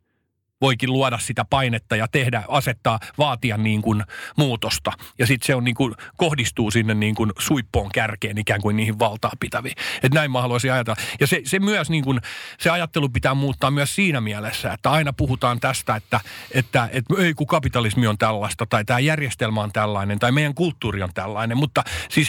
voikin 0.62 0.92
luoda 0.92 1.18
sitä 1.18 1.44
painetta 1.44 1.96
ja 1.96 2.08
tehdä, 2.08 2.42
asettaa, 2.48 3.00
vaatia 3.18 3.56
niin 3.56 3.82
kuin 3.82 4.04
muutosta. 4.36 4.92
Ja 5.18 5.26
sitten 5.26 5.46
se 5.46 5.54
on 5.54 5.64
niin 5.64 5.74
kuin, 5.74 5.94
kohdistuu 6.16 6.70
sinne 6.70 6.94
niin 6.94 7.14
kuin 7.14 7.32
suippoon 7.38 7.90
kärkeen 7.92 8.38
ikään 8.38 8.60
kuin 8.60 8.76
niihin 8.76 8.98
valtaa 8.98 9.32
pitäviin. 9.40 9.74
Että 10.02 10.18
näin 10.18 10.30
mä 10.30 10.40
haluaisin 10.42 10.72
ajatella. 10.72 10.96
Ja 11.20 11.26
se, 11.26 11.40
se 11.44 11.58
myös 11.58 11.90
niin 11.90 12.04
kuin, 12.04 12.20
se 12.58 12.70
ajattelu 12.70 13.08
pitää 13.08 13.34
muuttaa 13.34 13.70
myös 13.70 13.94
siinä 13.94 14.20
mielessä, 14.20 14.72
että 14.72 14.90
aina 14.90 15.12
puhutaan 15.12 15.60
tästä, 15.60 15.96
että, 15.96 16.20
että, 16.52 16.88
että 16.92 17.14
ei 17.18 17.34
kun 17.34 17.46
kapitalismi 17.46 18.06
on 18.06 18.18
tällaista 18.18 18.66
tai 18.66 18.84
tämä 18.84 18.98
järjestelmä 18.98 19.60
on 19.60 19.72
tällainen 19.72 20.18
tai 20.18 20.32
meidän 20.32 20.54
kulttuuri 20.54 21.02
on 21.02 21.10
tällainen. 21.14 21.56
Mutta 21.56 21.84
siis 22.10 22.28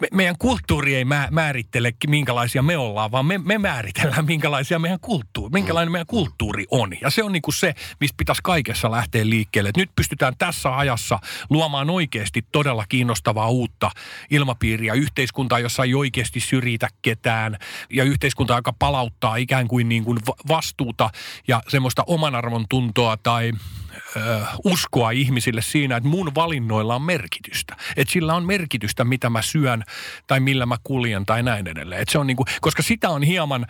me, 0.00 0.08
meidän 0.12 0.34
kulttuuri 0.38 0.94
ei 0.94 1.04
määrittele, 1.30 1.92
minkälaisia 2.08 2.62
me 2.62 2.76
ollaan, 2.76 3.10
vaan 3.10 3.26
me, 3.26 3.38
me 3.38 3.58
määritellään, 3.58 4.26
minkälaisia 4.26 4.78
meidän 4.78 5.00
kulttuuri, 5.00 5.52
minkälainen 5.52 5.92
meidän 5.92 6.06
kulttuuri 6.06 6.66
on. 6.70 6.92
Ja 7.00 7.10
se 7.10 7.22
on 7.22 7.32
niin 7.32 7.42
kuin 7.42 7.54
se, 7.60 7.74
mistä 8.00 8.14
pitäisi 8.16 8.40
kaikessa 8.44 8.90
lähteä 8.90 9.30
liikkeelle. 9.30 9.68
Et 9.68 9.76
nyt 9.76 9.90
pystytään 9.96 10.34
tässä 10.38 10.76
ajassa 10.76 11.18
luomaan 11.50 11.90
oikeasti 11.90 12.44
todella 12.52 12.84
kiinnostavaa 12.88 13.48
uutta 13.48 13.90
ilmapiiriä, 14.30 14.94
yhteiskuntaa, 14.94 15.58
jossa 15.58 15.84
ei 15.84 15.94
oikeasti 15.94 16.40
syrjitä 16.40 16.88
ketään 17.02 17.56
ja 17.90 18.04
yhteiskunta, 18.04 18.56
joka 18.56 18.72
palauttaa 18.78 19.36
ikään 19.36 19.68
kuin, 19.68 19.88
niin 19.88 20.04
kuin 20.04 20.18
vastuuta 20.48 21.10
ja 21.48 21.62
semmoista 21.68 22.04
omanarvon 22.06 22.64
tuntoa 22.68 23.16
tai 23.16 23.52
ö, 24.16 24.40
uskoa 24.64 25.10
ihmisille 25.10 25.62
siinä, 25.62 25.96
että 25.96 26.08
mun 26.08 26.34
valinnoilla 26.34 26.94
on 26.94 27.02
merkitystä. 27.02 27.76
Että 27.96 28.12
sillä 28.12 28.34
on 28.34 28.46
merkitystä, 28.46 29.04
mitä 29.04 29.30
mä 29.30 29.42
syön 29.42 29.84
tai 30.26 30.40
millä 30.40 30.66
mä 30.66 30.76
kuljen 30.84 31.26
tai 31.26 31.42
näin 31.42 31.66
edelleen. 31.66 32.02
Et 32.02 32.08
se 32.08 32.18
on 32.18 32.26
niin 32.26 32.36
kuin, 32.36 32.46
koska 32.60 32.82
sitä 32.82 33.10
on 33.10 33.22
hieman 33.22 33.66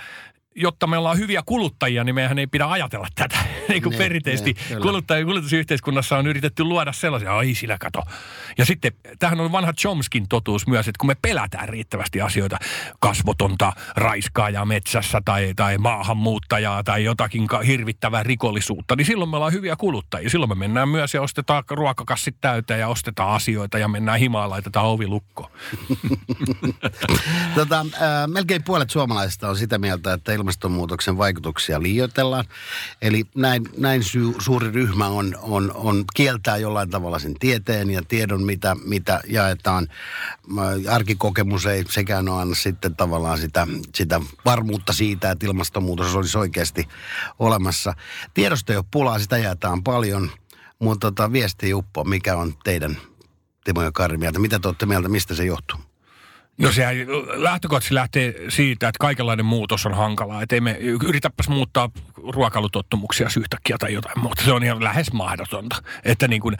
jotta 0.55 0.87
me 0.87 0.99
ollaan 0.99 1.19
hyviä 1.19 1.43
kuluttajia, 1.47 2.05
niin 2.05 2.15
meidän 2.15 2.39
ei 2.39 2.47
pidä 2.47 2.67
ajatella 2.67 3.09
tätä. 3.15 3.39
niin 3.69 3.83
kuin 3.83 3.93
ne, 3.93 3.99
perinteisesti 3.99 4.57
ne, 4.71 4.77
kuluttaja, 4.77 5.25
kulutusyhteiskunnassa 5.25 6.17
on 6.17 6.27
yritetty 6.27 6.65
luoda 6.65 6.93
sellaisia, 6.93 7.37
ai 7.37 7.55
sillä 7.55 7.77
kato. 7.81 8.03
Ja 8.59 8.65
sitten 8.65 8.93
tähän 9.19 9.41
on 9.41 9.53
vanha 9.53 9.73
Chomskin 9.73 10.29
totuus 10.29 10.67
myös, 10.67 10.89
että 10.89 10.99
kun 10.99 11.07
me 11.07 11.17
pelätään 11.23 11.69
riittävästi 11.69 12.21
asioita, 12.21 12.59
kasvotonta 13.01 13.73
raiskaajaa 13.97 14.65
metsässä 14.65 15.23
tai, 15.25 15.53
tai 15.57 15.79
maahanmuuttajaa 15.79 16.85
tai 16.85 17.05
jotakin 17.05 17.49
hirvittävää 17.67 18.23
rikollisuutta, 18.23 18.97
niin 18.97 19.07
silloin 19.07 19.31
me 19.31 19.37
ollaan 19.37 19.53
hyviä 19.53 19.77
kuluttajia. 19.77 20.31
Silloin 20.31 20.51
me 20.51 20.55
mennään 20.55 20.89
myös 20.89 21.15
ja 21.15 21.23
ostetaan 21.23 21.65
ruokakassit 21.71 22.37
täyteen 22.41 22.81
ja 22.81 22.89
ostetaan 22.89 23.35
asioita 23.35 23.79
ja 23.79 23.89
mennään 23.89 24.19
himaan 24.19 24.45
ja 24.45 24.51
laitetaan 24.51 24.87
ovi 24.87 25.07
lukko. 25.07 25.51
tota, 27.55 27.81
äh, 27.81 28.29
melkein 28.29 28.65
puolet 28.65 28.91
suomalaisista 28.91 29.49
on 29.49 29.57
sitä 29.57 29.79
mieltä, 29.79 30.13
että 30.13 30.33
ilmastonmuutoksen 30.41 31.19
vaikutuksia 31.19 31.83
liioitellaan. 31.83 32.45
Eli 33.03 33.25
näin, 33.35 33.69
näin 33.77 34.05
sy- 34.05 34.35
suuri 34.39 34.71
ryhmä 34.71 35.09
on, 35.09 35.39
on, 35.43 35.73
on 35.75 36.05
kieltää 36.15 36.57
jollain 36.57 36.91
tavalla 36.91 37.19
sen 37.19 37.35
tieteen 37.39 37.91
ja 37.91 38.03
tiedon, 38.09 38.43
mitä, 38.43 38.77
mitä 38.85 39.21
jaetaan. 39.27 39.89
Arkikokemus 40.91 41.67
ei 41.67 41.85
sekään 41.89 42.29
ole 42.29 42.41
anna 42.41 42.55
sitten 42.55 42.97
tavallaan 42.97 43.39
sitä, 43.39 43.67
sitä 43.95 44.21
varmuutta 44.45 44.93
siitä, 44.93 45.31
että 45.31 45.47
ilmastonmuutos 45.47 46.15
olisi 46.15 46.39
oikeasti 46.39 46.89
olemassa. 47.39 47.95
Tiedosta 48.35 48.73
ei 48.73 48.77
ole 48.77 48.85
pulaa, 48.91 49.19
sitä 49.19 49.39
jaetaan 49.39 49.83
paljon, 49.83 50.31
mutta 50.79 51.07
tota, 51.07 51.33
viesti 51.33 51.71
Juppo, 51.71 52.05
mikä 52.05 52.37
on 52.37 52.55
teidän 52.65 52.97
Timo 53.65 53.83
ja 53.83 53.93
Kari 53.93 54.17
mieltä? 54.17 54.39
Mitä 54.39 54.59
te 54.59 54.69
olette 54.69 54.87
mieltä, 54.87 55.09
mistä 55.09 55.35
se 55.35 55.45
johtuu? 55.45 55.90
No 56.59 56.73
sehän 56.73 56.97
lähtökohtaisesti 57.35 57.95
lähtee 57.95 58.35
siitä, 58.49 58.89
että 58.89 58.99
kaikenlainen 59.01 59.47
muutos 59.47 59.87
on 59.87 59.95
hankalaa. 59.95 60.43
Että 60.43 60.61
me 60.61 60.77
yritäpäs 61.09 61.49
muuttaa 61.49 61.91
ruokailutottumuksia 62.17 63.29
yhtäkkiä 63.39 63.77
tai 63.79 63.93
jotain 63.95 64.21
muuta. 64.21 64.45
Se 64.45 64.53
on 64.53 64.65
ihan 64.65 64.85
lähes 64.85 65.13
mahdotonta. 65.13 65.77
Että 66.05 66.29
niin 66.29 66.43
kuin, 66.43 66.57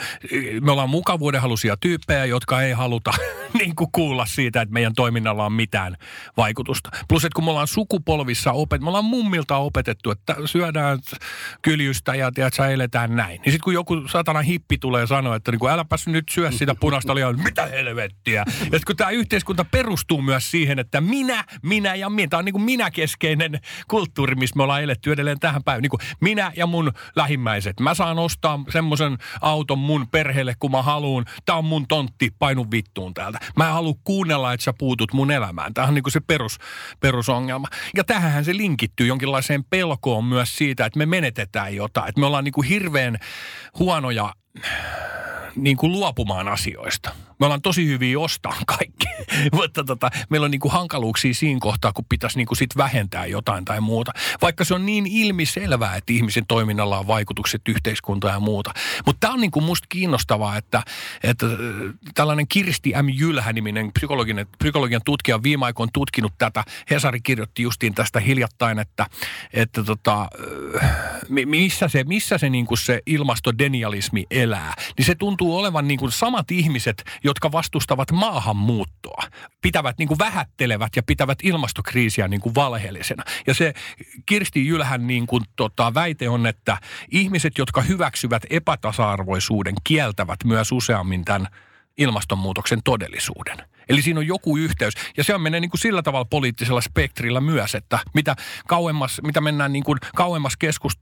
me 0.61 0.73
ollaan 0.73 0.91
mukavuudenhaluisia 0.91 1.77
tyyppejä, 1.77 2.25
jotka 2.25 2.63
ei 2.63 2.73
haluta 2.73 3.13
niin 3.61 3.77
kuin 3.77 3.93
kuulla 3.93 4.27
siitä, 4.27 4.63
että 4.63 4.73
meidän 4.73 4.95
toiminnalla 4.95 5.47
on 5.47 5.53
mitään 5.53 5.97
vaikutusta. 6.37 6.91
Plus, 7.09 7.25
että 7.25 7.35
kun 7.35 7.45
me 7.45 7.51
ollaan 7.51 7.67
sukupolvissa 7.67 8.53
opet, 8.53 8.81
me 8.81 8.89
ollaan 8.89 9.05
mummilta 9.05 9.57
opetettu, 9.57 10.11
että 10.11 10.37
syödään 10.45 10.99
kyljystä 11.63 12.15
ja 12.15 12.33
tiedät, 12.33 12.55
eletään 12.73 13.17
näin. 13.17 13.41
Niin 13.41 13.53
sitten 13.53 13.65
kun 13.65 13.75
joku 13.75 14.09
satana 14.09 14.41
hippi 14.41 14.79
tulee 14.79 15.07
sanoa, 15.07 15.37
että 15.37 15.51
niin 15.51 15.59
kuin, 15.59 15.73
äläpäs 15.73 16.07
nyt 16.07 16.29
syö 16.31 16.53
sitä 16.53 16.75
punaista 16.75 17.15
lihaa, 17.15 17.33
mitä 17.33 17.67
helvettiä. 17.67 18.45
Ja 18.49 18.53
sitten 18.63 18.81
kun 18.87 18.97
tämä 18.97 19.11
yhteiskunta 19.11 19.65
perustuu 19.81 20.23
myös 20.23 20.51
siihen, 20.51 20.79
että 20.79 21.01
minä, 21.01 21.45
minä 21.63 21.95
ja 21.95 22.11
minä. 22.11 22.29
Tämä 22.29 22.39
on 22.39 22.45
niin 22.45 22.53
kuin 22.53 22.63
minä-keskeinen 22.63 23.61
kulttuuri, 23.89 24.35
missä 24.35 24.57
me 24.57 24.63
ollaan 24.63 24.83
eletty 24.83 25.13
edelleen 25.13 25.41
tähän 25.41 25.65
päivään. 25.65 25.83
Niin 25.83 25.91
kuin 25.91 26.01
minä 26.21 26.53
ja 26.57 26.67
mun 26.67 26.93
lähimmäiset. 27.17 27.81
Mä 27.81 27.95
saan 27.95 28.19
ostaa 28.19 28.65
semmoisen 28.69 29.19
auton 29.41 29.79
mun 29.79 30.09
perheelle, 30.09 30.55
kun 30.59 30.71
mä 30.71 30.83
haluun. 30.83 31.25
Tämä 31.45 31.59
on 31.59 31.65
mun 31.65 31.89
tontti, 31.89 32.31
painu 32.39 32.67
vittuun 32.71 33.15
täältä. 33.15 33.39
Mä 33.57 33.67
en 33.67 33.73
halua 33.73 33.95
kuunnella, 34.05 34.53
että 34.53 34.65
sä 34.65 34.73
puutut 34.79 35.13
mun 35.13 35.31
elämään. 35.31 35.75
Tämä 35.75 35.87
on 35.87 35.95
niin 35.95 36.03
kuin 36.03 36.13
se 36.13 36.21
perus, 36.21 36.59
perusongelma. 37.01 37.69
Ja 37.97 38.05
tähän 38.05 38.45
se 38.45 38.57
linkittyy 38.57 39.07
jonkinlaiseen 39.07 39.65
pelkoon 39.65 40.25
myös 40.25 40.57
siitä, 40.57 40.87
että 40.87 40.99
me 40.99 41.07
menetetään 41.07 41.75
jotain. 41.75 42.09
Että 42.09 42.21
me 42.21 42.27
ollaan 42.27 42.45
niin 42.45 42.53
kuin 42.53 42.69
hirveän 42.69 43.19
huonoja 43.79 44.35
niin 45.57 45.77
kuin 45.77 45.93
luopumaan 45.93 46.49
asioista. 46.49 47.11
Me 47.41 47.47
ollaan 47.47 47.63
tosi 47.63 47.87
hyviä 47.87 48.19
ostaa 48.19 48.57
kaikki, 48.67 49.07
mutta 49.59 49.85
tota, 49.85 50.11
meillä 50.29 50.45
on 50.45 50.51
niin 50.51 50.61
kuin 50.61 50.73
hankaluuksia 50.73 51.35
siinä 51.35 51.61
kohtaa, 51.61 51.93
kun 51.93 52.05
pitäisi 52.09 52.37
niin 52.37 52.47
kuin 52.47 52.59
sit 52.59 52.77
vähentää 52.77 53.27
jotain 53.27 53.65
tai 53.65 53.81
muuta. 53.81 54.13
Vaikka 54.43 54.65
se 54.65 54.75
on 54.75 54.87
niin 54.87 55.07
ilmiselvää, 55.07 55.97
että 55.97 56.13
ihmisen 56.13 56.47
toiminnalla 56.47 56.99
on 56.99 57.07
vaikutukset 57.07 57.63
yhteiskuntaan 57.69 58.35
ja 58.35 58.41
muuta. 58.41 58.73
Mutta 59.07 59.21
tämä 59.21 59.35
on 59.35 59.41
niin 59.41 59.51
kuin 59.51 59.65
musta 59.65 59.87
kiinnostavaa, 59.89 60.57
että, 60.57 60.83
että 61.23 61.47
äh, 61.47 61.53
tällainen 62.15 62.49
Kirsti 62.49 62.93
M. 63.03 63.09
Jylhä-niminen 63.09 63.93
psykologinen, 63.93 64.47
psykologian 64.59 65.03
tutkija 65.05 65.43
viime 65.43 65.65
aikoina 65.67 65.91
tutkinut 65.93 66.33
tätä. 66.39 66.65
Hesari 66.91 67.21
kirjoitti 67.21 67.63
justiin 67.63 67.95
tästä 67.95 68.21
hiljattain, 68.21 68.79
että, 68.79 69.07
että 69.53 69.85
tota, 69.85 70.29
äh, 70.83 70.91
missä 71.47 71.89
se, 71.89 72.05
missä 72.05 72.39
se, 72.39 72.51
niin 72.51 72.67
kuin 72.67 72.79
se 72.79 73.01
ilmastodenialismi 73.07 74.27
elää. 74.31 74.75
Niin 74.99 75.07
se 75.07 75.15
tuntuu 75.15 75.40
olevan 75.49 75.89
niin 75.89 75.99
kuin 75.99 76.13
samat 76.13 76.51
ihmiset, 76.51 77.05
jotka 77.25 77.53
vastustavat 77.53 78.13
maahanmuuttoa, 78.13 79.23
pitävät 79.63 79.99
niin 79.99 80.09
kuin 80.09 80.19
vähättelevät 80.19 80.97
ja 80.97 81.03
pitävät 81.03 81.39
ilmastokriisiä 81.43 82.29
niin 82.29 82.41
kuin 82.41 82.55
valheellisena. 82.55 83.25
Ja 83.47 83.55
se 83.55 83.75
Kirsti 84.27 84.67
Jylhän 84.67 85.07
niin 85.07 85.27
kuin 85.27 85.45
tota, 85.57 85.95
väite 85.95 86.29
on, 86.29 86.47
että 86.47 86.79
ihmiset, 87.11 87.59
jotka 87.59 87.83
hyväksyvät 87.83 88.43
epätasa-arvoisuuden, 88.51 89.75
kieltävät 89.85 90.45
myös 90.45 90.73
useammin 90.73 91.25
tämän 91.25 91.49
ilmastonmuutoksen 91.99 92.83
todellisuuden. 92.85 93.70
Eli 93.91 94.03
siinä 94.03 94.21
on 94.21 94.27
joku 94.27 94.57
yhteys. 94.57 94.95
Ja 95.17 95.25
se 95.25 95.35
on 95.35 95.41
menee 95.41 95.61
niin 95.61 95.71
kuin 95.71 95.81
sillä 95.81 96.03
tavalla 96.03 96.25
poliittisella 96.25 96.81
spektrillä 96.81 97.41
myös, 97.41 97.75
että 97.75 97.99
mitä 98.15 98.37
kauemmas, 98.67 99.21
mitä 99.25 99.41
mennään 99.41 99.73
niin 99.73 99.85
kuin 99.85 99.99
kauemmas 100.15 100.57
keskus, 100.57 100.93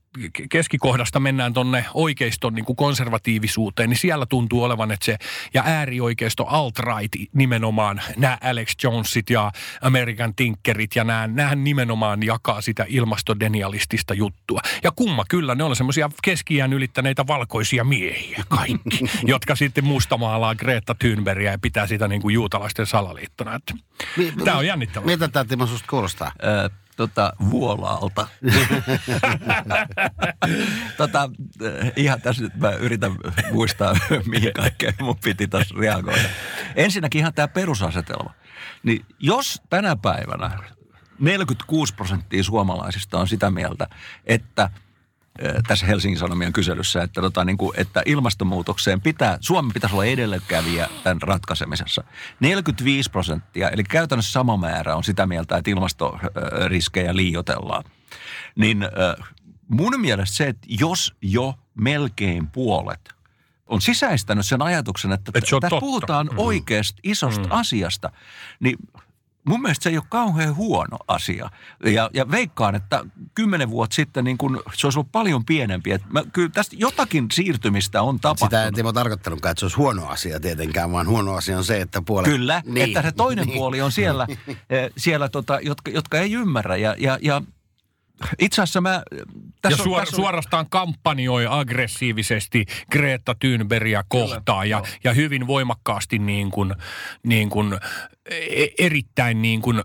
keskikohdasta 0.51 1.20
mennään 1.20 1.53
tonne 1.53 1.85
oikeiston 1.94 2.55
niin 2.55 2.64
kuin 2.64 2.77
konservatiivisuuteen, 2.77 3.90
niin 3.90 3.98
siellä 3.98 4.27
tuntuu 4.27 4.62
olevan, 4.62 4.90
että 4.90 5.07
se, 5.07 5.16
ja 5.55 5.62
äärioikeisto 5.66 6.46
alt-right 6.46 7.12
nimenomaan, 7.33 8.01
nämä 8.16 8.38
Alex 8.42 8.74
Jonesit 8.83 9.31
ja 9.31 9.53
American 9.83 10.35
Tinkerit 10.35 10.96
ja 10.96 11.05
nämä, 11.05 11.27
nämä 11.27 11.55
nimenomaan 11.55 12.22
jakaa 12.22 12.61
sitä 12.61 12.87
ilmastodenialistista 12.88 14.14
juttua. 14.14 14.61
Ja 14.83 14.90
kumma 14.96 15.24
kyllä, 15.29 15.55
ne 15.55 15.64
on 15.64 15.77
semmoisia 15.77 16.11
keskiään 16.22 16.72
ylittäneitä 16.72 17.27
valkoisia 17.27 17.85
miehiä 17.85 18.44
kaikki, 18.48 19.05
jotka 19.33 19.57
sitten 19.57 19.85
mustamaalaa 19.85 20.55
Greta 20.55 20.94
Thunbergia 20.94 21.51
ja 21.51 21.59
pitää 21.59 21.87
sitä 21.87 22.09
niin 22.09 22.22
kuin 22.22 22.35
juutalaisten 22.78 22.86
salaliittona. 22.86 23.54
Että, 23.54 23.74
mi, 24.16 24.32
tämä 24.44 24.58
on 24.58 24.66
jännittävää. 24.66 25.06
Mitä 25.06 25.28
tämä 25.28 25.44
Timo 25.44 25.66
susta 25.66 25.88
kuulostaa? 25.90 26.32
Ö, 26.42 26.70
tota, 26.96 27.32
vuolaalta. 27.50 28.28
tota, 30.96 31.30
ihan 31.96 32.20
tässä 32.20 32.42
nyt 32.42 32.56
mä 32.56 32.70
yritän 32.70 33.12
muistaa, 33.52 33.94
mihin 34.26 34.52
kaikkeen 34.52 34.94
mun 35.00 35.16
piti 35.24 35.48
tässä 35.48 35.74
reagoida. 35.78 36.28
Ensinnäkin 36.76 37.18
ihan 37.18 37.34
tämä 37.34 37.48
perusasetelma. 37.48 38.34
Niin 38.82 39.04
jos 39.18 39.62
tänä 39.70 39.96
päivänä 39.96 40.58
46 41.18 41.94
prosenttia 41.94 42.42
suomalaisista 42.42 43.18
on 43.18 43.28
sitä 43.28 43.50
mieltä, 43.50 43.86
että 44.26 44.70
tässä 45.68 45.87
Helsingin 45.87 46.18
Sanomien 46.18 46.53
kyselyssä, 46.53 47.03
että, 47.03 47.20
tota, 47.20 47.44
niin 47.44 47.59
kuin, 47.59 47.72
että 47.77 48.03
ilmastonmuutokseen 48.07 49.01
pitää, 49.01 49.38
Suomen 49.40 49.72
pitäisi 49.72 49.96
olla 49.96 50.05
edelläkävijä 50.05 50.88
tämän 51.05 51.22
ratkaisemisessa. 51.22 52.05
45 52.40 53.11
prosenttia, 53.11 53.70
eli 53.70 53.85
käytännössä 53.85 54.33
sama 54.33 54.57
määrä 54.57 54.96
on 54.96 55.05
sitä 55.05 55.27
mieltä, 55.27 55.57
että 55.57 55.70
ilmastoriskejä 55.70 57.16
liiotellaan. 57.16 57.85
Niin 58.57 58.85
mun 59.68 60.01
mielestä 60.01 60.37
se, 60.37 60.46
että 60.46 60.66
jos 60.70 61.14
jo 61.23 61.54
melkein 61.75 62.46
puolet 62.46 63.19
on 63.67 63.81
sisäistänyt 63.81 64.46
sen 64.46 64.62
ajatuksen, 64.62 65.12
että 65.12 65.33
Et 65.35 65.44
tässä 65.60 65.81
puhutaan 65.81 66.27
mm. 66.27 66.38
oikeasta 66.38 67.00
isosta 67.02 67.44
mm. 67.44 67.50
asiasta, 67.50 68.12
niin 68.60 68.77
mun 69.49 69.63
mielestä 69.63 69.83
se 69.83 69.90
ei 69.90 69.96
ole 69.96 70.05
kauhean 70.09 70.57
huono 70.57 70.99
asia. 71.09 71.51
Ja, 71.85 72.11
ja 72.15 72.31
veikkaan, 72.31 72.75
että 72.75 73.05
kymmenen 73.35 73.71
vuotta 73.71 73.94
sitten 73.94 74.25
niin 74.25 74.38
kun 74.38 74.63
se 74.75 74.87
olisi 74.87 74.99
ollut 74.99 75.13
paljon 75.13 75.44
pienempi. 75.44 75.92
Et 75.92 76.03
mä, 76.13 76.23
kyllä 76.33 76.49
tästä 76.49 76.77
jotakin 76.79 77.27
siirtymistä 77.33 78.03
on 78.03 78.21
tapahtunut. 78.21 78.51
Sitä 78.51 78.65
ei 78.65 78.73
Timo 78.73 78.92
tarkoittanutkaan, 78.92 79.51
että 79.51 79.61
se 79.61 79.65
olisi 79.65 79.77
huono 79.77 80.07
asia 80.07 80.40
tietenkään, 80.40 80.92
vaan 80.92 81.09
huono 81.09 81.35
asia 81.35 81.59
on 81.59 81.65
se, 81.65 81.81
että 81.81 82.03
puolet... 82.03 82.31
Kyllä, 82.31 82.63
niin. 82.67 82.87
että 82.87 83.03
se 83.03 83.13
toinen 83.13 83.46
niin. 83.46 83.59
puoli 83.59 83.81
on 83.81 83.92
siellä, 83.92 84.27
eh, 84.71 84.90
siellä 84.96 85.29
tota, 85.29 85.61
jotka, 85.61 85.90
jotka 85.90 86.19
ei 86.19 86.33
ymmärrä. 86.33 86.77
Ja, 86.77 86.94
ja, 86.99 87.19
ja 87.23 87.42
itse 88.38 88.62
asiassa 88.62 88.81
mä... 88.81 89.02
ja 89.64 89.71
on- 89.71 89.77
suor, 89.77 90.00
on- 90.00 90.06
suorastaan 90.06 90.66
kampanjoi 90.71 91.46
aggressiivisesti 91.48 92.66
Greta 92.92 93.35
Thunbergia 93.35 94.04
kohtaan 94.08 94.69
ja, 94.69 94.83
ja 95.04 95.12
hyvin 95.12 95.46
voimakkaasti 95.46 96.19
niin 96.19 96.50
kuin, 96.50 96.75
niin 97.23 97.50
kuin, 97.50 97.79
e- 98.31 98.66
erittäin 98.79 99.42
niin 99.42 99.62
kuin 99.62 99.83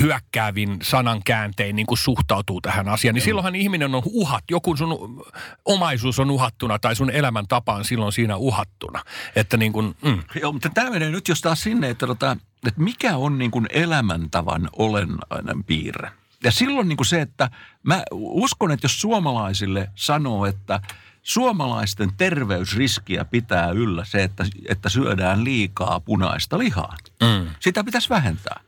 hyökkäävin 0.00 0.78
sanankääntein 0.82 1.76
niin 1.76 1.86
kuin 1.86 1.98
suhtautuu 1.98 2.60
tähän 2.60 2.88
asiaan, 2.88 3.14
niin 3.14 3.22
silloinhan 3.22 3.54
ihminen 3.54 3.94
on 3.94 4.02
uhat, 4.04 4.44
joku 4.50 4.76
sun 4.76 5.24
omaisuus 5.64 6.18
on 6.18 6.30
uhattuna 6.30 6.78
tai 6.78 6.96
sun 6.96 7.10
elämäntapa 7.10 7.74
on 7.74 7.84
silloin 7.84 8.12
siinä 8.12 8.36
uhattuna. 8.36 9.02
Että 9.36 9.56
niin 9.56 9.72
kuin, 9.72 9.94
mm. 10.02 10.22
Joo, 10.40 10.52
mutta 10.52 10.70
tämä 10.74 10.90
menee 10.90 11.10
nyt 11.10 11.28
jos 11.28 11.40
taas 11.40 11.62
sinne, 11.62 11.90
että, 11.90 12.06
tota, 12.06 12.36
että 12.66 12.80
mikä 12.80 13.16
on 13.16 13.38
niin 13.38 13.50
kuin 13.50 13.66
elämäntavan 13.70 14.68
olennainen 14.78 15.64
piirre. 15.64 16.10
Ja 16.44 16.52
silloin 16.52 16.88
niin 16.88 16.96
kuin 16.96 17.06
se, 17.06 17.20
että 17.20 17.50
mä 17.82 18.02
uskon, 18.12 18.70
että 18.70 18.84
jos 18.84 19.00
suomalaisille 19.00 19.90
sanoo, 19.94 20.46
että 20.46 20.80
suomalaisten 21.22 22.12
terveysriskiä 22.16 23.24
pitää 23.24 23.70
yllä 23.70 24.04
se, 24.04 24.22
että, 24.22 24.46
että 24.68 24.88
syödään 24.88 25.44
liikaa 25.44 26.00
punaista 26.00 26.58
lihaa. 26.58 26.96
Mm. 27.22 27.50
Sitä 27.60 27.84
pitäisi 27.84 28.08
vähentää. 28.08 28.60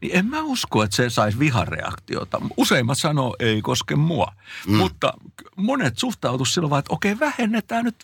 Niin 0.00 0.16
en 0.16 0.26
mä 0.26 0.42
usko, 0.42 0.82
että 0.82 0.96
se 0.96 1.10
saisi 1.10 1.38
vihareaktiota. 1.38 2.40
Useimmat 2.56 2.98
sanoo, 2.98 3.36
ei 3.38 3.62
koske 3.62 3.96
mua. 3.96 4.32
Mm. 4.66 4.76
Mutta 4.76 5.14
monet 5.56 5.98
suhtautuu 5.98 6.44
silloin 6.44 6.70
vaan, 6.70 6.78
että 6.78 6.94
okei, 6.94 7.18
vähennetään 7.20 7.84
nyt 7.84 7.96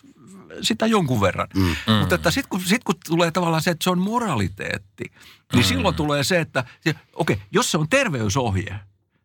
sitä 0.61 0.85
jonkun 0.85 1.21
verran. 1.21 1.47
Mm. 1.55 1.93
Mutta 1.99 2.15
että 2.15 2.31
sitten 2.31 2.49
kun, 2.49 2.61
sit 2.61 2.83
kun 2.83 2.95
tulee 3.07 3.31
tavallaan 3.31 3.61
se, 3.61 3.71
että 3.71 3.83
se 3.83 3.89
on 3.89 3.99
moraliteetti, 3.99 5.03
niin 5.53 5.63
mm. 5.65 5.67
silloin 5.67 5.95
tulee 5.95 6.23
se, 6.23 6.39
että 6.39 6.63
okei, 7.13 7.41
jos 7.51 7.71
se 7.71 7.77
on 7.77 7.89
terveysohje, 7.89 8.79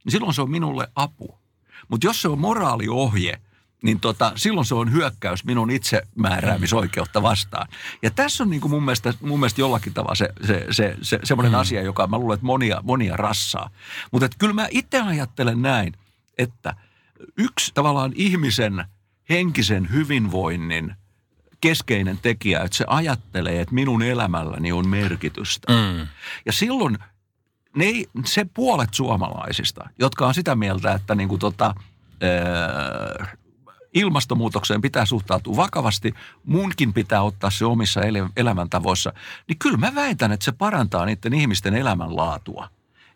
niin 0.04 0.12
silloin 0.12 0.34
se 0.34 0.42
on 0.42 0.50
minulle 0.50 0.88
apu. 0.94 1.38
Mutta 1.88 2.06
jos 2.06 2.22
se 2.22 2.28
on 2.28 2.38
moraaliohje, 2.38 3.40
niin 3.82 4.00
tota, 4.00 4.32
silloin 4.36 4.66
se 4.66 4.74
on 4.74 4.92
hyökkäys 4.92 5.44
minun 5.44 5.70
itsemääräämisoikeutta 5.70 7.22
vastaan. 7.22 7.68
Ja 8.02 8.10
tässä 8.10 8.44
on 8.44 8.50
niin 8.50 8.60
kuin 8.60 8.70
mun, 8.70 8.82
mielestä, 8.82 9.14
mun 9.20 9.40
mielestä 9.40 9.60
jollakin 9.60 9.94
tavalla 9.94 10.14
se, 10.14 10.28
se, 10.46 10.66
se, 10.70 10.96
se, 11.02 11.18
semmoinen 11.24 11.52
mm. 11.52 11.58
asia, 11.58 11.82
joka 11.82 12.06
mä 12.06 12.18
luulen, 12.18 12.34
että 12.34 12.46
monia, 12.46 12.80
monia 12.82 13.16
rassaa. 13.16 13.70
Mutta 14.10 14.28
kyllä 14.38 14.54
mä 14.54 14.66
itse 14.70 15.00
ajattelen 15.00 15.62
näin, 15.62 15.92
että 16.38 16.74
yksi 17.36 17.70
tavallaan 17.74 18.12
ihmisen 18.14 18.84
henkisen 19.30 19.90
hyvinvoinnin 19.92 20.94
keskeinen 21.60 22.18
tekijä, 22.18 22.60
että 22.60 22.76
se 22.76 22.84
ajattelee, 22.88 23.60
että 23.60 23.74
minun 23.74 24.02
elämälläni 24.02 24.72
on 24.72 24.88
merkitystä. 24.88 25.72
Mm. 25.72 26.06
Ja 26.46 26.52
silloin 26.52 26.98
ne, 27.76 27.84
ei- 27.84 28.08
se 28.24 28.46
puolet 28.54 28.94
suomalaisista, 28.94 29.88
jotka 29.98 30.26
on 30.26 30.34
sitä 30.34 30.54
mieltä, 30.54 30.92
että 30.92 31.14
niin 31.14 31.28
kuin 31.28 31.38
tota, 31.38 31.74
ää, 32.20 33.36
ilmastonmuutokseen 33.94 34.80
pitää 34.80 35.06
suhtautua 35.06 35.56
vakavasti, 35.56 36.14
munkin 36.44 36.92
pitää 36.92 37.22
ottaa 37.22 37.50
se 37.50 37.64
omissa 37.64 38.00
elämäntavoissa, 38.36 39.12
niin 39.48 39.58
kyllä 39.58 39.76
mä 39.76 39.94
väitän, 39.94 40.32
että 40.32 40.44
se 40.44 40.52
parantaa 40.52 41.06
niiden 41.06 41.34
ihmisten 41.34 41.74
elämänlaatua. 41.74 42.68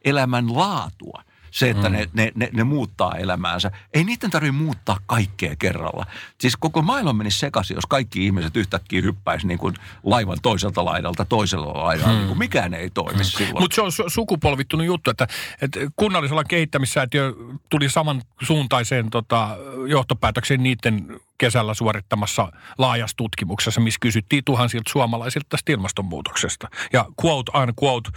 Elämänlaatua. 0.05 1.23
Se, 1.57 1.71
että 1.71 1.89
mm. 1.89 1.93
ne, 1.93 2.09
ne, 2.13 2.33
ne, 2.35 2.51
ne 2.53 2.65
muuttaa 2.65 3.15
elämäänsä. 3.15 3.71
Ei 3.95 4.05
niiden 4.05 4.31
tarvitse 4.31 4.53
muuttaa 4.53 4.97
kaikkea 5.07 5.57
kerralla. 5.59 6.07
Siis 6.41 6.57
koko 6.57 6.83
maailma 6.83 7.13
menisi 7.13 7.39
sekaisin, 7.39 7.75
jos 7.75 7.87
kaikki 7.87 8.27
ihmiset 8.27 8.57
yhtäkkiä 8.57 9.03
hyppäisi 9.03 9.47
niin 9.47 9.59
kuin 9.59 9.75
laivan 10.03 10.39
toiselta 10.43 10.85
laidalta 10.85 11.25
toisella 11.25 11.85
laidalla. 11.85 12.13
Mm. 12.13 12.19
Niin 12.19 12.29
kuin 12.29 12.39
mikään 12.39 12.75
ei 12.75 12.91
toimi 12.91 13.19
mm. 13.19 13.25
silloin. 13.25 13.63
Mutta 13.63 13.75
se 13.75 13.83
on 13.83 13.91
su- 13.91 14.11
sukupolvittunut 14.11 14.87
juttu, 14.87 15.11
että, 15.11 15.27
että 15.63 15.81
kunnallisella 15.97 16.45
kehittämissäätiö 16.45 17.33
tuli 17.69 17.89
samansuuntaiseen 17.89 19.11
tota, 19.11 19.57
johtopäätökseen 19.89 20.63
niiden 20.63 21.21
kesällä 21.39 21.75
suorittamassa 21.75 22.53
laajassa 22.79 23.17
tutkimuksessa, 23.17 23.81
missä 23.81 23.99
kysyttiin 24.01 24.45
tuhansilta 24.45 24.91
suomalaisilta 24.93 25.47
tästä 25.49 25.73
ilmastonmuutoksesta. 25.73 26.69
Ja 26.93 27.05
quote 27.25 27.53
unquote, 27.59 28.11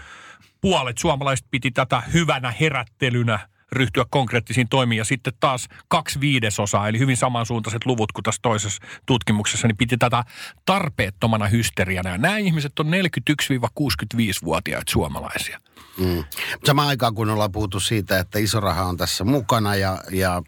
puolet 0.61 0.97
suomalaiset 0.97 1.45
piti 1.51 1.71
tätä 1.71 2.01
hyvänä 2.13 2.53
herättelynä 2.59 3.39
ryhtyä 3.71 4.05
konkreettisiin 4.09 4.69
toimiin. 4.69 4.97
Ja 4.97 5.05
sitten 5.05 5.33
taas 5.39 5.67
kaksi 5.87 6.19
viidesosaa, 6.19 6.87
eli 6.87 6.99
hyvin 6.99 7.17
samansuuntaiset 7.17 7.85
luvut 7.85 8.11
kuin 8.11 8.23
tässä 8.23 8.39
toisessa 8.41 8.83
tutkimuksessa, 9.05 9.67
niin 9.67 9.77
piti 9.77 9.97
tätä 9.97 10.23
tarpeettomana 10.65 11.47
hysteriana. 11.47 12.09
Ja 12.09 12.17
nämä 12.17 12.37
ihmiset 12.37 12.79
on 12.79 12.87
41-65-vuotiaita 12.87 14.91
suomalaisia. 14.91 15.59
Mm. 15.97 16.23
Samaan 16.65 16.87
aikaan, 16.87 17.15
kun 17.15 17.29
ollaan 17.29 17.51
puhuttu 17.51 17.79
siitä, 17.79 18.19
että 18.19 18.39
iso 18.39 18.59
raha 18.59 18.83
on 18.83 18.97
tässä 18.97 19.23
mukana 19.23 19.75
ja, 19.75 19.97
ja 20.11 20.41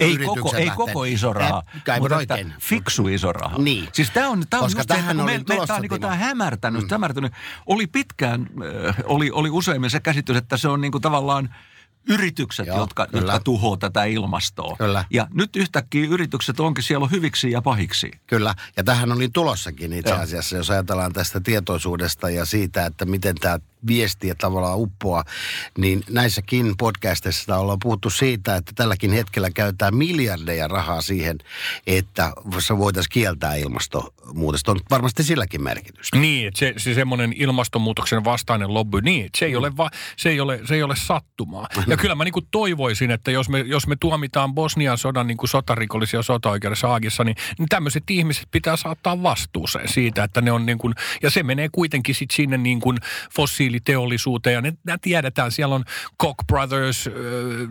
Ei 0.00 0.14
yritykset 0.14 0.42
koko, 0.42 0.56
ei 0.56 0.70
koko 0.70 1.04
iso 1.04 1.32
raha, 1.32 1.62
Äh, 1.76 1.82
kai 1.84 2.00
mutta 2.00 2.20
että 2.20 2.38
fiksu 2.60 3.08
iso 3.08 3.32
raha. 3.32 3.58
Niin. 3.58 3.88
Siis 3.92 4.10
tämä 4.10 4.28
on, 4.28 4.44
tää 4.50 4.60
on 4.60 4.64
Koska 4.64 4.80
just 4.80 4.88
se, 4.88 4.94
että 4.94 4.94
tähän 4.94 5.16
kun 5.16 5.24
oli 5.24 5.32
me, 5.32 5.38
me, 5.38 5.44
tulossa, 5.44 5.66
tämä 5.66 5.76
on, 5.76 5.82
niin 5.82 5.90
Timo. 5.90 6.00
tämä 6.00 6.14
hämärtänyt, 6.14 6.82
mm. 6.82 6.88
hämärtänyt. 6.90 7.32
Oli 7.66 7.86
pitkään, 7.86 8.46
äh, 8.86 8.96
oli, 9.04 9.30
oli 9.30 9.50
useimmin 9.50 9.90
se 9.90 10.00
käsitys, 10.00 10.36
että 10.36 10.56
se 10.56 10.68
on 10.68 10.80
niin 10.80 10.92
kuin 10.92 11.02
tavallaan 11.02 11.54
yritykset, 12.08 12.66
Joo, 12.66 12.78
jotka, 12.78 13.06
kyllä. 13.06 13.32
jotka 13.32 13.44
tuhoaa 13.44 13.76
tätä 13.76 14.04
ilmastoa. 14.04 14.76
Kyllä. 14.76 15.04
Ja 15.10 15.26
nyt 15.34 15.56
yhtäkkiä 15.56 16.06
yritykset 16.10 16.60
onkin 16.60 16.84
siellä 16.84 17.08
hyviksi 17.10 17.50
ja 17.50 17.62
pahiksi. 17.62 18.10
Kyllä, 18.26 18.54
ja 18.76 18.84
tähän 18.84 19.12
oli 19.12 19.28
tulossakin 19.28 19.92
itse 19.92 20.10
Joo. 20.10 20.20
asiassa, 20.20 20.56
jos 20.56 20.70
ajatellaan 20.70 21.12
tästä 21.12 21.40
tietoisuudesta 21.40 22.30
ja 22.30 22.44
siitä, 22.44 22.86
että 22.86 23.04
miten 23.04 23.34
tämä 23.34 23.58
viestiä 23.86 24.34
tavallaan 24.34 24.78
uppoaa, 24.78 25.24
niin 25.78 26.04
näissäkin 26.10 26.74
podcasteissa 26.78 27.56
ollaan 27.56 27.78
puhuttu 27.82 28.10
siitä, 28.10 28.56
että 28.56 28.72
tälläkin 28.74 29.12
hetkellä 29.12 29.50
käytetään 29.50 29.96
miljardeja 29.96 30.68
rahaa 30.68 31.02
siihen, 31.02 31.38
että 31.86 32.32
se 32.58 32.78
voitaisiin 32.78 33.12
kieltää 33.12 33.54
ilmastonmuutosta. 33.54 34.72
On 34.72 34.80
varmasti 34.90 35.22
silläkin 35.22 35.62
merkitystä. 35.62 36.18
Niin, 36.18 36.48
että 36.48 36.58
se, 36.58 36.74
se 36.76 36.94
semmoinen 36.94 37.32
ilmastonmuutoksen 37.36 38.24
vastainen 38.24 38.74
lobby, 38.74 39.00
niin, 39.00 39.30
se 39.38 39.46
ei, 39.46 39.56
ole 39.56 39.76
va, 39.76 39.90
se 40.16 40.28
ei, 40.28 40.40
ole, 40.40 40.60
se 40.64 40.74
ei 40.74 40.82
ole 40.82 40.96
sattumaa. 40.96 41.68
Ja 41.86 41.96
kyllä 41.96 42.14
mä 42.14 42.24
niin 42.24 42.32
kuin 42.32 42.46
toivoisin, 42.50 43.10
että 43.10 43.30
jos 43.30 43.48
me, 43.48 43.60
jos 43.60 43.86
me 43.86 43.96
tuomitaan 43.96 44.54
Bosnian 44.54 44.98
sodan 44.98 45.26
niin 45.26 45.36
kuin 45.36 45.48
sotarikollisia 45.48 46.22
sotaoikeudessa 46.22 46.88
Haagissa, 46.88 47.24
niin, 47.24 47.36
niin 47.58 47.68
tämmöiset 47.68 48.10
ihmiset 48.10 48.48
pitää 48.50 48.76
saattaa 48.76 49.22
vastuuseen 49.22 49.88
siitä, 49.88 50.24
että 50.24 50.40
ne 50.40 50.52
on 50.52 50.66
niin 50.66 50.78
kuin, 50.78 50.94
ja 51.22 51.30
se 51.30 51.42
menee 51.42 51.68
kuitenkin 51.72 52.14
sitten 52.14 52.36
sinne 52.36 52.58
niin 52.58 52.80
kuin 52.80 52.98
fossiiliteollisuuteen, 53.76 54.54
ja 54.54 54.60
ne, 54.60 54.72
ne 54.86 54.96
tiedetään, 55.02 55.52
siellä 55.52 55.74
on 55.74 55.84
Koch 56.16 56.46
Brothers, 56.46 57.06
äh, 57.06 57.12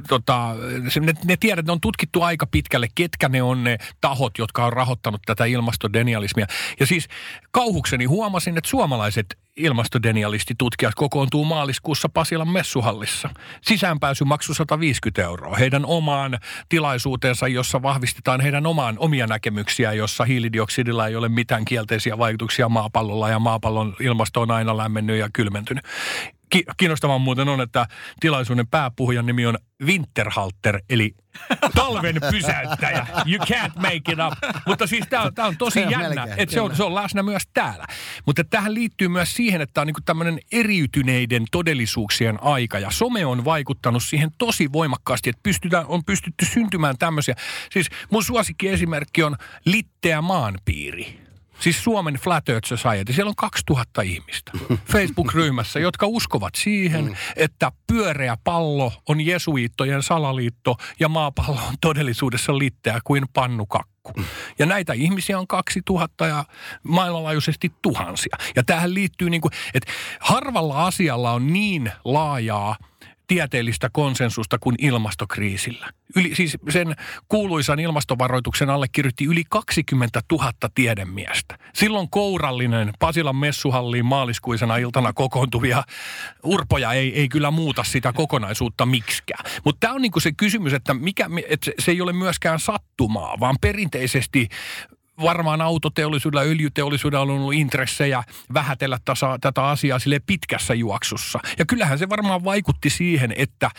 tota, 0.07 0.55
ne, 1.01 1.13
ne 1.25 1.37
tiedät, 1.37 1.65
ne 1.65 1.71
on 1.71 1.81
tutkittu 1.81 2.21
aika 2.21 2.45
pitkälle, 2.45 2.87
ketkä 2.95 3.29
ne 3.29 3.41
on 3.41 3.63
ne 3.63 3.77
tahot, 4.01 4.37
jotka 4.37 4.65
on 4.65 4.73
rahoittanut 4.73 5.21
tätä 5.25 5.45
ilmastodenialismia. 5.45 6.45
Ja 6.79 6.85
siis 6.85 7.07
kauhukseni 7.51 8.05
huomasin, 8.05 8.57
että 8.57 8.69
suomalaiset 8.69 9.37
ilmastodenialistitutkijat 9.57 10.95
kokoontuu 10.95 11.45
maaliskuussa 11.45 12.09
Pasilan 12.09 12.49
messuhallissa. 12.49 13.29
Sisäänpääsy 13.61 14.23
maksoi 14.23 14.55
150 14.55 15.23
euroa 15.23 15.55
heidän 15.55 15.85
omaan 15.85 16.39
tilaisuuteensa, 16.69 17.47
jossa 17.47 17.81
vahvistetaan 17.81 18.41
heidän 18.41 18.65
omaan 18.65 18.95
omia 18.99 19.27
näkemyksiä, 19.27 19.93
jossa 19.93 20.25
hiilidioksidilla 20.25 21.07
ei 21.07 21.15
ole 21.15 21.29
mitään 21.29 21.65
kielteisiä 21.65 22.17
vaikutuksia 22.17 22.69
maapallolla 22.69 23.29
ja 23.29 23.39
maapallon 23.39 23.95
ilmasto 23.99 24.41
on 24.41 24.51
aina 24.51 24.77
lämmennyt 24.77 25.19
ja 25.19 25.29
kylmentynyt. 25.33 25.85
Ki- 26.55 26.65
kiinnostavaa 26.77 27.17
muuten 27.17 27.49
on, 27.49 27.61
että 27.61 27.87
tilaisuuden 28.19 28.67
pääpuhujan 28.67 29.25
nimi 29.25 29.45
on 29.45 29.57
Winterhalter, 29.83 30.79
eli 30.89 31.15
talven 31.75 32.15
pysäyttäjä. 32.31 33.07
You 33.25 33.45
can't 33.45 33.75
make 33.75 34.11
it 34.11 34.19
up. 34.27 34.33
Mutta 34.67 34.87
siis 34.87 35.05
tämä 35.09 35.23
on, 35.23 35.33
tää 35.33 35.45
on 35.45 35.57
tosi 35.57 35.79
Se 35.79 35.85
on 35.85 35.91
jännä, 35.91 36.09
melkein, 36.09 36.39
että 36.39 36.53
se 36.53 36.61
on, 36.61 36.75
se 36.75 36.83
on 36.83 36.95
läsnä 36.95 37.23
myös 37.23 37.43
täällä. 37.53 37.85
Mutta 38.25 38.43
tähän 38.43 38.73
liittyy 38.73 39.07
myös 39.07 39.35
siihen, 39.35 39.61
että 39.61 39.73
tämä 39.73 39.83
on 39.83 39.87
niinku 39.87 40.01
tämmöinen 40.05 40.39
eriytyneiden 40.51 41.45
todellisuuksien 41.51 42.43
aika. 42.43 42.79
Ja 42.79 42.91
some 42.91 43.25
on 43.25 43.45
vaikuttanut 43.45 44.03
siihen 44.03 44.31
tosi 44.37 44.71
voimakkaasti, 44.71 45.29
että 45.29 45.43
pystytään, 45.43 45.85
on 45.87 46.05
pystytty 46.05 46.45
syntymään 46.45 46.97
tämmöisiä. 46.97 47.35
Siis 47.71 47.89
mun 48.11 48.23
suosikki 48.23 48.69
esimerkki 48.69 49.23
on 49.23 49.35
Litteä 49.65 50.21
maanpiiri. 50.21 51.24
Siis 51.59 51.83
Suomen 51.83 52.13
Flat 52.13 52.49
Earth 52.49 52.67
Society, 52.67 53.13
siellä 53.13 53.29
on 53.29 53.35
2000 53.35 54.01
ihmistä 54.01 54.51
Facebook-ryhmässä, 54.93 55.79
jotka 55.79 56.07
uskovat 56.07 56.55
siihen, 56.55 57.17
että 57.35 57.71
pyöreä 57.87 58.37
pallo 58.43 58.93
on 59.09 59.21
jesuiittojen 59.21 60.03
salaliitto 60.03 60.75
ja 60.99 61.09
maapallo 61.09 61.59
on 61.67 61.75
todellisuudessa 61.81 62.57
litteä 62.57 62.99
kuin 63.03 63.23
pannukakku. 63.33 64.13
Ja 64.59 64.65
näitä 64.65 64.93
ihmisiä 64.93 65.39
on 65.39 65.47
2000 65.47 66.27
ja 66.27 66.45
maailmanlaajuisesti 66.83 67.71
tuhansia. 67.81 68.37
Ja 68.55 68.63
tähän 68.63 68.93
liittyy 68.93 69.29
niin 69.29 69.41
kuin, 69.41 69.51
että 69.73 69.91
harvalla 70.19 70.85
asialla 70.85 71.31
on 71.31 71.53
niin 71.53 71.91
laajaa 72.05 72.75
tieteellistä 73.27 73.89
konsensusta 73.93 74.59
kuin 74.59 74.75
ilmastokriisillä. 74.79 75.89
Yli, 76.15 76.35
siis 76.35 76.57
sen 76.69 76.95
kuuluisan 77.29 77.79
ilmastovaroituksen 77.79 78.69
allekirjoitti 78.69 79.25
yli 79.25 79.43
20 79.49 80.21
000 80.31 80.51
tiedemiestä. 80.75 81.57
Silloin 81.73 82.09
kourallinen 82.09 82.93
Pasilan 82.99 83.35
messuhalliin 83.35 84.05
maaliskuisena 84.05 84.77
iltana 84.77 85.13
kokoontuvia 85.13 85.83
urpoja 86.43 86.93
ei, 86.93 87.19
ei 87.19 87.29
kyllä 87.29 87.51
muuta 87.51 87.83
sitä 87.83 88.13
kokonaisuutta 88.13 88.85
miksikään. 88.85 89.45
Mutta 89.65 89.79
tämä 89.79 89.93
on 89.93 90.01
niinku 90.01 90.19
se 90.19 90.31
kysymys, 90.31 90.73
että, 90.73 90.93
mikä, 90.93 91.29
että 91.49 91.65
se, 91.65 91.73
se 91.79 91.91
ei 91.91 92.01
ole 92.01 92.13
myöskään 92.13 92.59
sattumaa, 92.59 93.39
vaan 93.39 93.55
perinteisesti 93.61 94.49
varmaan 95.21 95.61
autoteollisuudella, 95.61 96.45
öljyteollisuudella 96.45 97.23
on 97.23 97.29
ollut 97.29 97.53
intressejä 97.53 98.23
vähätellä 98.53 98.97
tasa, 99.05 99.37
tätä 99.41 99.67
asiaa 99.67 99.99
sille 99.99 100.19
pitkässä 100.25 100.73
juoksussa. 100.73 101.39
Ja 101.59 101.65
kyllähän 101.65 101.99
se 101.99 102.09
varmaan 102.09 102.43
vaikutti 102.43 102.89
siihen, 102.89 103.33
että 103.37 103.71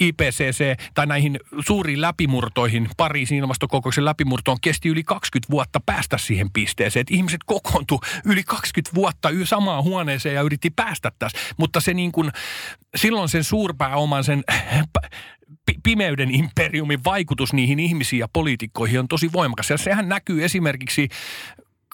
IPCC 0.00 0.80
tai 0.94 1.06
näihin 1.06 1.40
suuriin 1.66 2.00
läpimurtoihin, 2.00 2.88
Pariisin 2.96 3.38
ilmastokokouksen 3.38 4.04
läpimurtoon 4.04 4.58
kesti 4.60 4.88
yli 4.88 5.04
20 5.04 5.50
vuotta 5.50 5.80
päästä 5.86 6.18
siihen 6.18 6.50
pisteeseen. 6.52 7.00
Että 7.00 7.14
ihmiset 7.14 7.40
kokoontu 7.46 8.00
yli 8.24 8.44
20 8.44 8.94
vuotta 8.94 9.28
samaan 9.44 9.84
huoneeseen 9.84 10.34
ja 10.34 10.42
yritti 10.42 10.70
päästä 10.70 11.12
tässä. 11.18 11.38
Mutta 11.56 11.80
se 11.80 11.94
niin 11.94 12.12
kuin, 12.12 12.32
silloin 12.96 13.28
sen 13.28 13.44
suurpääoman, 13.44 14.24
sen 14.24 14.44
pimeyden 15.82 16.34
imperiumin 16.34 17.04
vaikutus 17.04 17.52
niihin 17.52 17.80
ihmisiin 17.80 18.20
ja 18.20 18.28
poliitikkoihin 18.32 19.00
on 19.00 19.08
tosi 19.08 19.32
voimakas. 19.32 19.70
Ja 19.70 19.78
sehän 19.78 20.08
näkyy 20.08 20.44
esimerkiksi 20.44 21.08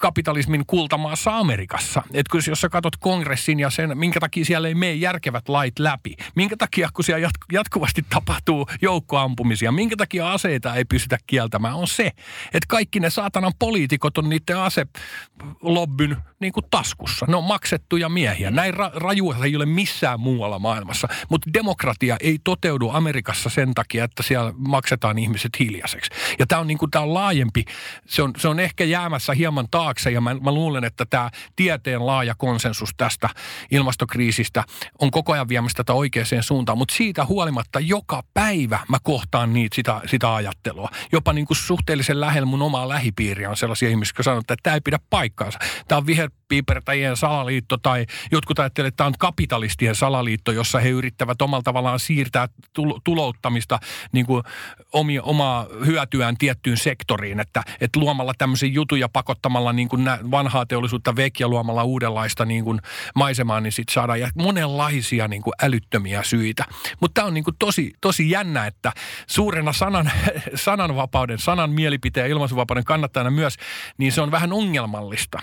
kapitalismin 0.01 0.65
kultamaassa 0.67 1.37
Amerikassa. 1.37 2.01
Että 2.13 2.31
kun 2.31 2.41
jos 2.47 2.61
sä 2.61 2.69
katsot 2.69 2.95
kongressin 2.95 3.59
ja 3.59 3.69
sen, 3.69 3.97
minkä 3.97 4.19
takia 4.19 4.45
siellä 4.45 4.67
ei 4.67 4.75
mene 4.75 4.93
järkevät 4.93 5.49
lait 5.49 5.79
läpi, 5.79 6.15
minkä 6.35 6.57
takia 6.57 6.89
kun 6.93 7.03
siellä 7.03 7.27
jat- 7.27 7.45
jatkuvasti 7.51 8.05
tapahtuu 8.09 8.67
joukkoampumisia, 8.81 9.71
minkä 9.71 9.95
takia 9.97 10.31
aseita 10.31 10.75
ei 10.75 10.85
pystytä 10.85 11.17
kieltämään, 11.27 11.75
on 11.75 11.87
se, 11.87 12.11
että 12.45 12.67
kaikki 12.67 12.99
ne 12.99 13.09
saatanan 13.09 13.53
poliitikot 13.59 14.17
on 14.17 14.29
niiden 14.29 14.57
aselobbyn 14.57 16.17
niin 16.39 16.53
kuin 16.53 16.65
taskussa. 16.71 17.25
Ne 17.29 17.35
on 17.35 17.43
maksettuja 17.43 18.09
miehiä. 18.09 18.51
Näin 18.51 18.73
ra- 18.73 18.91
rajua 18.95 19.35
ei 19.43 19.55
ole 19.55 19.65
missään 19.65 20.19
muualla 20.19 20.59
maailmassa. 20.59 21.07
Mutta 21.29 21.49
demokratia 21.53 22.17
ei 22.19 22.39
toteudu 22.43 22.89
Amerikassa 22.89 23.49
sen 23.49 23.73
takia, 23.73 24.03
että 24.03 24.23
siellä 24.23 24.53
maksetaan 24.57 25.19
ihmiset 25.19 25.59
hiljaiseksi. 25.59 26.11
Ja 26.39 26.47
tämä 26.47 26.61
on, 26.61 26.67
niin 26.67 26.79
on 26.95 27.13
laajempi, 27.13 27.65
se 28.05 28.21
on, 28.21 28.33
se 28.37 28.47
on 28.47 28.59
ehkä 28.59 28.83
jäämässä 28.83 29.33
hieman 29.33 29.67
taakse 29.89 30.11
ja 30.11 30.21
mä, 30.21 30.33
mä 30.33 30.51
luulen, 30.51 30.83
että 30.83 31.05
tämä 31.09 31.29
tieteen 31.55 32.05
laaja 32.05 32.35
konsensus 32.37 32.89
tästä 32.97 33.29
ilmastokriisistä 33.71 34.63
on 34.99 35.11
koko 35.11 35.33
ajan 35.33 35.49
viemässä 35.49 35.75
tätä 35.75 35.93
oikeaan 35.93 36.25
suuntaan. 36.41 36.77
Mutta 36.77 36.95
siitä 36.95 37.25
huolimatta 37.25 37.79
joka 37.79 38.23
päivä 38.33 38.79
mä 38.87 38.97
kohtaan 39.03 39.53
niitä 39.53 39.75
sitä, 39.75 40.01
sitä 40.05 40.35
ajattelua. 40.35 40.89
Jopa 41.11 41.33
niin 41.33 41.45
kuin 41.47 41.57
suhteellisen 41.57 42.21
lähellä 42.21 42.45
mun 42.45 42.61
omaa 42.61 42.89
lähipiiriä 42.89 43.49
on 43.49 43.57
sellaisia 43.57 43.89
ihmisiä, 43.89 44.09
jotka 44.09 44.23
sanoo, 44.23 44.39
että 44.39 44.55
tämä 44.63 44.73
ei 44.73 44.81
pidä 44.81 44.99
paikkaansa. 45.09 45.59
Tämä 45.87 45.97
on 45.97 46.05
viherpiipertäjien 46.05 47.17
salaliitto 47.17 47.77
tai 47.77 48.05
jotkut 48.31 48.59
ajattelevat, 48.59 48.87
että 48.87 48.97
tämä 48.97 49.07
on 49.07 49.13
kapitalistien 49.19 49.95
salaliitto, 49.95 50.51
jossa 50.51 50.79
he 50.79 50.89
yrittävät 50.89 51.41
omalla 51.41 51.63
tavallaan 51.63 51.99
siirtää 51.99 52.47
tul- 52.73 52.99
tulouttamista 53.03 53.79
niin 54.11 54.25
kuin 54.25 54.43
omia, 54.93 55.23
omaa 55.23 55.67
hyötyään 55.85 56.37
tiettyyn 56.37 56.77
sektoriin, 56.77 57.39
että, 57.39 57.63
että 57.81 57.99
luomalla 57.99 58.33
tämmöisen 58.37 58.73
jutun 58.73 58.99
ja 58.99 59.09
pakottamalla 59.09 59.73
niin 59.79 59.89
kuin 59.89 60.05
vanhaa 60.31 60.65
teollisuutta 60.65 61.15
vek 61.15 61.39
ja 61.39 61.47
luomalla 61.47 61.83
uudenlaista 61.83 62.45
niin 62.45 62.63
kuin 62.63 62.79
maisemaa, 63.15 63.61
niin 63.61 63.71
sitten 63.71 63.93
saadaan 63.93 64.19
ja 64.19 64.29
monenlaisia 64.35 65.27
niin 65.27 65.41
kuin 65.41 65.53
älyttömiä 65.61 66.23
syitä. 66.23 66.65
Mutta 67.01 67.13
tämä 67.13 67.27
on 67.27 67.33
niin 67.33 67.43
kuin 67.43 67.55
tosi, 67.59 67.93
tosi 68.01 68.29
jännä, 68.29 68.67
että 68.67 68.91
suurena 69.27 69.73
sanan, 69.73 70.11
sananvapauden, 70.55 71.39
sanan 71.39 71.69
mielipiteen 71.69 72.23
ja 72.23 72.31
ilmaisuvapauden 72.31 72.83
kannattajana 72.83 73.29
myös, 73.29 73.55
niin 73.97 74.11
se 74.11 74.21
on 74.21 74.31
vähän 74.31 74.53
ongelmallista 74.53 75.39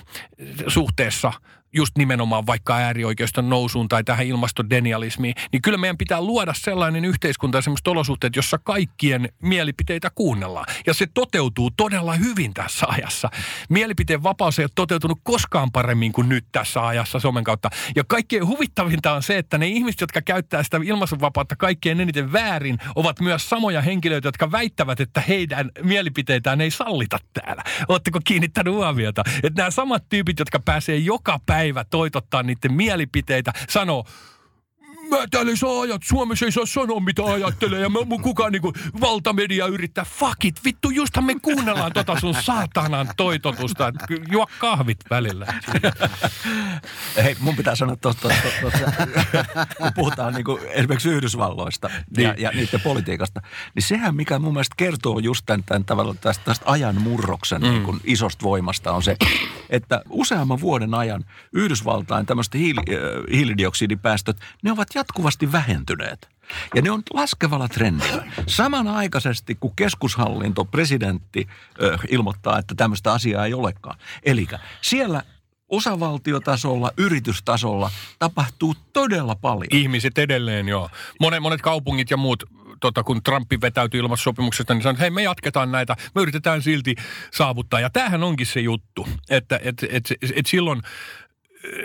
suhteessa 0.69 1.33
just 1.77 1.99
nimenomaan 1.99 2.47
vaikka 2.47 2.77
äärioikeiston 2.77 3.49
nousuun 3.49 3.89
tai 3.89 4.05
tähän 4.05 4.27
ilmastodenialismiin, 4.27 5.35
niin 5.53 5.63
kyllä 5.63 5.79
meidän 5.79 5.99
pitää 5.99 6.21
luoda 6.21 6.55
sellainen 6.55 7.05
yhteiskunta 7.05 7.59
ja 7.59 7.63
sellaiset 7.63 7.89
olosuhteet, 7.89 8.37
jossa 8.37 8.59
kaikkien 8.59 9.29
mielipiteitä 9.43 10.11
kuunnellaan. 10.15 10.67
Ja 10.87 10.95
se 10.95 11.07
toteutuu 11.15 11.71
todella 11.77 12.15
hyvin 12.15 12.55
tässä 12.55 12.87
ajassa. 12.89 13.31
Mielipiteen 13.69 14.23
vapaus 14.23 14.59
ei 14.59 14.65
ole 14.65 14.71
toteutunut 14.75 15.19
koskaan 15.23 15.73
paremmin 15.73 16.13
kuin 16.13 16.29
nyt 16.29 16.45
tässä 16.53 16.87
ajassa 16.87 17.19
somen 17.19 17.45
kautta. 17.45 17.71
Ja 17.97 18.05
kaikkein 18.09 18.47
huvittavinta 18.47 19.13
on 19.13 19.23
se, 19.23 19.39
että 19.39 19.59
ne 19.59 19.67
ihmiset, 19.67 20.01
jotka 20.01 20.23
käyttää 20.23 20.63
sitä 20.63 20.81
ilmaisuvapautta 20.85 21.57
kaikkein 21.57 22.01
eniten 22.01 22.33
väärin, 22.33 22.79
ovat 22.95 23.21
myös 23.21 23.49
samoja 23.49 23.83
henkilöitä, 23.83 24.29
jotka 24.29 24.53
väittävät, 24.53 25.01
että 25.01 25.21
heidän 25.21 25.71
mielipiteitään 25.83 26.61
ei 26.61 26.71
sallita 26.71 27.19
täällä. 27.33 27.63
Oletteko 27.89 28.21
kiinnittänyt 28.25 28.75
huomiota? 28.75 29.23
Että 29.43 29.61
nämä 29.63 29.71
samat 29.71 30.05
tyypit, 30.09 30.39
jotka 30.39 30.61
pääsee 30.61 30.97
joka 30.97 31.41
päivä 31.47 31.66
toitottaa 31.85 32.43
niiden 32.43 32.73
mielipiteitä, 32.73 33.53
sanoo, 33.69 34.05
mä 35.11 35.27
täällä 35.31 35.51
ei 35.51 35.57
saa 35.57 35.81
ajat, 35.81 36.03
Suomessa 36.05 36.45
ei 36.45 36.53
saa 36.53 36.67
sanoa 36.67 37.01
mitä 37.01 37.25
ajattelee 37.25 37.81
ja 37.81 37.89
mä, 37.89 37.99
mun 38.05 38.23
kukaan 38.23 38.53
niinku 38.53 38.73
valtamedia 39.01 39.67
yrittää, 39.67 40.05
fuck 40.05 40.45
it, 40.45 40.65
vittu 40.65 40.91
justhan 40.91 41.25
me 41.25 41.35
kuunnellaan 41.43 41.93
tota 41.93 42.21
sun 42.21 42.35
saatanan 42.35 43.09
toitotusta, 43.17 43.89
että 43.89 44.07
juo 44.31 44.47
kahvit 44.59 44.99
välillä. 45.11 45.47
Hei, 47.25 47.37
mun 47.41 47.57
pitää 47.57 47.75
sanoa 47.75 47.97
tuosta, 47.97 48.29
kun 49.79 49.93
puhutaan 49.95 50.35
niin 50.35 50.45
kuin 50.45 50.63
esimerkiksi 50.69 51.09
Yhdysvalloista 51.09 51.91
ja, 52.17 52.35
ja 52.39 52.51
niiden 52.51 52.81
politiikasta, 52.81 53.43
niin 53.75 53.83
sehän 53.83 54.17
mikä 54.17 54.39
mun 54.39 54.53
mielestä 54.53 54.75
kertoo 54.77 55.19
just 55.19 55.47
tämän, 55.47 55.65
tämän 55.65 55.85
tavalla 55.85 56.15
tästä, 56.21 56.45
tästä 56.45 56.65
ajan 56.69 57.01
murroksen 57.01 57.63
mm. 57.63 57.69
niin 57.69 58.01
isosta 58.05 58.43
voimasta 58.43 58.93
on 58.93 59.03
se, 59.03 59.17
että 59.71 60.03
useamman 60.09 60.61
vuoden 60.61 60.95
ajan 60.95 61.25
Yhdysvaltain 61.53 62.27
tämmöiset 62.27 62.55
hiili, 62.55 62.81
hiilidioksidipäästöt, 63.33 64.37
ne 64.63 64.73
ovat 64.73 64.95
jatkuvasti 64.97 65.53
vähentyneet. 65.53 66.29
Ja 66.75 66.83
ne 66.83 66.91
on 66.91 67.03
laskevalla 67.15 67.69
trendillä. 67.69 68.25
Samanaikaisesti, 68.47 69.55
kun 69.55 69.77
keskushallinto, 69.77 70.65
presidentti 70.65 71.49
ö, 71.83 71.99
ilmoittaa, 72.09 72.59
että 72.59 72.75
tämmöistä 72.75 73.13
asiaa 73.13 73.47
ei 73.47 73.55
olekaan. 73.55 73.99
Eli 74.23 74.47
siellä 74.81 75.23
osavaltiotasolla, 75.69 76.91
yritystasolla 76.97 77.91
tapahtuu 78.19 78.75
todella 78.93 79.35
paljon. 79.35 79.69
Ihmiset 79.71 80.19
edelleen, 80.19 80.69
joo. 80.69 80.91
Monet, 81.21 81.41
monet 81.41 81.63
kaupungit 81.63 82.11
ja 82.11 82.17
muut, 82.17 82.45
tota, 82.81 83.03
kun 83.03 83.23
Trumpi 83.23 83.61
vetäytyi 83.61 84.01
ilmastosopimuksesta, 84.01 84.75
niin 84.75 84.83
sanoi, 84.83 84.93
että 84.93 85.03
hei 85.03 85.11
me 85.11 85.23
jatketaan 85.23 85.73
näitä, 85.73 85.97
me 86.15 86.23
yritetään 86.23 86.63
silti 86.63 86.95
saavuttaa. 87.33 87.81
Ja 87.81 87.91
tämähän 87.91 88.23
onkin 88.23 88.47
se 88.47 88.61
juttu, 88.61 89.09
että 89.31 89.61
et, 89.63 89.83
et, 89.91 90.05
et, 90.37 90.47
silloin 90.47 90.83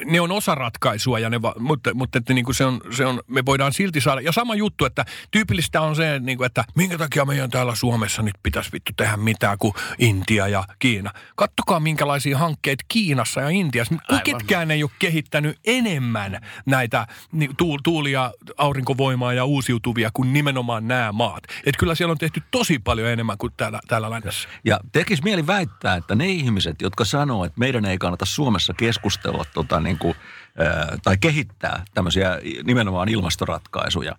ne 0.05 0.21
on 0.21 0.32
osa 0.32 0.55
ratkaisua, 0.55 1.19
ja 1.19 1.29
ne 1.29 1.41
va, 1.41 1.53
mutta, 1.59 1.93
mutta 1.93 2.17
että 2.17 2.34
niin 2.34 2.45
kuin 2.45 2.55
se 2.55 2.65
on, 2.65 2.82
se 2.91 3.05
on, 3.05 3.21
me 3.27 3.45
voidaan 3.45 3.73
silti 3.73 4.01
saada. 4.01 4.21
Ja 4.21 4.32
sama 4.32 4.55
juttu, 4.55 4.86
että 4.86 5.05
tyypillistä 5.32 5.82
on 5.82 5.95
se, 5.95 6.19
niin 6.19 6.38
kuin, 6.38 6.45
että 6.45 6.63
minkä 6.75 6.97
takia 6.97 7.25
meidän 7.25 7.49
täällä 7.49 7.75
Suomessa 7.75 8.21
nyt 8.21 8.36
pitäisi 8.43 8.71
vittu 8.71 8.91
tehdä 8.97 9.17
mitään 9.17 9.57
kuin 9.57 9.73
Intia 9.97 10.47
ja 10.47 10.63
Kiina. 10.79 11.11
Kattokaa 11.36 11.79
minkälaisia 11.79 12.38
hankkeita 12.38 12.84
Kiinassa 12.88 13.41
ja 13.41 13.49
Intiassa. 13.49 13.95
Aivan. 14.09 14.23
Ketkään 14.23 14.71
ei 14.71 14.84
ole 14.84 14.91
kehittänyt 14.99 15.59
enemmän 15.65 16.41
näitä 16.65 17.07
niin, 17.32 17.51
tuulia, 17.84 18.32
aurinkovoimaa 18.57 19.34
ja 19.34 19.45
uusiutuvia 19.45 20.09
kuin 20.13 20.34
nimenomaan 20.34 20.88
nämä 20.88 21.11
maat. 21.11 21.43
Että 21.43 21.79
kyllä 21.79 21.95
siellä 21.95 22.11
on 22.11 22.17
tehty 22.17 22.41
tosi 22.51 22.79
paljon 22.79 23.07
enemmän 23.09 23.38
kuin 23.38 23.53
täällä, 23.57 23.79
täällä 23.88 24.09
lännessä. 24.09 24.49
Ja 24.65 24.79
tekisi 24.91 25.23
mieli 25.23 25.47
väittää, 25.47 25.95
että 25.95 26.15
ne 26.15 26.27
ihmiset, 26.27 26.82
jotka 26.82 27.05
sanoo, 27.05 27.45
että 27.45 27.59
meidän 27.59 27.86
ei 27.86 27.97
kannata 27.97 28.25
Suomessa 28.25 28.73
keskustella 28.73 29.45
tota, 29.53 29.70
tota, 29.72 29.82
niin 29.84 29.97
kuin, 29.97 30.15
tai 31.03 31.17
kehittää 31.17 31.86
tämmöisiä 31.93 32.39
nimenomaan 32.63 33.09
ilmastoratkaisuja 33.09 34.15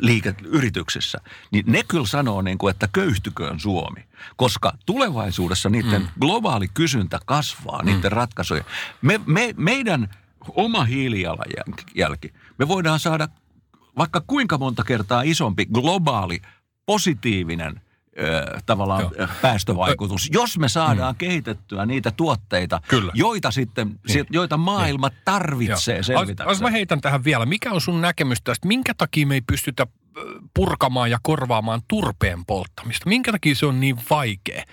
liikeyrityksissä, 0.00 1.18
niin 1.50 1.64
ne 1.66 1.82
kyllä 1.88 2.06
sanoo, 2.06 2.42
niin 2.42 2.58
kuin, 2.58 2.70
että 2.70 2.88
köyhtyköön 2.92 3.60
Suomi. 3.60 4.04
Koska 4.36 4.72
tulevaisuudessa 4.86 5.68
niiden 5.68 6.02
mm. 6.02 6.08
globaali 6.20 6.68
kysyntä 6.74 7.18
kasvaa, 7.26 7.82
niiden 7.82 8.10
mm. 8.10 8.16
ratkaisuja. 8.16 8.64
Me, 9.02 9.20
me, 9.26 9.54
meidän 9.56 10.08
oma 10.48 10.84
hiilijalanjälki, 10.84 12.32
me 12.58 12.68
voidaan 12.68 13.00
saada 13.00 13.28
vaikka 13.98 14.22
kuinka 14.26 14.58
monta 14.58 14.84
kertaa 14.84 15.22
isompi 15.22 15.66
globaali 15.66 16.42
positiivinen 16.86 17.80
tavallaan 18.66 19.02
Joo. 19.18 19.28
päästövaikutus, 19.42 20.30
jos 20.32 20.58
me 20.58 20.68
saadaan 20.68 21.14
mm. 21.14 21.18
kehitettyä 21.18 21.86
niitä 21.86 22.10
tuotteita, 22.10 22.80
Kyllä. 22.88 23.12
joita 23.14 23.50
sitten, 23.50 24.00
niin. 24.08 24.26
joita 24.30 24.56
maailma 24.56 25.08
niin. 25.08 25.18
tarvitsee 25.24 26.02
selvitäkseen. 26.02 26.48
Jos 26.48 26.60
mä 26.60 26.70
heitän 26.70 27.00
tähän 27.00 27.24
vielä, 27.24 27.46
mikä 27.46 27.72
on 27.72 27.80
sun 27.80 28.00
näkemys 28.00 28.38
tästä, 28.44 28.68
minkä 28.68 28.94
takia 28.94 29.26
me 29.26 29.34
ei 29.34 29.40
pystytä 29.40 29.86
purkamaan 30.54 31.10
ja 31.10 31.18
korvaamaan 31.22 31.80
turpeen 31.88 32.44
polttamista? 32.46 33.08
Minkä 33.08 33.32
takia 33.32 33.54
se 33.54 33.66
on 33.66 33.80
niin 33.80 33.96
vaikea? 34.10 34.64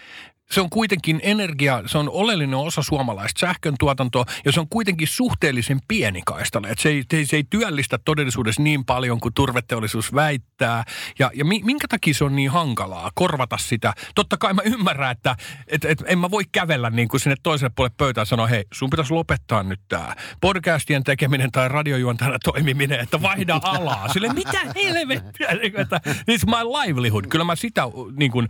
Se 0.54 0.62
on 0.62 0.70
kuitenkin 0.70 1.20
energia, 1.24 1.84
se 1.86 1.97
on 1.97 2.10
oleellinen 2.10 2.56
osa 2.56 2.84
suomalaista 2.84 3.39
sähkön 3.39 3.76
tuotantoa 3.80 4.26
ja 4.45 4.51
se 4.51 4.60
on 4.60 4.70
kuitenkin 4.70 5.08
suhteellisen 5.08 5.80
pienikaistalla. 5.88 6.68
Että 6.68 6.82
se, 6.82 6.89
ei, 6.89 7.26
se 7.26 7.36
ei 7.36 7.43
työllistä 7.49 7.99
todellisuudessa 8.06 8.62
niin 8.62 8.86
paljon 8.86 9.20
kuin 9.20 9.34
turveteollisuus 9.34 10.14
väittää. 10.14 10.84
Ja, 11.20 11.32
ja 11.34 11.45
minkä 11.45 11.88
takia 11.88 12.14
se 12.14 12.24
on 12.24 12.36
niin 12.36 12.51
hankalaa 12.51 13.12
korvata 13.16 13.58
sitä? 13.58 13.93
Totta 14.16 14.38
kai 14.38 14.54
mä 14.54 14.62
ymmärrän, 14.66 15.12
että 15.12 15.36
et, 15.68 15.86
et, 15.86 16.04
en 16.08 16.20
mä 16.20 16.32
voi 16.32 16.43
kävellä 16.51 16.89
niin 16.89 17.08
kuin 17.08 17.22
sinne 17.22 17.36
toiselle 17.43 17.72
puolelle 17.76 17.95
pöytään 17.97 18.22
ja 18.22 18.26
sanoa, 18.26 18.47
hei, 18.47 18.66
sun 18.74 18.89
pitäisi 18.89 19.14
lopettaa 19.14 19.64
nyt 19.64 19.82
tämä 19.88 20.16
podcastien 20.41 21.04
tekeminen 21.04 21.51
tai 21.51 21.68
radiojuontana 21.68 22.39
toimiminen, 22.43 22.99
että 22.99 23.22
vaihda 23.22 23.60
alaa. 23.64 24.08
Sille 24.08 24.34
mitä 24.34 24.60
helvettiä, 24.76 25.47
että 25.78 26.01
it's 26.06 26.45
my 26.45 26.64
livelihood. 26.82 27.26
Kyllä 27.30 27.45
mä 27.45 27.56
sitä 27.56 27.82
niin 28.16 28.32
kuin 28.32 28.47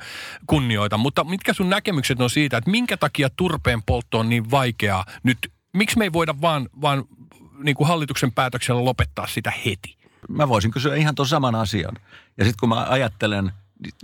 kunnioitan, 0.47 0.99
mutta 0.99 1.23
mitkä 1.23 1.53
sun 1.53 1.69
näkemykset 1.69 1.92
näkemykset 1.93 2.21
on 2.21 2.29
siitä, 2.29 2.57
että 2.57 2.71
minkä 2.71 2.97
takia 2.97 3.29
turpeen 3.29 3.83
poltto 3.83 4.19
on 4.19 4.29
niin 4.29 4.51
vaikeaa 4.51 5.05
nyt. 5.23 5.37
Miksi 5.73 5.97
me 5.97 6.03
ei 6.03 6.13
voida 6.13 6.35
vaan, 6.41 6.69
vaan 6.81 7.03
niin 7.63 7.75
kuin 7.75 7.87
hallituksen 7.87 8.31
päätöksellä 8.31 8.85
lopettaa 8.85 9.27
sitä 9.27 9.53
heti? 9.65 9.97
Mä 10.29 10.49
voisin 10.49 10.71
kysyä 10.71 10.95
ihan 10.95 11.15
tuon 11.15 11.27
saman 11.27 11.55
asian. 11.55 11.95
Ja 12.37 12.45
sitten 12.45 12.59
kun 12.59 12.69
mä 12.69 12.85
ajattelen, 12.89 13.51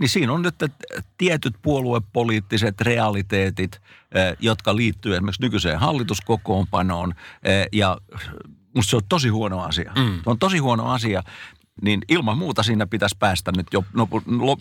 niin 0.00 0.08
siinä 0.08 0.32
on 0.32 0.42
nyt 0.42 0.54
tietyt 1.18 1.54
puoluepoliittiset 1.62 2.80
realiteetit, 2.80 3.80
eh, 4.14 4.36
jotka 4.40 4.76
liittyy 4.76 5.14
esimerkiksi 5.14 5.42
nykyiseen 5.42 5.78
hallituskokoonpanoon. 5.78 7.14
Eh, 7.42 7.68
ja 7.72 7.98
musta 8.74 8.90
se 8.90 8.96
on 8.96 9.02
tosi 9.08 9.28
huono 9.28 9.62
asia. 9.62 9.92
Mm. 9.96 10.20
Se 10.24 10.30
on 10.30 10.38
tosi 10.38 10.58
huono 10.58 10.92
asia 10.92 11.22
niin 11.82 12.00
ilman 12.08 12.38
muuta 12.38 12.62
siinä 12.62 12.86
pitäisi 12.86 13.16
päästä 13.18 13.52
nyt 13.56 13.66
jo 13.72 13.84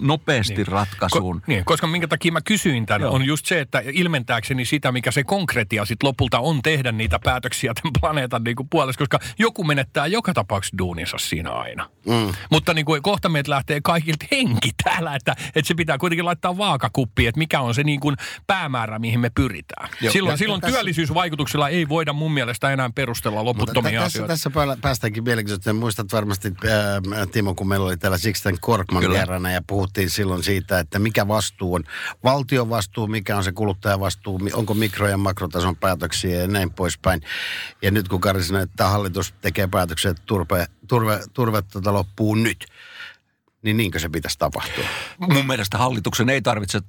nopeasti 0.01 0.55
niin. 0.55 0.67
ratkaisuun. 0.67 1.41
Ko, 1.41 1.45
niin, 1.47 1.65
koska 1.65 1.87
minkä 1.87 2.07
takia 2.07 2.31
mä 2.31 2.41
kysyin 2.41 2.85
tämän, 2.85 3.01
Joo. 3.01 3.13
on 3.13 3.25
just 3.25 3.45
se, 3.45 3.59
että 3.59 3.81
ilmentääkseni 3.85 4.65
sitä, 4.65 4.91
mikä 4.91 5.11
se 5.11 5.23
konkretia 5.23 5.85
sitten 5.85 6.07
lopulta 6.07 6.39
on 6.39 6.61
tehdä 6.61 6.91
niitä 6.91 7.19
päätöksiä 7.23 7.73
tämän 7.73 7.93
planeetan 7.99 8.43
niin 8.43 8.55
kuin 8.55 8.69
puolesta, 8.69 8.99
koska 8.99 9.19
joku 9.39 9.63
menettää 9.63 10.07
joka 10.07 10.33
tapauksessa 10.33 10.77
duuninsa 10.77 11.17
siinä 11.17 11.51
aina. 11.51 11.89
Mm. 12.07 12.33
Mutta 12.51 12.73
niin 12.73 12.85
kuin 12.85 13.01
kohta 13.01 13.29
meiltä 13.29 13.51
lähtee 13.51 13.79
kaikilta 13.83 14.25
henki 14.31 14.71
täällä, 14.83 15.15
että, 15.15 15.35
että 15.55 15.67
se 15.67 15.73
pitää 15.73 15.97
kuitenkin 15.97 16.25
laittaa 16.25 16.57
vaakakuppiin, 16.57 17.29
että 17.29 17.39
mikä 17.39 17.61
on 17.61 17.75
se 17.75 17.83
niin 17.83 17.99
kuin 17.99 18.15
päämäärä, 18.47 18.99
mihin 18.99 19.19
me 19.19 19.29
pyritään. 19.29 19.89
Joo. 20.01 20.13
Silloin, 20.13 20.33
ja, 20.33 20.37
silloin 20.37 20.61
tässä, 20.61 20.75
työllisyysvaikutuksilla 20.75 21.69
ei 21.69 21.89
voida 21.89 22.13
mun 22.13 22.33
mielestä 22.33 22.71
enää 22.71 22.89
perustella 22.95 23.45
loputtomia 23.45 24.01
tässä, 24.01 24.05
asioita. 24.05 24.33
Tässä 24.33 24.51
päästäänkin 24.81 25.23
mielenkiintoisesti, 25.23 25.73
muistat 25.73 26.13
varmasti 26.13 26.47
äh, 26.47 27.08
Timo, 27.31 27.55
kun 27.55 27.67
meillä 27.67 27.85
oli 27.85 27.97
täällä 27.97 28.17
Sixten 28.17 28.57
Korkman 28.61 29.03
vierana 29.09 29.51
ja 29.51 29.61
puhuttiin 29.67 30.09
silloin 30.09 30.43
siitä, 30.43 30.79
että 30.79 30.99
mikä 30.99 31.27
vastuu 31.27 31.73
on. 31.73 31.83
Valtion 32.23 32.69
vastuu, 32.69 33.07
mikä 33.07 33.37
on 33.37 33.43
se 33.43 33.51
kuluttajavastuu, 33.51 34.39
onko 34.53 34.73
mikro- 34.73 35.07
ja 35.07 35.17
makrotason 35.17 35.75
päätöksiä 35.75 36.41
ja 36.41 36.47
näin 36.47 36.73
poispäin. 36.73 37.21
Ja 37.81 37.91
nyt 37.91 38.07
kun 38.07 38.21
Kari 38.21 38.43
sanoi, 38.43 38.63
että 38.63 38.87
hallitus 38.87 39.33
tekee 39.41 39.67
päätökset, 39.67 40.11
että 40.11 40.23
turve, 40.25 40.67
turve, 40.87 41.19
turve 41.33 41.61
tuota 41.61 41.93
loppuu 41.93 42.35
nyt– 42.35 42.65
niin 43.61 43.77
niinkö 43.77 43.99
se 43.99 44.09
pitäisi 44.09 44.39
tapahtua? 44.39 44.83
Mun 45.19 45.47
mielestä 45.47 45.77
hallituksen 45.77 46.29
ei 46.29 46.41
tarvitse 46.41 46.79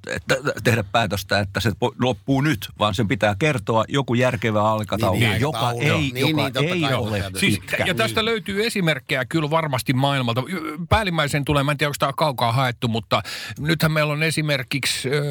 tehdä 0.63 0.83
päätöstä, 0.83 1.39
että 1.39 1.59
se 1.59 1.71
loppuu 1.99 2.41
nyt, 2.41 2.69
vaan 2.79 2.95
sen 2.95 3.07
pitää 3.07 3.35
kertoa 3.39 3.85
joku 3.87 4.13
järkevä 4.13 4.73
aikataulu, 4.73 5.19
niin, 5.19 5.29
niin, 5.29 5.41
joka 5.41 5.71
ei, 5.71 6.11
niin, 6.13 6.37
joka 6.37 6.61
niin, 6.61 6.85
ei 6.85 6.93
ole 6.93 7.23
siis, 7.39 7.59
Ja 7.85 7.95
tästä 7.95 8.25
löytyy 8.25 8.65
esimerkkejä 8.65 9.25
kyllä 9.25 9.49
varmasti 9.49 9.93
maailmalta. 9.93 10.43
Päällimmäisen 10.89 11.45
tulee, 11.45 11.63
mä 11.63 11.71
en 11.71 11.77
tiedä, 11.77 11.89
onko 11.89 11.95
tämä 11.99 12.13
kaukaa 12.13 12.51
haettu, 12.51 12.87
mutta 12.87 13.21
nythän 13.59 13.91
meillä 13.91 14.13
on 14.13 14.23
esimerkiksi 14.23 15.09
ö, 15.09 15.21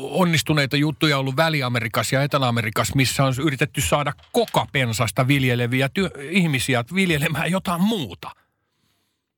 onnistuneita 0.00 0.76
juttuja 0.76 1.18
ollut 1.18 1.36
Väli-Amerikassa 1.36 2.16
ja 2.16 2.22
Etelä-Amerikassa, 2.22 2.96
missä 2.96 3.24
on 3.24 3.34
yritetty 3.42 3.80
saada 3.80 4.12
kokapensasta 4.32 5.28
viljeleviä 5.28 5.88
työ, 5.88 6.10
ihmisiä 6.30 6.84
viljelemään 6.94 7.50
jotain 7.50 7.80
muuta. 7.80 8.30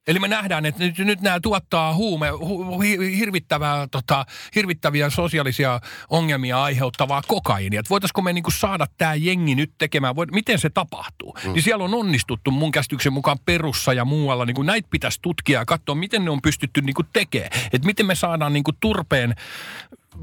Eli 0.06 0.18
me 0.18 0.28
nähdään, 0.28 0.66
että 0.66 0.84
nyt, 0.84 0.98
nyt 0.98 1.20
nämä 1.20 1.40
tuottaa 1.40 1.94
huume, 1.94 2.30
hu, 2.30 2.80
hirvittävää, 3.18 3.88
tota, 3.90 4.26
hirvittäviä 4.54 5.10
sosiaalisia 5.10 5.80
ongelmia 6.10 6.62
aiheuttavaa 6.62 7.22
kokainia. 7.28 7.80
Että 7.80 7.90
voitaisiko 7.90 8.22
me 8.22 8.32
niinku 8.32 8.50
saada 8.50 8.86
tämä 8.98 9.14
jengi 9.14 9.54
nyt 9.54 9.72
tekemään, 9.78 10.16
voit, 10.16 10.30
miten 10.30 10.58
se 10.58 10.70
tapahtuu? 10.70 11.36
Mm. 11.44 11.52
Niin 11.52 11.62
siellä 11.62 11.84
on 11.84 11.94
onnistuttu 11.94 12.50
mun 12.50 12.72
käsityksen 12.72 13.12
mukaan 13.12 13.38
perussa 13.44 13.92
ja 13.92 14.04
muualla. 14.04 14.44
Niinku 14.44 14.62
näitä 14.62 14.88
pitäisi 14.90 15.18
tutkia 15.22 15.58
ja 15.58 15.64
katsoa, 15.64 15.94
miten 15.94 16.24
ne 16.24 16.30
on 16.30 16.42
pystytty 16.42 16.80
niinku 16.80 17.02
tekemään. 17.12 17.50
Että 17.72 17.86
miten 17.86 18.06
me 18.06 18.14
saadaan 18.14 18.52
niinku 18.52 18.72
turpeen 18.80 19.34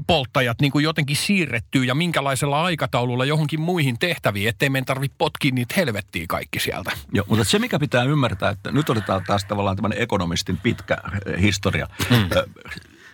polttajat 0.06 0.60
niin 0.60 0.72
kuin 0.72 0.82
jotenkin 0.82 1.16
siirrettyy 1.16 1.84
ja 1.84 1.94
minkälaisella 1.94 2.62
aikataululla 2.62 3.24
johonkin 3.24 3.60
muihin 3.60 3.98
tehtäviin, 3.98 4.48
ettei 4.48 4.70
meidän 4.70 4.86
tarvitse 4.86 5.16
potkia 5.18 5.52
niitä 5.54 5.74
helvettiä 5.76 6.24
kaikki 6.28 6.60
sieltä. 6.60 6.90
Joo, 7.12 7.24
mutta 7.28 7.44
se 7.44 7.58
mikä 7.58 7.78
pitää 7.78 8.04
ymmärtää, 8.04 8.50
että 8.50 8.72
nyt 8.72 8.90
otetaan 8.90 9.24
taas 9.26 9.44
tavallaan 9.44 9.76
tämmöinen 9.76 10.02
ekonomistin 10.02 10.56
pitkä 10.56 10.96
eh, 11.26 11.42
historia. 11.42 11.88
Hmm. 12.10 12.28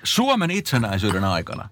Suomen 0.03 0.51
itsenäisyyden 0.51 1.25
aikana 1.25 1.69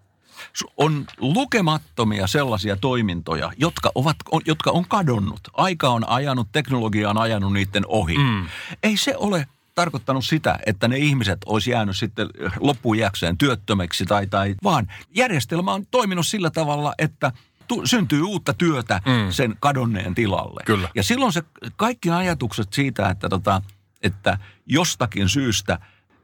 on 0.77 1.07
lukemattomia 1.19 2.27
sellaisia 2.27 2.77
toimintoja, 2.77 3.53
jotka, 3.57 3.93
ovat, 3.95 4.17
jotka 4.47 4.71
on 4.71 4.85
kadonnut. 4.89 5.41
Aika 5.53 5.89
on 5.89 6.09
ajanut, 6.09 6.49
teknologia 6.53 7.11
on 7.11 7.19
ajanut 7.19 7.53
niiden 7.53 7.85
ohi. 7.87 8.19
Mm. 8.19 8.47
Ei 8.83 8.97
se 8.97 9.17
ole 9.17 9.47
tarkoittanut 9.77 10.25
sitä, 10.25 10.59
että 10.67 10.89
ne 10.89 10.97
ihmiset 10.97 11.39
olisi 11.47 11.71
jäänyt 11.71 11.97
sitten 11.97 12.29
loppuun 12.61 12.99
jäkseen 12.99 13.39
työttömäksi 13.39 14.05
tai, 14.05 14.27
tai 14.27 14.55
vaan 14.65 14.87
järjestelmä 15.15 15.73
on 15.73 15.87
toiminut 15.91 16.27
sillä 16.27 16.51
tavalla, 16.51 16.95
että 16.99 17.33
tu- 17.69 17.87
syntyy 17.87 18.23
uutta 18.23 18.55
työtä 18.55 19.01
mm. 19.07 19.33
sen 19.33 19.57
kadonneen 19.61 20.15
tilalle. 20.15 20.63
Kyllä. 20.67 20.89
Ja 20.95 21.03
silloin 21.03 21.33
se 21.33 21.43
kaikki 21.77 22.11
ajatukset 22.11 22.73
siitä, 22.73 23.09
että, 23.09 23.29
tota, 23.29 23.63
että 24.03 24.39
jostakin 24.67 25.29
syystä 25.29 25.79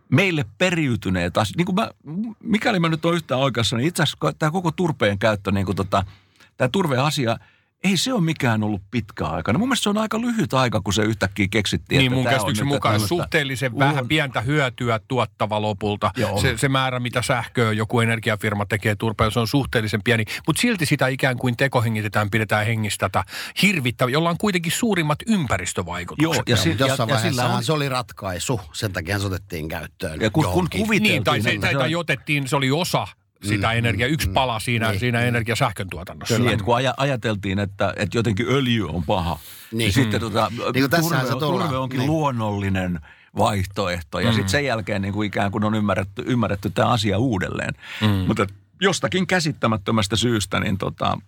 meille 0.08 0.44
periytyneet 0.58 1.36
asiat, 1.36 1.56
niin 1.56 1.66
kuin 1.66 1.76
mä, 1.76 1.90
mikäli 2.40 2.80
mä 2.80 2.88
nyt 2.88 3.04
olen 3.04 3.16
yhtään 3.16 3.40
oikeassa, 3.40 3.76
niin 3.76 3.88
itse 3.88 4.02
asiassa 4.02 4.32
tämä 4.38 4.52
koko 4.52 4.70
turpeen 4.70 5.18
käyttö, 5.18 5.52
niin 5.52 5.66
kuin 5.66 5.76
tota, 5.76 6.04
tämä 6.56 6.68
turveasia– 6.68 7.36
ei 7.84 7.96
se 7.96 8.12
ole 8.12 8.22
mikään 8.22 8.62
ollut 8.62 8.82
pitkä 8.90 9.26
aika. 9.26 9.52
No 9.52 9.58
mun 9.58 9.68
mielestä 9.68 9.82
se 9.82 9.90
on 9.90 9.98
aika 9.98 10.20
lyhyt 10.20 10.54
aika, 10.54 10.80
kun 10.80 10.92
se 10.92 11.02
yhtäkkiä 11.02 11.46
keksittiin. 11.50 11.98
Niin 11.98 12.12
mun 12.12 12.24
käsityksen 12.24 12.66
mukaan 12.66 13.00
suhteellisen 13.00 13.78
vähän 13.78 14.02
vähän 14.02 14.08
pientä 14.08 14.40
hyötyä 14.40 15.00
tuottava 15.08 15.62
lopulta. 15.62 16.10
Se, 16.40 16.56
se 16.56 16.68
määrä, 16.68 17.00
mitä 17.00 17.22
sähköä 17.22 17.72
joku 17.72 18.00
energiafirma 18.00 18.66
tekee 18.66 18.94
turpeella, 18.94 19.30
se 19.30 19.40
on 19.40 19.48
suhteellisen 19.48 20.02
pieni. 20.02 20.24
Mutta 20.46 20.60
silti 20.60 20.86
sitä 20.86 21.08
ikään 21.08 21.36
kuin 21.36 21.56
tekohengitetään, 21.56 22.30
pidetään 22.30 22.66
hengistä 22.66 23.08
tätä 23.08 23.24
hirvittävää, 23.62 24.12
jolla 24.12 24.30
on 24.30 24.38
kuitenkin 24.38 24.72
suurimmat 24.72 25.18
ympäristövaikutukset. 25.26 26.48
Joo, 26.48 26.56
ja, 26.56 26.56
si- 26.56 26.76
jossain 26.78 27.08
ja, 27.08 27.14
vaiheessa 27.14 27.46
on... 27.46 27.64
se 27.64 27.72
oli 27.72 27.88
ratkaisu. 27.88 28.60
Sen 28.72 28.92
takia 28.92 29.18
se 29.18 29.26
otettiin 29.26 29.68
käyttöön. 29.68 30.20
Ja 30.20 30.30
kun, 30.30 30.44
kun 30.44 30.68
kuviteltiin... 30.70 31.02
Niin, 31.02 31.24
tai, 31.24 31.42
se, 31.42 31.58
tai, 31.60 31.74
tai 31.74 31.94
otettiin, 31.94 32.48
se 32.48 32.56
oli 32.56 32.70
osa 32.70 33.06
sitä 33.42 33.66
mm, 33.66 33.78
energiaa, 33.78 34.08
yksi 34.08 34.28
mm, 34.28 34.34
pala 34.34 34.60
siinä, 34.60 34.90
niin, 34.90 35.00
siinä 35.00 35.18
niin. 35.18 35.28
energiasähkön 35.28 35.90
tuotannossa. 35.90 36.38
Niin, 36.38 36.52
että 36.52 36.64
kun 36.64 36.78
aj- 36.78 36.94
ajateltiin, 36.96 37.58
että, 37.58 37.94
että 37.96 38.18
jotenkin 38.18 38.46
öljy 38.48 38.88
on 38.88 39.02
paha, 39.04 39.38
niin, 39.70 39.78
niin 39.78 39.92
sitten 39.92 40.20
mm. 40.20 40.26
tota, 40.26 40.52
niin 40.74 40.90
turve, 40.90 41.38
turve 41.38 41.76
onkin 41.76 41.98
niin. 41.98 42.10
luonnollinen 42.10 43.00
vaihtoehto. 43.38 44.20
Ja 44.20 44.26
mm. 44.26 44.32
sitten 44.32 44.48
sen 44.48 44.64
jälkeen 44.64 45.02
niin 45.02 45.14
kuin 45.14 45.26
ikään 45.26 45.50
kuin 45.52 45.64
on 45.64 45.74
ymmärretty, 45.74 46.22
ymmärretty 46.26 46.70
tämä 46.70 46.88
asia 46.88 47.18
uudelleen. 47.18 47.74
Mm. 48.00 48.08
Mutta 48.08 48.46
jostakin 48.80 49.26
käsittämättömästä 49.26 50.16
syystä, 50.16 50.60
niin 50.60 50.78
tota, 50.78 51.18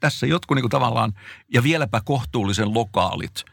tässä 0.00 0.26
jotkut 0.26 0.54
niin 0.54 0.62
kuin 0.62 0.70
tavallaan, 0.70 1.12
ja 1.54 1.62
vieläpä 1.62 2.00
kohtuullisen 2.04 2.74
lokaalit– 2.74 3.44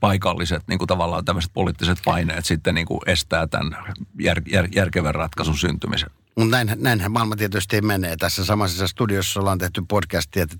paikalliset 0.00 0.62
niin 0.68 0.78
kuin 0.78 0.88
tavallaan 0.88 1.24
tämmöiset 1.24 1.50
poliittiset 1.54 1.98
paineet 2.04 2.44
sitten 2.44 2.74
niin 2.74 2.86
kuin 2.86 3.00
estää 3.06 3.46
tämän 3.46 3.76
jär, 4.20 4.42
jär, 4.52 4.68
järkevän 4.74 5.14
ratkaisun 5.14 5.58
syntymisen. 5.58 6.10
Mutta 6.38 6.56
näin, 6.56 6.72
näinhän 6.76 7.12
maailma 7.12 7.36
tietysti 7.36 7.80
menee. 7.80 8.16
Tässä 8.16 8.44
samassa 8.44 8.88
studiossa 8.88 9.40
ollaan 9.40 9.58
tehty 9.58 9.82
podcastia, 9.88 10.42
että, 10.42 10.56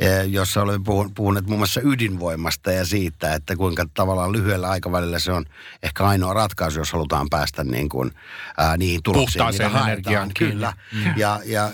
eh, 0.00 0.24
jossa 0.26 0.62
olemme 0.62 0.84
puhuneet 1.14 1.46
muun 1.46 1.58
muassa 1.58 1.80
ydinvoimasta 1.84 2.72
ja 2.72 2.84
siitä, 2.84 3.34
että 3.34 3.56
kuinka 3.56 3.86
tavallaan 3.94 4.32
lyhyellä 4.32 4.68
aikavälillä 4.68 5.18
se 5.18 5.32
on 5.32 5.44
ehkä 5.82 6.04
ainoa 6.04 6.34
ratkaisu, 6.34 6.78
jos 6.78 6.92
halutaan 6.92 7.26
päästä 7.30 7.64
niin 7.64 7.88
kuin, 7.88 8.10
ää, 8.56 8.76
niihin 8.76 9.02
tuloksiin, 9.02 9.44
Puhtaaseen 9.44 9.76
energiaan. 9.76 10.30
Kyllä. 10.38 10.72
Mm. 10.92 11.16
Ja, 11.16 11.40
ja 11.44 11.70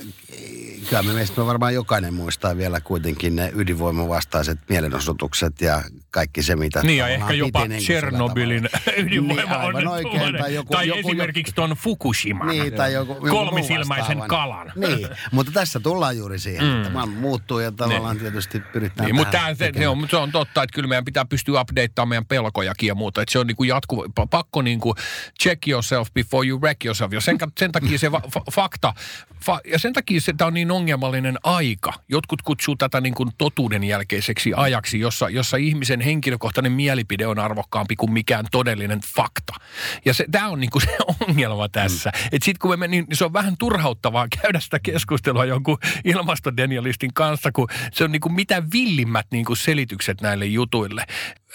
kyllä 0.88 1.02
me 1.02 1.12
meistä 1.12 1.40
me 1.40 1.46
varmaan 1.46 1.74
jokainen 1.74 2.14
muistaa 2.14 2.57
vielä 2.57 2.80
kuitenkin 2.80 3.36
ne 3.36 3.52
ydinvoimavastaiset 3.54 4.59
mielenosoitukset 4.68 5.61
ja 5.61 5.82
kaikki 6.11 6.42
se, 6.42 6.57
mitä... 6.57 6.82
Niin 6.82 6.98
ja 6.98 7.09
ehkä 7.09 7.32
jopa 7.32 7.68
niin 7.68 7.82
Tchernobylin 7.82 8.68
ydinvoima 8.96 9.72
niin, 9.72 9.88
oikein, 9.88 10.36
tai, 10.38 10.54
joku, 10.54 10.72
tai 10.72 10.88
joku, 10.88 11.09
esimerkiksi 11.09 11.54
tuon 11.54 11.70
Fukushiman 11.70 12.48
niin, 12.48 12.72
tai 12.72 12.92
joku, 12.92 13.12
joku 13.12 13.28
kolmisilmäisen 13.51 14.18
kalan. 14.28 14.72
Niin, 14.76 15.09
mutta 15.32 15.53
tässä 15.53 15.80
tullaan 15.80 16.16
juuri 16.16 16.38
siihen, 16.38 16.66
mm. 16.66 16.76
että 16.76 16.90
maailma 16.90 17.20
muuttuu 17.20 17.59
ja 17.59 17.72
tavallaan 17.72 18.16
niin. 18.16 18.22
tietysti 18.22 18.61
pyritään 18.61 19.07
niin, 19.07 19.16
mutta 19.16 19.38
se, 19.55 19.72
se, 19.78 19.88
on, 19.88 20.07
se 20.11 20.16
on 20.16 20.32
totta, 20.32 20.62
että 20.62 20.74
kyllä 20.74 20.88
meidän 20.88 21.05
pitää 21.05 21.24
pystyä 21.24 21.61
updateamaan 21.61 22.09
meidän 22.09 22.26
pelkojakin 22.26 22.86
ja 22.86 22.94
muuta. 22.94 23.22
Että 23.22 23.32
se 23.32 23.38
on 23.38 23.47
niin 23.47 23.57
kuin 23.57 23.68
jatkuva, 23.68 24.26
pakko 24.30 24.62
niin 24.62 24.80
kuin 24.80 24.94
check 25.42 25.68
yourself 25.68 26.09
before 26.14 26.49
you 26.49 26.61
wreck 26.61 26.84
yourself. 26.84 27.12
Ja 27.12 27.20
sen, 27.20 27.38
sen 27.59 27.72
takia 27.72 27.99
se 27.99 28.12
va, 28.12 28.20
fa, 28.32 28.40
fakta, 28.53 28.94
fa, 29.44 29.61
ja 29.64 29.78
sen 29.78 29.92
takia 29.92 30.20
se 30.20 30.34
on 30.44 30.55
niin 30.55 30.70
ongelmallinen 30.70 31.38
aika. 31.42 31.92
Jotkut 32.09 32.42
kutsuu 32.42 32.76
tätä 32.76 33.01
niin 33.01 33.14
kuin 33.14 33.30
totuuden 33.38 33.84
jälkeiseksi 33.84 34.53
ajaksi, 34.57 35.01
jossa, 35.01 35.28
jossa 35.28 35.57
ihmisen 35.57 36.01
henkilökohtainen 36.01 36.72
mielipide 36.72 37.26
on 37.26 37.38
arvokkaampi 37.38 37.97
kuin 37.97 38.12
mikään 38.12 38.44
todellinen 38.51 39.01
fakta. 39.16 39.55
Ja 40.05 40.12
tämä 40.30 40.49
on 40.49 40.61
niin 40.61 40.70
kuin 40.70 40.82
se 40.82 40.97
ongelma 41.28 41.68
tässä. 41.68 42.11
Mm. 42.14 42.28
Että 42.32 42.44
sitten 42.44 42.59
kun 42.61 42.78
me, 42.78 42.88
niin 42.88 43.07
se 43.12 43.24
on 43.27 43.33
vähän 43.33 43.57
turhauttavaa 43.59 44.27
käydä 44.43 44.61
sitä 44.61 44.79
keskustelua 44.79 45.45
jonkun 45.45 45.79
ilmastodenialistin 46.05 47.14
kanssa, 47.14 47.53
kun 47.53 47.68
se 47.93 48.05
on 48.05 48.12
niin 48.12 48.20
kuin 48.20 48.33
mitä 48.33 48.62
villimmät 48.72 49.27
niin 49.31 49.45
kuin 49.45 49.57
selitykset 49.57 50.20
näille 50.20 50.47
jutuille 50.47 51.05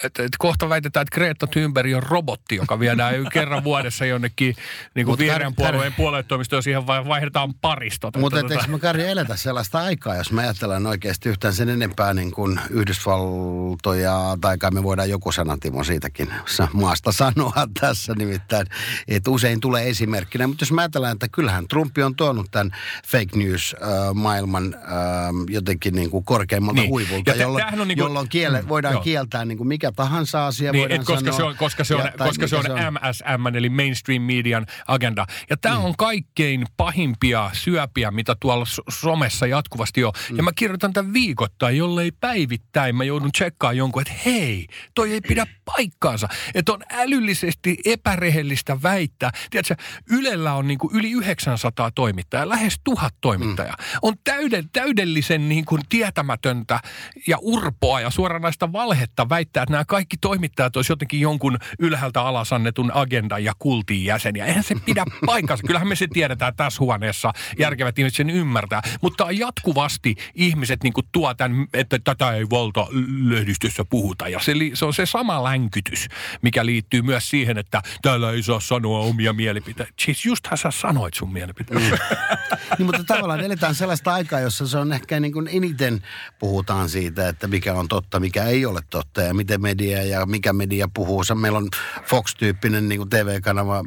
että, 0.04 0.22
että 0.22 0.36
kohta 0.38 0.68
väitetään, 0.68 1.02
että 1.02 1.14
Greta 1.14 1.46
Thunberg 1.46 1.94
on 1.96 2.02
robotti, 2.02 2.56
joka 2.56 2.80
viedään 2.80 3.14
kerran 3.32 3.64
vuodessa 3.64 4.04
jonnekin 4.04 4.56
niin 4.94 5.06
kuin 5.06 5.18
vihreän 5.18 5.54
puolueen 5.54 5.94
puoluetoimistoon, 5.94 6.62
siihen 6.62 6.86
vaihdetaan 6.86 7.54
parista. 7.54 8.10
Mutta 8.16 8.40
tota... 8.40 8.54
eikö 8.54 8.66
me 8.66 8.78
Kari 8.78 9.06
eletä 9.06 9.36
sellaista 9.36 9.78
aikaa, 9.78 10.16
jos 10.16 10.32
me 10.32 10.42
ajatellaan 10.42 10.86
oikeasti 10.86 11.28
yhtään 11.28 11.54
sen 11.54 11.68
enempää 11.68 12.14
niin 12.14 12.30
kuin 12.30 12.60
Yhdysvaltoja, 12.70 14.36
tai 14.40 14.58
kai 14.58 14.70
me 14.70 14.82
voidaan 14.82 15.10
joku 15.10 15.32
sana 15.32 15.58
Timo 15.58 15.84
siitäkin 15.84 16.28
maasta 16.72 17.12
sanoa 17.12 17.52
tässä 17.80 18.14
nimittäin, 18.14 18.66
että 19.08 19.30
usein 19.30 19.60
tulee 19.60 19.88
esimerkkinä. 19.88 20.46
Mutta 20.46 20.62
jos 20.62 20.72
me 20.72 20.82
ajatellaan, 20.82 21.12
että 21.12 21.28
kyllähän 21.32 21.68
Trumpi 21.68 22.02
on 22.02 22.16
tuonut 22.16 22.46
tämän 22.50 22.70
fake 23.06 23.36
news-maailman 23.38 24.74
äh, 24.74 24.80
äh, 24.82 25.30
jotenkin 25.48 25.94
niin 25.94 26.10
kuin 26.10 26.24
korkeimmalta 26.24 26.80
niin. 26.80 26.90
huivulta, 26.90 27.34
jolloin, 27.34 27.64
niin 27.70 27.78
kuin, 27.78 27.96
jolloin 27.96 28.28
kiele, 28.28 28.62
mm, 28.62 28.68
voidaan 28.68 28.94
joo. 28.94 29.02
kieltää 29.02 29.44
niin 29.44 29.58
kuin 29.58 29.68
mikä 29.68 29.91
tahansa 29.92 30.46
asia 30.46 30.72
niin, 30.72 30.92
et 30.92 31.04
koska, 31.04 31.18
sanoa, 31.18 31.36
se 31.36 31.42
on, 31.42 31.56
koska 31.56 31.84
se 31.84 31.94
on, 31.94 32.04
ja, 32.04 32.12
koska 32.18 32.46
se 32.46 32.56
on, 32.56 32.62
se 32.62 32.72
on 32.72 32.78
MSM, 32.78 33.56
eli 33.56 33.68
mainstream 33.68 34.22
median 34.22 34.66
agenda. 34.86 35.26
Ja 35.50 35.56
tämä 35.56 35.78
mm. 35.78 35.84
on 35.84 35.94
kaikkein 35.98 36.66
pahimpia 36.76 37.50
syöpiä, 37.52 38.10
mitä 38.10 38.36
tuolla 38.40 38.64
somessa 38.88 39.46
jatkuvasti 39.46 40.04
on. 40.04 40.12
Mm. 40.30 40.36
Ja 40.36 40.42
mä 40.42 40.50
kirjoitan 40.56 40.92
tämän 40.92 41.12
viikoittain, 41.12 41.76
jollei 41.76 42.10
päivittäin 42.10 42.96
mä 42.96 43.04
joudun 43.04 43.32
tsekkaamaan 43.32 43.76
jonkun, 43.76 44.02
että 44.02 44.14
hei, 44.24 44.66
toi 44.94 45.12
ei 45.12 45.20
pidä 45.20 45.46
paikkaansa. 45.64 46.28
Että 46.54 46.72
on 46.72 46.82
älyllisesti 46.90 47.78
epärehellistä 47.84 48.82
väittää. 48.82 49.30
Tiedätkö, 49.50 49.74
Ylellä 50.10 50.54
on 50.54 50.68
niin 50.68 50.78
kuin 50.78 50.96
yli 50.96 51.10
900 51.10 51.90
toimittajaa, 51.90 52.48
lähes 52.48 52.80
tuhat 52.84 53.14
toimittajaa. 53.20 53.76
Mm. 53.78 53.98
On 54.02 54.14
täyden, 54.24 54.70
täydellisen 54.72 55.48
niin 55.48 55.64
kuin 55.64 55.82
tietämätöntä 55.88 56.80
ja 57.26 57.38
urpoa 57.40 58.00
ja 58.00 58.10
suoranaista 58.10 58.72
valhetta 58.72 59.28
väittää, 59.28 59.62
että 59.62 59.71
nämä 59.72 59.84
kaikki 59.84 60.16
toimittajat 60.16 60.76
olisi 60.76 60.92
jotenkin 60.92 61.20
jonkun 61.20 61.58
ylhäältä 61.78 62.22
alas 62.22 62.52
annetun 62.52 62.90
agendan 62.94 63.44
ja 63.44 63.52
kultin 63.58 64.04
jäseniä. 64.04 64.46
Eihän 64.46 64.64
se 64.64 64.74
pidä 64.84 65.04
paikkansa. 65.26 65.66
Kyllähän 65.66 65.88
me 65.88 65.96
se 65.96 66.06
tiedetään 66.12 66.56
tässä 66.56 66.80
huoneessa. 66.80 67.32
Järkevät 67.58 67.98
ihmiset 67.98 68.16
sen 68.16 68.30
ymmärtää. 68.30 68.82
Mutta 69.02 69.26
jatkuvasti 69.30 70.16
ihmiset 70.34 70.82
niin 70.82 70.92
tuo 71.12 71.34
tämän, 71.34 71.66
että 71.74 71.98
tätä 72.04 72.32
ei 72.32 72.50
valta 72.50 72.86
lehdistössä 73.24 73.84
puhuta. 73.84 74.28
Ja 74.28 74.40
se, 74.40 74.52
se 74.74 74.84
on 74.84 74.94
se 74.94 75.06
sama 75.06 75.44
länkytys, 75.44 76.08
mikä 76.42 76.66
liittyy 76.66 77.02
myös 77.02 77.30
siihen, 77.30 77.58
että 77.58 77.82
täällä 78.02 78.30
ei 78.30 78.42
saa 78.42 78.60
sanoa 78.60 78.98
omia 78.98 79.32
mielipiteitä. 79.32 79.92
Siis 79.98 80.24
justhan 80.24 80.58
sä 80.58 80.70
sanoit 80.70 81.14
sun 81.14 81.32
mielipiteitä. 81.32 81.88
Mm. 81.90 81.98
niin, 82.78 82.86
mutta 82.86 83.04
tavallaan 83.04 83.40
eletään 83.40 83.74
sellaista 83.74 84.14
aikaa, 84.14 84.40
jossa 84.40 84.66
se 84.66 84.78
on 84.78 84.92
ehkä 84.92 85.20
niin 85.20 85.32
kuin 85.32 85.48
eniten 85.52 86.02
puhutaan 86.38 86.88
siitä, 86.88 87.28
että 87.28 87.46
mikä 87.46 87.74
on 87.74 87.88
totta, 87.88 88.20
mikä 88.20 88.44
ei 88.44 88.66
ole 88.66 88.80
totta 88.90 89.22
ja 89.22 89.34
miten 89.34 89.60
media 89.62 90.02
ja 90.02 90.26
mikä 90.26 90.52
media 90.52 90.88
puhuu. 90.94 91.22
Meillä 91.34 91.58
on 91.58 91.68
Fox-tyyppinen 92.04 92.88
niin 92.88 92.98
kuin 92.98 93.10
TV-kanava 93.10 93.84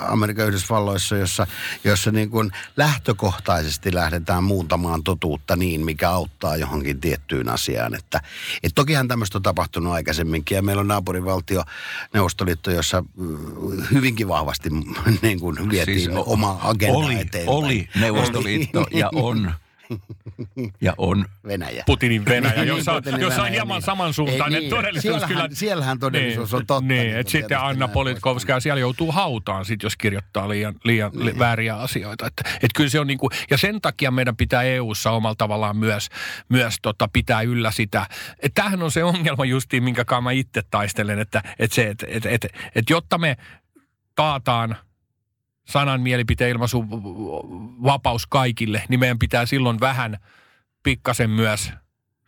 Amerikan 0.00 0.46
Yhdysvalloissa, 0.46 1.16
jossa, 1.16 1.46
jossa 1.84 2.10
niin 2.10 2.30
kuin 2.30 2.50
lähtökohtaisesti 2.76 3.94
lähdetään 3.94 4.44
muuntamaan 4.44 5.04
totuutta 5.04 5.56
niin, 5.56 5.84
mikä 5.84 6.10
auttaa 6.10 6.56
johonkin 6.56 7.00
tiettyyn 7.00 7.48
asiaan. 7.48 7.94
Että, 7.94 8.20
et 8.62 8.72
tokihan 8.74 9.08
tämmöistä 9.08 9.38
on 9.38 9.42
tapahtunut 9.42 9.92
aikaisemminkin 9.92 10.56
ja 10.56 10.62
meillä 10.62 10.80
on 10.80 10.88
naapurivaltio 10.88 11.62
Neuvostoliitto, 12.14 12.70
jossa 12.70 13.04
hyvinkin 13.92 14.28
vahvasti 14.28 14.70
niin 15.22 15.40
kuin 15.40 15.70
vietiin 15.70 16.00
siis 16.00 16.10
oma 16.26 16.58
agenda 16.62 16.98
oli, 16.98 17.14
eteenpäin. 17.14 17.48
Oli 17.48 17.88
Neuvostoliitto 18.00 18.86
ja 18.90 19.10
on 19.14 19.52
ja 20.80 20.94
on 20.98 21.24
Venäjä. 21.46 21.82
Putinin 21.86 22.24
Venäjä, 22.24 22.64
jossa, 22.64 22.94
Putinin 22.94 23.20
jossa 23.20 23.42
on 23.42 23.50
hieman 23.50 23.74
niin. 23.74 23.82
samansuuntainen 23.82 24.60
niin, 24.60 24.70
todellisuus. 24.70 25.02
Siellähän, 25.02 25.28
kyllä, 25.28 25.48
siellähän 25.52 25.98
todellisuus 25.98 26.52
niin, 26.52 26.60
on 26.60 26.66
totta. 26.66 26.88
Niin, 26.88 27.06
niin 27.06 27.16
että 27.16 27.30
sitten 27.30 27.60
Anna 27.60 27.88
Politkovska 27.88 28.60
siellä 28.60 28.80
joutuu 28.80 29.12
hautaan, 29.12 29.64
sit, 29.64 29.82
jos 29.82 29.96
kirjoittaa 29.96 30.48
liian, 30.48 30.74
liian 30.84 31.10
niin. 31.12 31.26
li, 31.26 31.38
vääriä 31.38 31.76
asioita. 31.76 32.26
Että, 32.26 32.42
et 32.62 32.70
kyllä 32.76 32.90
se 32.90 33.00
on 33.00 33.06
niin 33.06 33.18
kuin, 33.18 33.30
ja 33.50 33.58
sen 33.58 33.80
takia 33.80 34.10
meidän 34.10 34.36
pitää 34.36 34.62
EU-ssa 34.62 35.10
omalla 35.10 35.34
tavallaan 35.38 35.76
myös, 35.76 36.08
myös 36.48 36.76
tota, 36.82 37.08
pitää 37.12 37.42
yllä 37.42 37.70
sitä. 37.70 38.06
Että 38.42 38.62
tämähän 38.62 38.82
on 38.82 38.90
se 38.90 39.04
ongelma 39.04 39.44
justiin, 39.44 39.84
minkä 39.84 40.04
mä 40.22 40.30
itse 40.30 40.62
taistelen, 40.70 41.18
että, 41.18 41.42
että, 41.58 41.74
se, 41.74 41.88
että, 41.88 42.06
että, 42.10 42.28
että, 42.28 42.48
että 42.74 42.92
jotta 42.92 43.18
me 43.18 43.36
taataan– 44.14 44.76
sanan 45.68 46.00
mielipiteen 46.00 46.50
ilmaisu 46.50 46.84
vapaus 47.82 48.26
kaikille, 48.26 48.82
niin 48.88 49.00
meidän 49.00 49.18
pitää 49.18 49.46
silloin 49.46 49.80
vähän 49.80 50.18
pikkasen 50.82 51.30
myös 51.30 51.72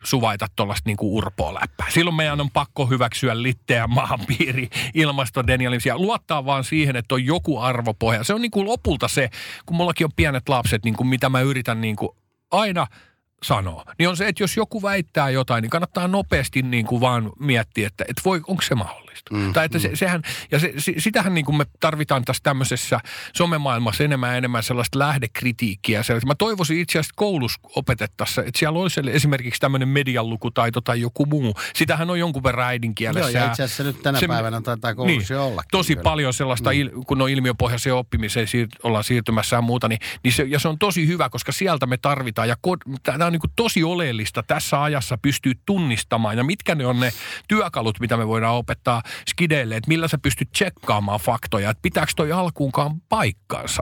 suvaita 0.03 0.47
tuollaista 0.55 0.89
niin 0.89 0.97
urpoa 1.01 1.53
läppää. 1.53 1.87
Silloin 1.89 2.15
meidän 2.15 2.41
on 2.41 2.51
pakko 2.51 2.85
hyväksyä 2.85 3.43
litteä 3.43 3.87
maapiiri, 3.87 4.69
ilmastodenialismia. 4.93 5.97
Luottaa 5.97 6.45
vaan 6.45 6.63
siihen, 6.63 6.95
että 6.95 7.15
on 7.15 7.25
joku 7.25 7.59
arvopohja. 7.59 8.23
Se 8.23 8.33
on 8.33 8.41
niin 8.41 8.51
kuin 8.51 8.67
lopulta 8.67 9.07
se, 9.07 9.29
kun 9.65 9.77
mullakin 9.77 10.05
on 10.05 10.11
pienet 10.15 10.49
lapset, 10.49 10.83
niin 10.83 10.95
kuin 10.95 11.07
mitä 11.07 11.29
mä 11.29 11.41
yritän 11.41 11.81
niin 11.81 11.95
kuin 11.95 12.09
aina– 12.51 12.87
sanoo, 13.43 13.85
niin 13.99 14.09
on 14.09 14.17
se, 14.17 14.27
että 14.27 14.43
jos 14.43 14.57
joku 14.57 14.81
väittää 14.81 15.29
jotain, 15.29 15.61
niin 15.61 15.69
kannattaa 15.69 16.07
nopeasti 16.07 16.61
niin 16.61 16.85
kuin 16.85 17.01
vaan 17.01 17.31
miettiä, 17.39 17.87
että, 17.87 18.05
että 18.07 18.21
voi, 18.25 18.41
onko 18.47 18.61
se 18.61 18.75
mahdollista. 18.75 19.00
Mm, 19.31 19.53
tai 19.53 19.65
että 19.65 19.77
mm. 19.77 19.81
se, 19.81 19.91
sehän, 19.93 20.21
ja 20.51 20.59
se, 20.59 20.73
sitähän 20.97 21.33
niin 21.33 21.45
kuin 21.45 21.55
me 21.55 21.65
tarvitaan 21.79 22.25
tässä 22.25 22.43
tämmöisessä 22.43 22.99
somemaailmassa 23.35 24.03
enemmän 24.03 24.29
ja 24.29 24.35
enemmän 24.35 24.63
sellaista 24.63 24.99
lähdekritiikkiä. 24.99 26.03
Sellaista. 26.03 26.27
Mä 26.27 26.35
toivoisin 26.35 26.79
itse 26.79 26.99
asiassa 26.99 27.13
koulussa 27.15 27.59
opetettaessa, 27.75 28.41
että 28.41 28.59
siellä 28.59 28.79
olisi 28.79 29.01
esimerkiksi 29.07 29.59
tämmöinen 29.59 29.87
medialukutaito 29.87 30.81
tai 30.81 31.01
joku 31.01 31.25
muu. 31.25 31.55
Sitähän 31.75 32.09
on 32.09 32.19
jonkun 32.19 32.43
verran 32.43 32.67
äidinkielessä. 32.67 33.31
Joo, 33.31 33.45
ja 33.45 33.51
itse 33.51 33.63
asiassa 33.63 33.83
nyt 33.83 34.01
tänä 34.01 34.19
se, 34.19 34.27
päivänä 34.27 34.61
taitaa 34.61 34.95
koulussa 34.95 35.33
niin, 35.33 35.41
olla. 35.41 35.63
Tosi 35.71 35.93
kyllä. 35.93 36.03
paljon 36.03 36.33
sellaista, 36.33 36.69
mm. 36.69 36.79
il, 36.79 36.89
kun 37.07 37.21
on 37.21 37.29
ilmiöpohjaiseen 37.29 37.95
oppimiseen 37.95 38.47
siir, 38.47 38.67
ollaan 38.83 39.03
siirtymässä 39.03 39.55
ja 39.55 39.61
muuta, 39.61 39.87
niin, 39.87 39.99
niin 40.23 40.31
se, 40.31 40.43
ja 40.43 40.59
se 40.59 40.67
on 40.67 40.79
tosi 40.79 41.07
hyvä, 41.07 41.29
koska 41.29 41.51
sieltä 41.51 41.85
me 41.85 41.97
tarvitaan. 41.97 42.47
Ja 42.47 42.55
tämä 43.03 43.25
on 43.25 43.31
niin 43.31 43.39
kuin 43.39 43.51
tosi 43.55 43.83
oleellista 43.83 44.43
tässä 44.43 44.83
ajassa 44.83 45.17
pystyy 45.17 45.53
tunnistamaan. 45.65 46.37
Ja 46.37 46.43
mitkä 46.43 46.75
ne 46.75 46.85
on 46.85 46.99
ne 46.99 47.13
työkalut, 47.47 47.99
mitä 47.99 48.17
me 48.17 48.27
voidaan 48.27 48.55
opettaa 48.55 49.00
skideille, 49.29 49.75
että 49.75 49.87
millä 49.87 50.07
sä 50.07 50.17
pystyt 50.17 50.51
tsekkaamaan 50.51 51.19
faktoja, 51.19 51.69
että 51.69 51.81
pitääkö 51.81 52.11
toi 52.15 52.31
alkuunkaan 52.31 53.01
paikkansa. 53.09 53.81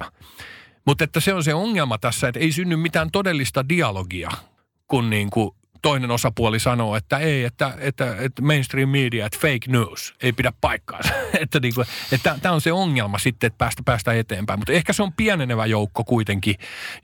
Mutta 0.86 1.04
että 1.04 1.20
se 1.20 1.34
on 1.34 1.44
se 1.44 1.54
ongelma 1.54 1.98
tässä, 1.98 2.28
että 2.28 2.40
ei 2.40 2.52
synny 2.52 2.76
mitään 2.76 3.12
todellista 3.12 3.70
dialogia, 3.70 4.30
kun 4.88 5.10
niin 5.10 5.30
kuin 5.30 5.52
toinen 5.82 6.12
osapuoli 6.12 6.60
sanoo, 6.60 6.96
että 6.96 7.18
ei, 7.18 7.44
että, 7.44 7.74
että, 7.78 8.16
että 8.20 8.42
mainstream 8.42 8.90
media, 8.90 9.26
että 9.26 9.40
fake 9.42 9.68
news 9.68 10.16
ei 10.22 10.34
pidä 10.34 10.54
paikkaansa. 10.62 11.14
että 11.42 11.60
niin 11.60 11.76
kuin, 11.76 11.88
että 12.12 12.38
tämä 12.42 12.56
on 12.56 12.62
se 12.62 12.72
ongelma 12.72 13.18
sitten, 13.18 13.48
että 13.48 13.58
päästä, 13.58 13.84
päästä 13.86 14.14
eteenpäin. 14.14 14.60
Mutta 14.60 14.74
ehkä 14.74 14.94
se 14.94 15.04
on 15.04 15.14
pienenevä 15.14 15.66
joukko 15.66 16.04
kuitenkin, 16.04 16.56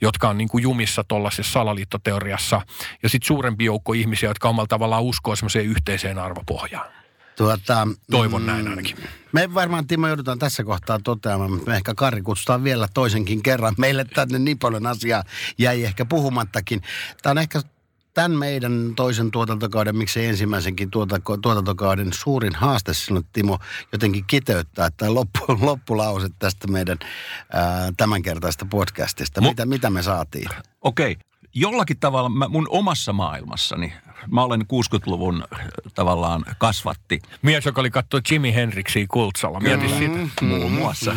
jotka 0.02 0.30
on 0.30 0.38
niin 0.38 0.50
kuin 0.50 0.62
jumissa 0.62 1.04
tuollaisessa 1.08 1.54
salaliittoteoriassa. 1.54 2.62
Ja 3.04 3.10
sitten 3.10 3.28
suurempi 3.28 3.66
joukko 3.66 3.94
ihmisiä, 3.94 4.30
jotka 4.30 4.50
omalla 4.50 4.68
tavallaan 4.68 5.04
uskoo 5.04 5.36
semmoiseen 5.36 5.66
yhteiseen 5.66 6.20
arvopohjaan. 6.20 7.05
Tuota, 7.38 7.88
Toivon 8.12 8.46
näin 8.46 8.68
ainakin. 8.68 8.98
Me 9.32 9.54
varmaan 9.54 9.88
Timo 9.88 10.08
joudutaan 10.08 10.40
tässä 10.40 10.64
kohtaa 10.64 11.00
toteamaan, 11.04 11.52
mutta 11.52 11.70
me 11.72 11.78
ehkä 11.78 11.94
Kari 11.94 12.22
kutsutaan 12.22 12.64
vielä 12.64 12.88
toisenkin 12.94 13.44
kerran. 13.44 13.76
Meille 13.78 14.06
tänne 14.06 14.40
niin 14.40 14.60
paljon 14.60 14.88
asiaa 14.88 15.24
jäi 15.58 15.84
ehkä 15.84 16.06
puhumattakin. 16.06 16.82
Tämä 17.22 17.32
on 17.32 17.38
ehkä 17.38 17.62
tämän 18.14 18.32
meidän 18.32 18.94
toisen 18.96 19.32
tuotantokauden, 19.32 19.96
miksei 19.96 20.26
ensimmäisenkin 20.26 20.90
tuotako- 20.92 21.38
tuotantokauden 21.42 22.14
suurin 22.14 22.56
haaste 22.56 22.94
silloin, 22.94 23.26
Timo, 23.34 23.60
jotenkin 23.92 24.26
kiteyttää 24.28 24.90
tämä 24.98 25.14
loppu, 25.14 25.40
loppulause 25.68 26.30
tästä 26.40 26.68
meidän 26.68 26.98
ää, 27.54 27.94
tämänkertaista 27.98 28.66
podcastista. 28.70 29.42
Mu- 29.42 29.50
Mitä, 29.50 29.66
mitä 29.66 29.90
me 29.90 30.02
saatiin? 30.04 30.50
Okei, 30.82 31.18
jollakin 31.56 32.00
tavalla 32.00 32.30
mä, 32.30 32.48
mun 32.48 32.68
omassa 32.70 33.14
maailmassani, 33.14 33.94
mä 34.32 34.44
olen 34.44 34.62
60-luvun 34.62 35.44
äh, 35.54 35.68
tavallaan 35.96 36.46
kasvatti 36.58 37.22
Mies, 37.42 37.66
joka 37.66 37.82
oli 37.82 37.90
katsoa 37.90 38.20
Jimi 38.32 38.54
Hendrixia 38.54 39.06
Kultsalla. 39.10 39.60
Mieti 39.60 39.90
sitä. 39.90 40.46
muun 40.46 40.72
muassa. 40.72 41.16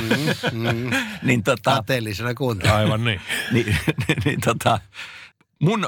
niin 1.22 1.42
tota, 1.42 1.74
Kateellisena 1.74 2.34
kuuntelua. 2.34 2.76
Aivan 2.76 3.04
niin. 3.04 3.20
niin, 3.52 3.66
niin, 3.66 4.18
niin 4.24 4.40
tota, 4.40 4.80
mun 5.58 5.86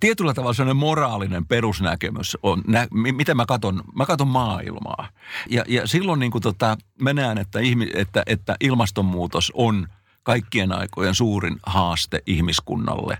tietyllä 0.00 0.34
tavalla 0.34 0.54
sellainen 0.54 0.76
moraalinen 0.76 1.46
perusnäkemys 1.46 2.38
on, 2.42 2.62
nä, 2.66 2.88
mi- 2.90 3.12
miten 3.12 3.36
mä 3.36 3.46
katon, 3.46 3.82
mä 3.94 4.06
katon 4.06 4.28
maailmaa. 4.28 5.08
Ja, 5.50 5.64
ja 5.68 5.86
silloin 5.86 6.20
niin 6.20 6.32
kuin 6.32 6.42
tota, 6.42 6.76
mä 7.00 7.12
näen, 7.12 7.38
että, 7.38 7.60
ihmi, 7.60 7.90
että, 7.94 8.22
että 8.26 8.56
ilmastonmuutos 8.60 9.52
on 9.54 9.88
kaikkien 10.22 10.72
aikojen 10.72 11.14
suurin 11.14 11.56
haaste 11.66 12.22
ihmiskunnalle. 12.26 13.18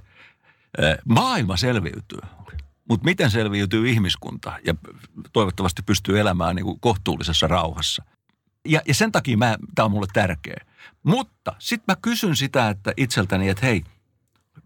Maailma 1.09 1.57
selviytyy, 1.57 2.19
mutta 2.89 3.05
miten 3.05 3.31
selviytyy 3.31 3.89
ihmiskunta 3.89 4.59
ja 4.67 4.75
toivottavasti 5.33 5.83
pystyy 5.83 6.21
elämään 6.21 6.57
niin 6.57 6.65
kuin 6.65 6.81
kohtuullisessa 6.81 7.47
rauhassa. 7.47 8.05
Ja, 8.69 8.81
ja 8.89 8.95
sen 8.95 9.13
takia 9.13 9.37
tämä 9.75 9.85
on 9.85 9.91
mulle 9.91 10.07
tärkeä. 10.13 10.65
Mutta 11.03 11.53
sitten 11.59 11.85
mä 11.93 11.97
kysyn 12.03 12.37
sitä 12.37 12.69
että 12.69 12.93
itseltäni, 12.97 13.49
että 13.49 13.67
hei, 13.67 13.85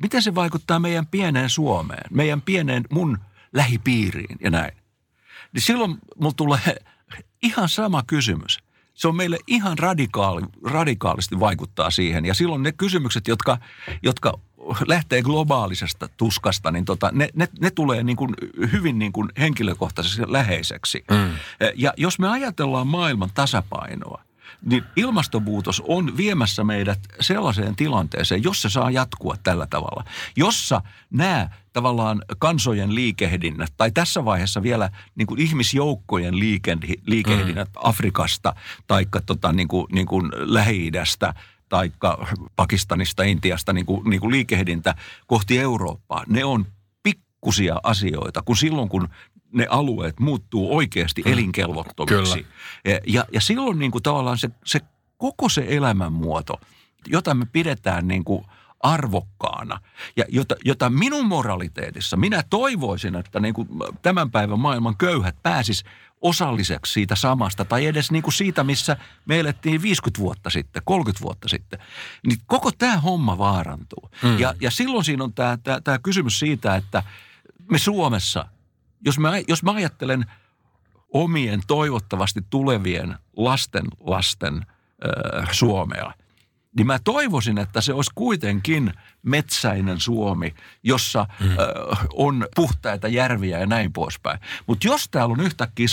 miten 0.02 0.22
se 0.22 0.34
vaikuttaa 0.34 0.78
meidän 0.78 1.06
pieneen 1.06 1.50
Suomeen, 1.50 2.04
meidän 2.10 2.42
pieneen 2.42 2.84
mun 2.90 3.18
lähipiiriin 3.52 4.36
ja 4.40 4.50
näin. 4.50 4.72
Niin 5.52 5.62
silloin 5.62 5.98
mulla 6.20 6.34
tulee 6.36 6.76
ihan 7.42 7.68
sama 7.68 8.02
kysymys. 8.06 8.58
Se 8.94 9.08
on 9.08 9.16
meille 9.16 9.38
ihan 9.46 9.78
radikaali, 9.78 10.42
radikaalisti 10.64 11.40
vaikuttaa 11.40 11.90
siihen. 11.90 12.24
Ja 12.24 12.34
silloin 12.34 12.62
ne 12.62 12.72
kysymykset, 12.72 13.28
jotka, 13.28 13.58
jotka 14.02 14.38
lähtee 14.86 15.22
globaalisesta 15.22 16.08
tuskasta, 16.16 16.70
niin 16.70 16.84
tota, 16.84 17.10
ne, 17.12 17.28
ne, 17.34 17.48
ne 17.60 17.70
tulee 17.70 18.02
niin 18.02 18.16
kuin 18.16 18.34
hyvin 18.72 18.98
niin 18.98 19.12
kuin 19.12 19.28
henkilökohtaisesti 19.38 20.22
läheiseksi. 20.26 21.04
Mm. 21.10 21.30
Ja 21.74 21.92
jos 21.96 22.18
me 22.18 22.28
ajatellaan 22.28 22.86
maailman 22.86 23.30
tasapainoa, 23.34 24.22
niin 24.64 24.84
ilmastonmuutos 24.96 25.82
on 25.88 26.16
viemässä 26.16 26.64
meidät 26.64 26.98
sellaiseen 27.20 27.76
tilanteeseen, 27.76 28.42
jos 28.42 28.62
se 28.62 28.68
saa 28.68 28.90
jatkua 28.90 29.36
tällä 29.42 29.66
tavalla. 29.70 30.04
Jossa 30.36 30.82
nämä 31.10 31.50
tavallaan 31.72 32.22
kansojen 32.38 32.94
liikehdinnät, 32.94 33.72
tai 33.76 33.90
tässä 33.90 34.24
vaiheessa 34.24 34.62
vielä 34.62 34.90
niin 35.14 35.26
kuin 35.26 35.40
ihmisjoukkojen 35.40 36.34
liike- 36.34 37.00
liikehdinnät 37.06 37.68
mm. 37.68 37.80
Afrikasta, 37.84 38.54
tai 38.86 39.06
tota, 39.26 39.52
niin 39.52 39.68
kuin, 39.68 39.86
niin 39.92 40.06
kuin 40.06 40.30
Lähi-idästä, 40.34 41.34
tai 41.68 41.92
Pakistanista, 42.56 43.22
Intiasta 43.22 43.72
niin 43.72 43.86
kuin, 43.86 44.10
niin 44.10 44.20
kuin 44.20 44.30
liikehdintä 44.30 44.94
kohti 45.26 45.58
Eurooppaa, 45.58 46.24
ne 46.26 46.44
on 46.44 46.66
pikkusia 47.02 47.80
asioita, 47.82 48.42
kun 48.42 48.56
silloin 48.56 48.88
kun 48.88 49.08
ne 49.52 49.66
alueet 49.70 50.20
muuttuu 50.20 50.76
oikeasti 50.76 51.22
elinkelvottomiksi. 51.24 52.46
Ja, 52.84 53.00
ja, 53.06 53.24
ja 53.32 53.40
silloin 53.40 53.78
niin 53.78 53.90
kuin 53.90 54.02
tavallaan 54.02 54.38
se, 54.38 54.50
se 54.64 54.80
koko 55.16 55.48
se 55.48 55.66
elämänmuoto, 55.68 56.60
jota 57.06 57.34
me 57.34 57.46
pidetään 57.52 58.08
niin 58.08 58.24
kuin 58.24 58.44
arvokkaana 58.80 59.80
ja 60.16 60.24
jota, 60.28 60.56
jota 60.64 60.90
minun 60.90 61.26
moraliteetissa, 61.26 62.16
minä 62.16 62.42
toivoisin, 62.50 63.16
että 63.16 63.40
niin 63.40 63.54
kuin 63.54 63.68
tämän 64.02 64.30
päivän 64.30 64.60
maailman 64.60 64.96
köyhät 64.96 65.36
pääsis 65.42 65.84
osalliseksi 66.20 66.92
siitä 66.92 67.14
samasta 67.14 67.64
tai 67.64 67.86
edes 67.86 68.10
niin 68.10 68.22
kuin 68.22 68.34
siitä, 68.34 68.64
missä 68.64 68.96
me 69.26 69.40
elettiin 69.40 69.82
50 69.82 70.20
vuotta 70.20 70.50
sitten, 70.50 70.82
30 70.84 71.24
vuotta 71.24 71.48
sitten, 71.48 71.78
niin 72.26 72.38
koko 72.46 72.70
tämä 72.78 72.96
homma 72.96 73.38
vaarantuu. 73.38 74.10
Mm. 74.22 74.38
Ja, 74.38 74.54
ja 74.60 74.70
silloin 74.70 75.04
siinä 75.04 75.24
on 75.24 75.34
tämä, 75.34 75.58
tämä, 75.62 75.80
tämä 75.80 75.98
kysymys 75.98 76.38
siitä, 76.38 76.76
että 76.76 77.02
me 77.70 77.78
Suomessa– 77.78 78.44
jos 79.04 79.18
mä, 79.18 79.32
jos 79.48 79.62
mä 79.62 79.72
ajattelen 79.72 80.24
omien 81.12 81.60
toivottavasti 81.66 82.40
tulevien 82.50 83.16
lasten 83.36 83.84
lasten 84.00 84.54
äh, 84.56 85.48
Suomea, 85.52 86.12
niin 86.78 86.86
mä 86.86 86.98
toivoisin, 87.04 87.58
että 87.58 87.80
se 87.80 87.92
olisi 87.92 88.10
kuitenkin 88.14 88.92
metsäinen 89.22 90.00
Suomi, 90.00 90.54
jossa 90.82 91.26
mm. 91.40 91.50
äh, 91.50 91.56
on 92.14 92.46
puhtaita 92.54 93.08
järviä 93.08 93.58
ja 93.58 93.66
näin 93.66 93.92
poispäin. 93.92 94.40
Mutta 94.66 94.86
jos 94.86 95.08
täällä 95.10 95.32
on 95.32 95.40
yhtäkkiä 95.40 95.86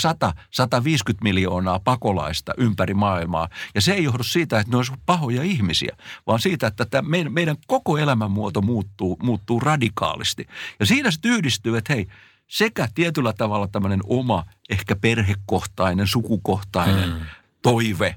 100-150 1.12 1.14
miljoonaa 1.22 1.80
pakolaista 1.80 2.52
ympäri 2.56 2.94
maailmaa, 2.94 3.48
ja 3.74 3.80
se 3.80 3.92
ei 3.92 4.04
johdu 4.04 4.22
siitä, 4.22 4.58
että 4.58 4.70
ne 4.70 4.76
olisivat 4.76 5.00
pahoja 5.06 5.42
ihmisiä, 5.42 5.96
vaan 6.26 6.40
siitä, 6.40 6.66
että 6.66 6.84
tämä 6.84 7.08
meidän, 7.08 7.32
meidän 7.32 7.56
koko 7.66 7.98
elämänmuoto 7.98 8.62
muuttuu, 8.62 9.16
muuttuu 9.22 9.60
radikaalisti. 9.60 10.46
Ja 10.80 10.86
siinä 10.86 11.10
se 11.10 11.18
yhdistyy, 11.24 11.76
että 11.76 11.94
hei, 11.94 12.06
sekä 12.46 12.88
tietyllä 12.94 13.32
tavalla 13.32 13.68
tämmöinen 13.68 14.00
oma, 14.04 14.44
ehkä 14.70 14.96
perhekohtainen, 14.96 16.06
sukukohtainen 16.06 17.08
mm. 17.08 17.20
toive 17.62 18.16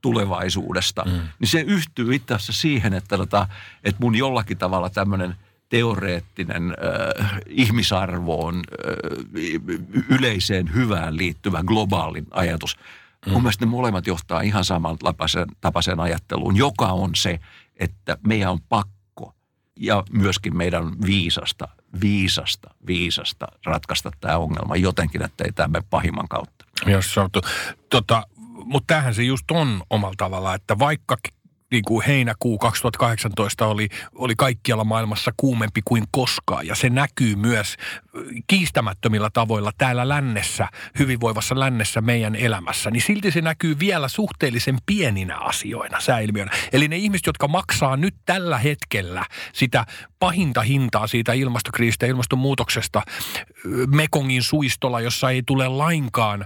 tulevaisuudesta, 0.00 1.04
mm. 1.04 1.12
niin 1.38 1.48
se 1.48 1.60
yhtyy 1.60 2.14
itse 2.14 2.34
asiassa 2.34 2.52
siihen, 2.52 2.94
että, 2.94 3.16
tota, 3.16 3.48
että 3.84 4.00
mun 4.00 4.14
jollakin 4.14 4.58
tavalla 4.58 4.90
tämmöinen 4.90 5.36
teoreettinen 5.68 6.62
äh, 6.70 7.40
ihmisarvoon, 7.46 8.56
äh, 8.56 10.04
yleiseen 10.08 10.74
hyvään 10.74 11.16
liittyvä 11.16 11.62
globaalin 11.62 12.26
ajatus. 12.30 12.76
Mm. 13.26 13.32
Mun 13.32 13.42
mielestä 13.42 13.64
ne 13.64 13.70
molemmat 13.70 14.06
johtaa 14.06 14.40
ihan 14.40 14.64
saman 14.64 14.98
tapaiseen 15.60 16.00
ajatteluun, 16.00 16.56
joka 16.56 16.86
on 16.86 17.10
se, 17.14 17.40
että 17.76 18.16
meidän 18.26 18.50
on 18.50 18.60
pakko 18.60 19.34
ja 19.76 20.04
myöskin 20.12 20.56
meidän 20.56 20.84
viisasta 21.06 21.68
viisasta, 22.00 22.74
viisasta 22.86 23.46
ratkaista 23.66 24.10
tämä 24.20 24.36
ongelma 24.36 24.76
jotenkin, 24.76 25.22
ettei 25.22 25.52
tämä 25.52 25.68
mene 25.68 25.84
pahimman 25.90 26.28
kautta. 26.28 26.64
Jos 26.86 27.14
tota, 27.90 28.22
mutta 28.70 28.94
tämähän 28.94 29.14
se 29.14 29.22
just 29.22 29.50
on 29.50 29.82
omalla 29.90 30.14
tavalla, 30.18 30.54
että 30.54 30.78
vaikka 30.78 31.16
niin 31.70 31.84
kuin 31.86 32.06
heinäkuu 32.06 32.58
2018 32.58 33.66
oli, 33.66 33.88
oli 34.14 34.34
kaikkialla 34.36 34.84
maailmassa 34.84 35.32
kuumempi 35.36 35.80
kuin 35.84 36.04
koskaan. 36.10 36.66
Ja 36.66 36.74
se 36.74 36.90
näkyy 36.90 37.36
myös 37.36 37.76
kiistämättömillä 38.46 39.30
tavoilla 39.32 39.70
täällä 39.78 40.08
lännessä, 40.08 40.68
hyvinvoivassa 40.98 41.60
lännessä 41.60 42.00
meidän 42.00 42.36
elämässä. 42.36 42.90
Niin 42.90 43.02
silti 43.02 43.30
se 43.30 43.40
näkyy 43.40 43.78
vielä 43.78 44.08
suhteellisen 44.08 44.78
pieninä 44.86 45.36
asioina, 45.36 46.00
säilmiönä. 46.00 46.50
Eli 46.72 46.88
ne 46.88 46.96
ihmiset, 46.96 47.26
jotka 47.26 47.48
maksaa 47.48 47.96
nyt 47.96 48.14
tällä 48.26 48.58
hetkellä 48.58 49.26
sitä 49.52 49.86
pahinta 50.18 50.62
hintaa 50.62 51.06
siitä 51.06 51.32
ilmastokriisistä 51.32 52.06
ja 52.06 52.10
ilmastonmuutoksesta 52.10 53.02
Mekongin 53.86 54.42
suistolla, 54.42 55.00
jossa 55.00 55.30
ei 55.30 55.42
tule 55.46 55.68
lainkaan 55.68 56.44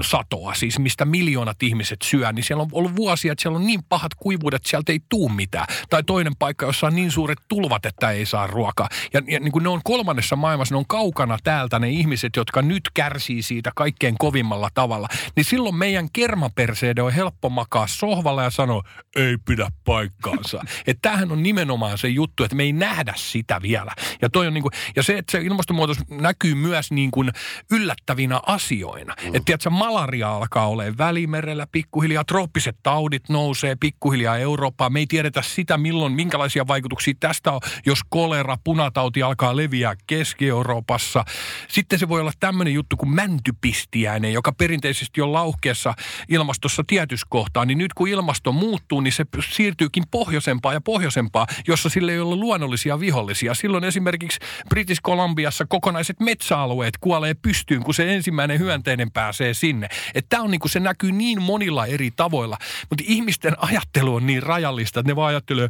satoa, 0.00 0.54
siis 0.54 0.78
mistä 0.78 1.04
miljoonat 1.04 1.62
ihmiset 1.62 2.02
syö, 2.02 2.32
niin 2.32 2.44
siellä 2.44 2.62
on 2.62 2.68
ollut 2.72 2.96
vuosia, 2.96 3.32
että 3.32 3.42
siellä 3.42 3.56
on 3.56 3.66
niin 3.66 3.84
pahat 3.88 4.14
kuivuudet, 4.14 4.56
että 4.56 4.70
sieltä 4.70 4.92
ei 4.92 5.00
tuu 5.08 5.28
mitään. 5.28 5.66
Tai 5.90 6.02
toinen 6.02 6.36
paikka, 6.38 6.66
jossa 6.66 6.86
on 6.86 6.94
niin 6.94 7.10
suuret 7.10 7.38
tulvat, 7.48 7.86
että 7.86 8.10
ei 8.10 8.26
saa 8.26 8.46
ruokaa. 8.46 8.88
Ja, 9.12 9.22
ja 9.28 9.40
niin 9.40 9.52
kuin 9.52 9.62
ne 9.62 9.68
on 9.68 9.80
kolmannessa 9.84 10.36
maailmassa, 10.36 10.74
ne 10.74 10.78
on 10.78 10.86
kaukana 10.86 11.38
täältä 11.44 11.78
ne 11.78 11.90
ihmiset, 11.90 12.36
jotka 12.36 12.62
nyt 12.62 12.82
kärsii 12.94 13.42
siitä 13.42 13.72
kaikkein 13.76 14.18
kovimmalla 14.18 14.68
tavalla. 14.74 15.08
Niin 15.36 15.44
silloin 15.44 15.74
meidän 15.74 16.08
kermaperseiden 16.12 17.04
on 17.04 17.12
helppo 17.12 17.48
makaa 17.48 17.86
sohvalla 17.86 18.42
ja 18.42 18.50
sanoa, 18.50 18.82
ei 19.16 19.36
pidä 19.44 19.70
paikkaansa. 19.84 20.60
että 20.86 21.02
tämähän 21.02 21.32
on 21.32 21.42
nimenomaan 21.42 21.98
se 21.98 22.08
juttu, 22.08 22.44
että 22.44 22.56
me 22.56 22.62
ei 22.62 22.72
nähdä 22.72 23.14
sitä 23.16 23.62
vielä. 23.62 23.92
Ja, 24.22 24.30
toi 24.30 24.46
on 24.46 24.54
niin 24.54 24.62
kuin, 24.62 24.72
ja 24.96 25.02
se, 25.02 25.18
että 25.18 25.32
se 25.32 25.38
ilmastonmuutos 25.38 25.98
näkyy 26.10 26.54
myös 26.54 26.90
niin 26.90 27.10
kuin 27.10 27.30
yllättävinä 27.70 28.40
asioina. 28.46 29.14
Mm. 29.22 29.26
Että 29.26 29.42
tiedätkö, 29.44 29.70
malaria 29.84 30.36
alkaa 30.36 30.68
olemaan 30.68 30.98
välimerellä 30.98 31.66
pikkuhiljaa, 31.72 32.24
trooppiset 32.24 32.76
taudit 32.82 33.28
nousee 33.28 33.76
pikkuhiljaa 33.80 34.38
Eurooppaan. 34.38 34.92
Me 34.92 34.98
ei 34.98 35.06
tiedetä 35.06 35.42
sitä, 35.42 35.78
milloin, 35.78 36.12
minkälaisia 36.12 36.66
vaikutuksia 36.66 37.14
tästä 37.20 37.52
on, 37.52 37.60
jos 37.86 37.98
kolera, 38.08 38.56
punatauti 38.64 39.22
alkaa 39.22 39.56
leviää 39.56 39.94
Keski-Euroopassa. 40.06 41.24
Sitten 41.68 41.98
se 41.98 42.08
voi 42.08 42.20
olla 42.20 42.32
tämmöinen 42.40 42.74
juttu 42.74 42.96
kuin 42.96 43.14
mäntypistiäinen, 43.14 44.32
joka 44.32 44.52
perinteisesti 44.52 45.20
on 45.20 45.32
lauhkeessa 45.32 45.94
ilmastossa 46.28 46.84
tietyskohtaa, 46.86 47.64
niin 47.64 47.78
nyt 47.78 47.94
kun 47.94 48.08
ilmasto 48.08 48.52
muuttuu, 48.52 49.00
niin 49.00 49.12
se 49.12 49.24
siirtyykin 49.50 50.04
pohjoisempaa 50.10 50.72
ja 50.72 50.80
pohjoisempaa, 50.80 51.46
jossa 51.68 51.88
sille 51.88 52.12
ei 52.12 52.20
ole 52.20 52.36
luonnollisia 52.36 53.00
vihollisia. 53.00 53.54
Silloin 53.54 53.84
esimerkiksi 53.84 54.40
British 54.68 55.02
Columbiassa 55.02 55.66
kokonaiset 55.68 56.20
metsäalueet 56.20 56.98
kuolee 57.00 57.34
pystyyn, 57.34 57.82
kun 57.82 57.94
se 57.94 58.14
ensimmäinen 58.14 58.58
hyönteinen 58.58 59.10
pääsee 59.10 59.54
sinne 59.54 59.73
sinne. 59.74 59.88
Että 60.14 60.28
tämä 60.28 60.42
on 60.42 60.50
niin 60.50 60.60
kuin, 60.60 60.70
se 60.70 60.80
näkyy 60.80 61.12
niin 61.12 61.42
monilla 61.42 61.86
eri 61.86 62.10
tavoilla, 62.10 62.58
mutta 62.90 63.04
ihmisten 63.06 63.54
ajattelu 63.58 64.14
on 64.14 64.26
niin 64.26 64.42
rajallista, 64.42 65.00
että 65.00 65.10
ne 65.10 65.16
vaan 65.16 65.28
ajattelee, 65.28 65.68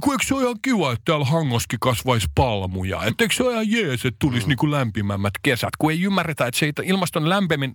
kun 0.00 0.14
eikö 0.14 0.24
se 0.24 0.34
ole 0.34 0.42
ihan 0.42 0.56
kiva, 0.62 0.92
että 0.92 1.02
täällä 1.04 1.24
hangoskin 1.24 1.80
kasvaisi 1.80 2.26
palmuja? 2.34 3.04
Että 3.04 3.24
eikö 3.24 3.34
se 3.34 3.42
ole 3.42 3.52
ihan 3.52 3.70
jees, 3.70 4.04
että 4.04 4.16
tulisi 4.18 4.46
mm. 4.46 4.48
niin 4.48 4.56
kuin 4.56 4.70
lämpimämmät 4.70 5.34
kesät? 5.42 5.76
Kun 5.78 5.92
ei 5.92 6.02
ymmärretä, 6.02 6.46
että 6.46 6.58
se 6.58 6.72
ilmaston 6.82 7.28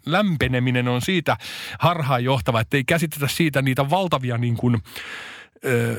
lämpeneminen 0.05 0.88
on 0.88 1.01
siitä 1.01 1.38
harhaanjohtava, 1.80 2.59
että 2.59 2.78
ei 2.78 2.84
käsitetä 2.84 3.28
siitä 3.28 3.61
niitä 3.61 3.89
valtavia 3.89 4.38
niin 4.38 4.57
kuin, 4.57 4.82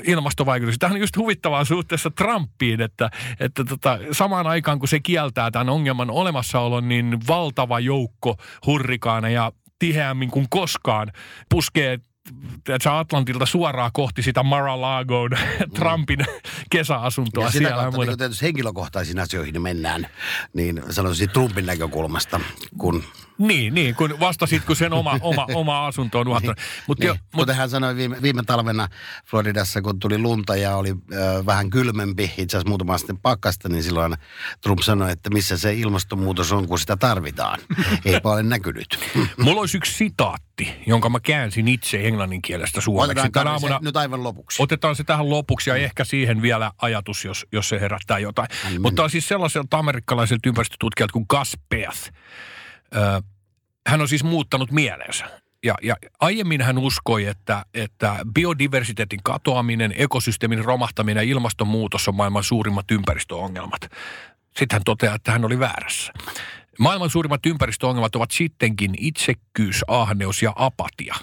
ilmastovaikutuksia. 0.05 0.79
Tämä 0.79 0.95
on 0.95 1.01
just 1.01 1.17
huvittavaa 1.17 1.65
suhteessa 1.65 2.11
Trumpiin, 2.11 2.81
että, 2.81 3.11
että 3.41 3.65
tota, 3.65 3.99
samaan 4.13 4.47
aikaan 4.47 4.79
kun 4.79 4.89
se 4.89 5.01
kieltää 5.01 5.51
tämän 5.51 5.69
ongelman 5.69 6.11
olemassaolon, 6.11 6.89
niin 6.89 7.19
valtava 7.29 7.81
joukko 7.81 8.37
hurrikaaneja 8.67 9.53
tiheämmin 9.79 10.31
kuin 10.31 10.47
koskaan 10.51 11.13
puskee 11.49 12.01
Atlantilta 12.91 13.47
suoraan 13.47 13.91
kohti 13.93 14.23
sitä 14.23 14.43
Mar-a-Lagoon 14.43 15.31
mm. 15.31 15.71
Trumpin 15.75 16.19
kesäasuntoa 16.71 17.45
ja 17.45 17.51
siellä. 17.51 17.69
Sitä 17.69 17.81
kautta, 17.81 18.05
niin 18.05 18.19
tietysti 18.19 18.47
henkilökohtaisiin 18.47 19.19
asioihin 19.19 19.63
mennään, 19.63 20.07
niin 20.53 20.83
sanoisin 20.91 21.31
Trumpin 21.31 21.67
näkökulmasta, 21.67 22.41
kun 22.79 23.05
niin, 23.39 23.75
niin, 23.75 23.95
kun 23.95 24.21
vastasit, 24.21 24.65
kun 24.65 24.77
sen 24.77 24.93
oma, 24.93 25.19
oma, 25.21 25.47
oma 25.55 25.87
asunto 25.87 26.21
on 26.21 26.29
uhattu. 26.29 26.53
niin, 26.53 26.65
mut 26.87 26.99
niin. 26.99 27.11
mut, 27.11 27.19
Kuten 27.35 27.57
hän 27.57 27.71
sanoi 27.71 27.97
viime, 27.97 28.23
viime 28.23 28.43
talvena 28.43 28.89
Floridassa, 29.27 29.83
kun 29.83 29.99
tuli 29.99 30.19
lunta 30.19 30.57
ja 30.57 30.77
oli 30.77 30.91
äh, 30.91 31.47
vähän 31.47 31.71
kylmempi, 31.71 32.25
itse 32.39 32.57
asiassa 32.57 32.69
muutama 32.69 32.99
sitten 32.99 33.19
pakkasta, 33.19 33.69
niin 33.69 33.83
silloin 33.83 34.17
Trump 34.61 34.79
sanoi, 34.83 35.13
että 35.13 35.31
missä 35.31 35.59
se 35.59 35.75
ilmastonmuutos 35.75 36.53
on, 36.53 36.69
kun 36.69 36.79
sitä 36.79 36.97
tarvitaan. 36.97 37.59
Eipä 38.05 38.29
ole 38.29 38.43
näkynyt. 38.43 38.99
Mulla 39.37 39.61
olisi 39.61 39.77
yksi 39.77 39.95
sitaatti, 39.95 40.48
jonka 40.87 41.09
mä 41.09 41.21
käänsin 41.21 41.69
itse 41.69 42.07
englannin 42.07 42.43
kielestä 42.43 42.81
suomeksi. 42.81 43.21
Otetaan 43.21 43.47
aamuna, 43.47 43.79
nyt 43.83 43.97
aivan 43.97 44.23
lopuksi. 44.23 44.63
Otetaan 44.63 44.97
se 44.97 45.05
tähän 45.05 45.31
lopuksi 45.31 45.71
ja 45.71 45.77
mm. 45.77 45.83
ehkä 45.83 46.05
siihen 46.05 46.43
vielä 46.43 46.73
ajatus, 46.83 47.25
jos, 47.25 47.47
jos 47.53 47.69
se 47.69 47.81
herättää 47.81 48.19
jotain. 48.19 48.49
Mm. 48.71 48.83
Mutta 48.83 49.03
on 49.03 49.11
siis 49.11 49.29
sellaiselta 49.29 49.79
amerikkalaiselta 49.79 50.49
ympäristötutkijalta 50.49 51.13
kuin 51.13 51.27
Gus 51.29 51.59
Peath 51.69 52.11
hän 53.89 54.01
on 54.01 54.09
siis 54.09 54.25
muuttanut 54.25 54.71
mielensä. 54.71 55.41
Ja, 55.65 55.75
ja 55.83 55.97
aiemmin 56.21 56.63
hän 56.63 56.79
uskoi, 56.79 57.27
että, 57.27 57.65
että 57.75 58.17
biodiversiteetin 58.35 59.21
katoaminen, 59.23 59.95
ekosysteemin 59.97 60.65
romahtaminen 60.65 61.29
ja 61.29 61.33
ilmastonmuutos 61.35 62.09
on 62.09 62.15
maailman 62.15 62.45
suurimmat 62.45 62.91
ympäristöongelmat. 62.91 63.81
Sitten 64.57 64.77
hän 64.77 64.83
toteaa, 64.85 65.15
että 65.15 65.33
hän 65.33 65.45
oli 65.45 65.59
väärässä. 65.59 66.13
Maailman 66.79 67.11
suurimmat 67.11 67.47
ympäristöongelmat 67.47 68.17
ovat 68.17 68.31
sittenkin 68.31 68.95
itsekkyys, 68.99 69.85
ahneus 69.89 70.43
ja 70.43 70.53
apatia. 70.57 71.15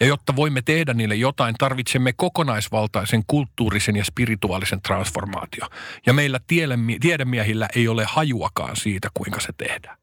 Ja 0.00 0.06
jotta 0.06 0.36
voimme 0.36 0.62
tehdä 0.62 0.94
niille 0.94 1.14
jotain, 1.14 1.54
tarvitsemme 1.58 2.12
kokonaisvaltaisen 2.12 3.22
kulttuurisen 3.26 3.96
ja 3.96 4.04
spirituaalisen 4.04 4.82
transformaatio. 4.82 5.68
Ja 6.06 6.12
meillä 6.12 6.40
tiedemiehillä 7.00 7.68
ei 7.76 7.88
ole 7.88 8.04
hajuakaan 8.08 8.76
siitä, 8.76 9.08
kuinka 9.14 9.40
se 9.40 9.52
tehdään. 9.56 9.98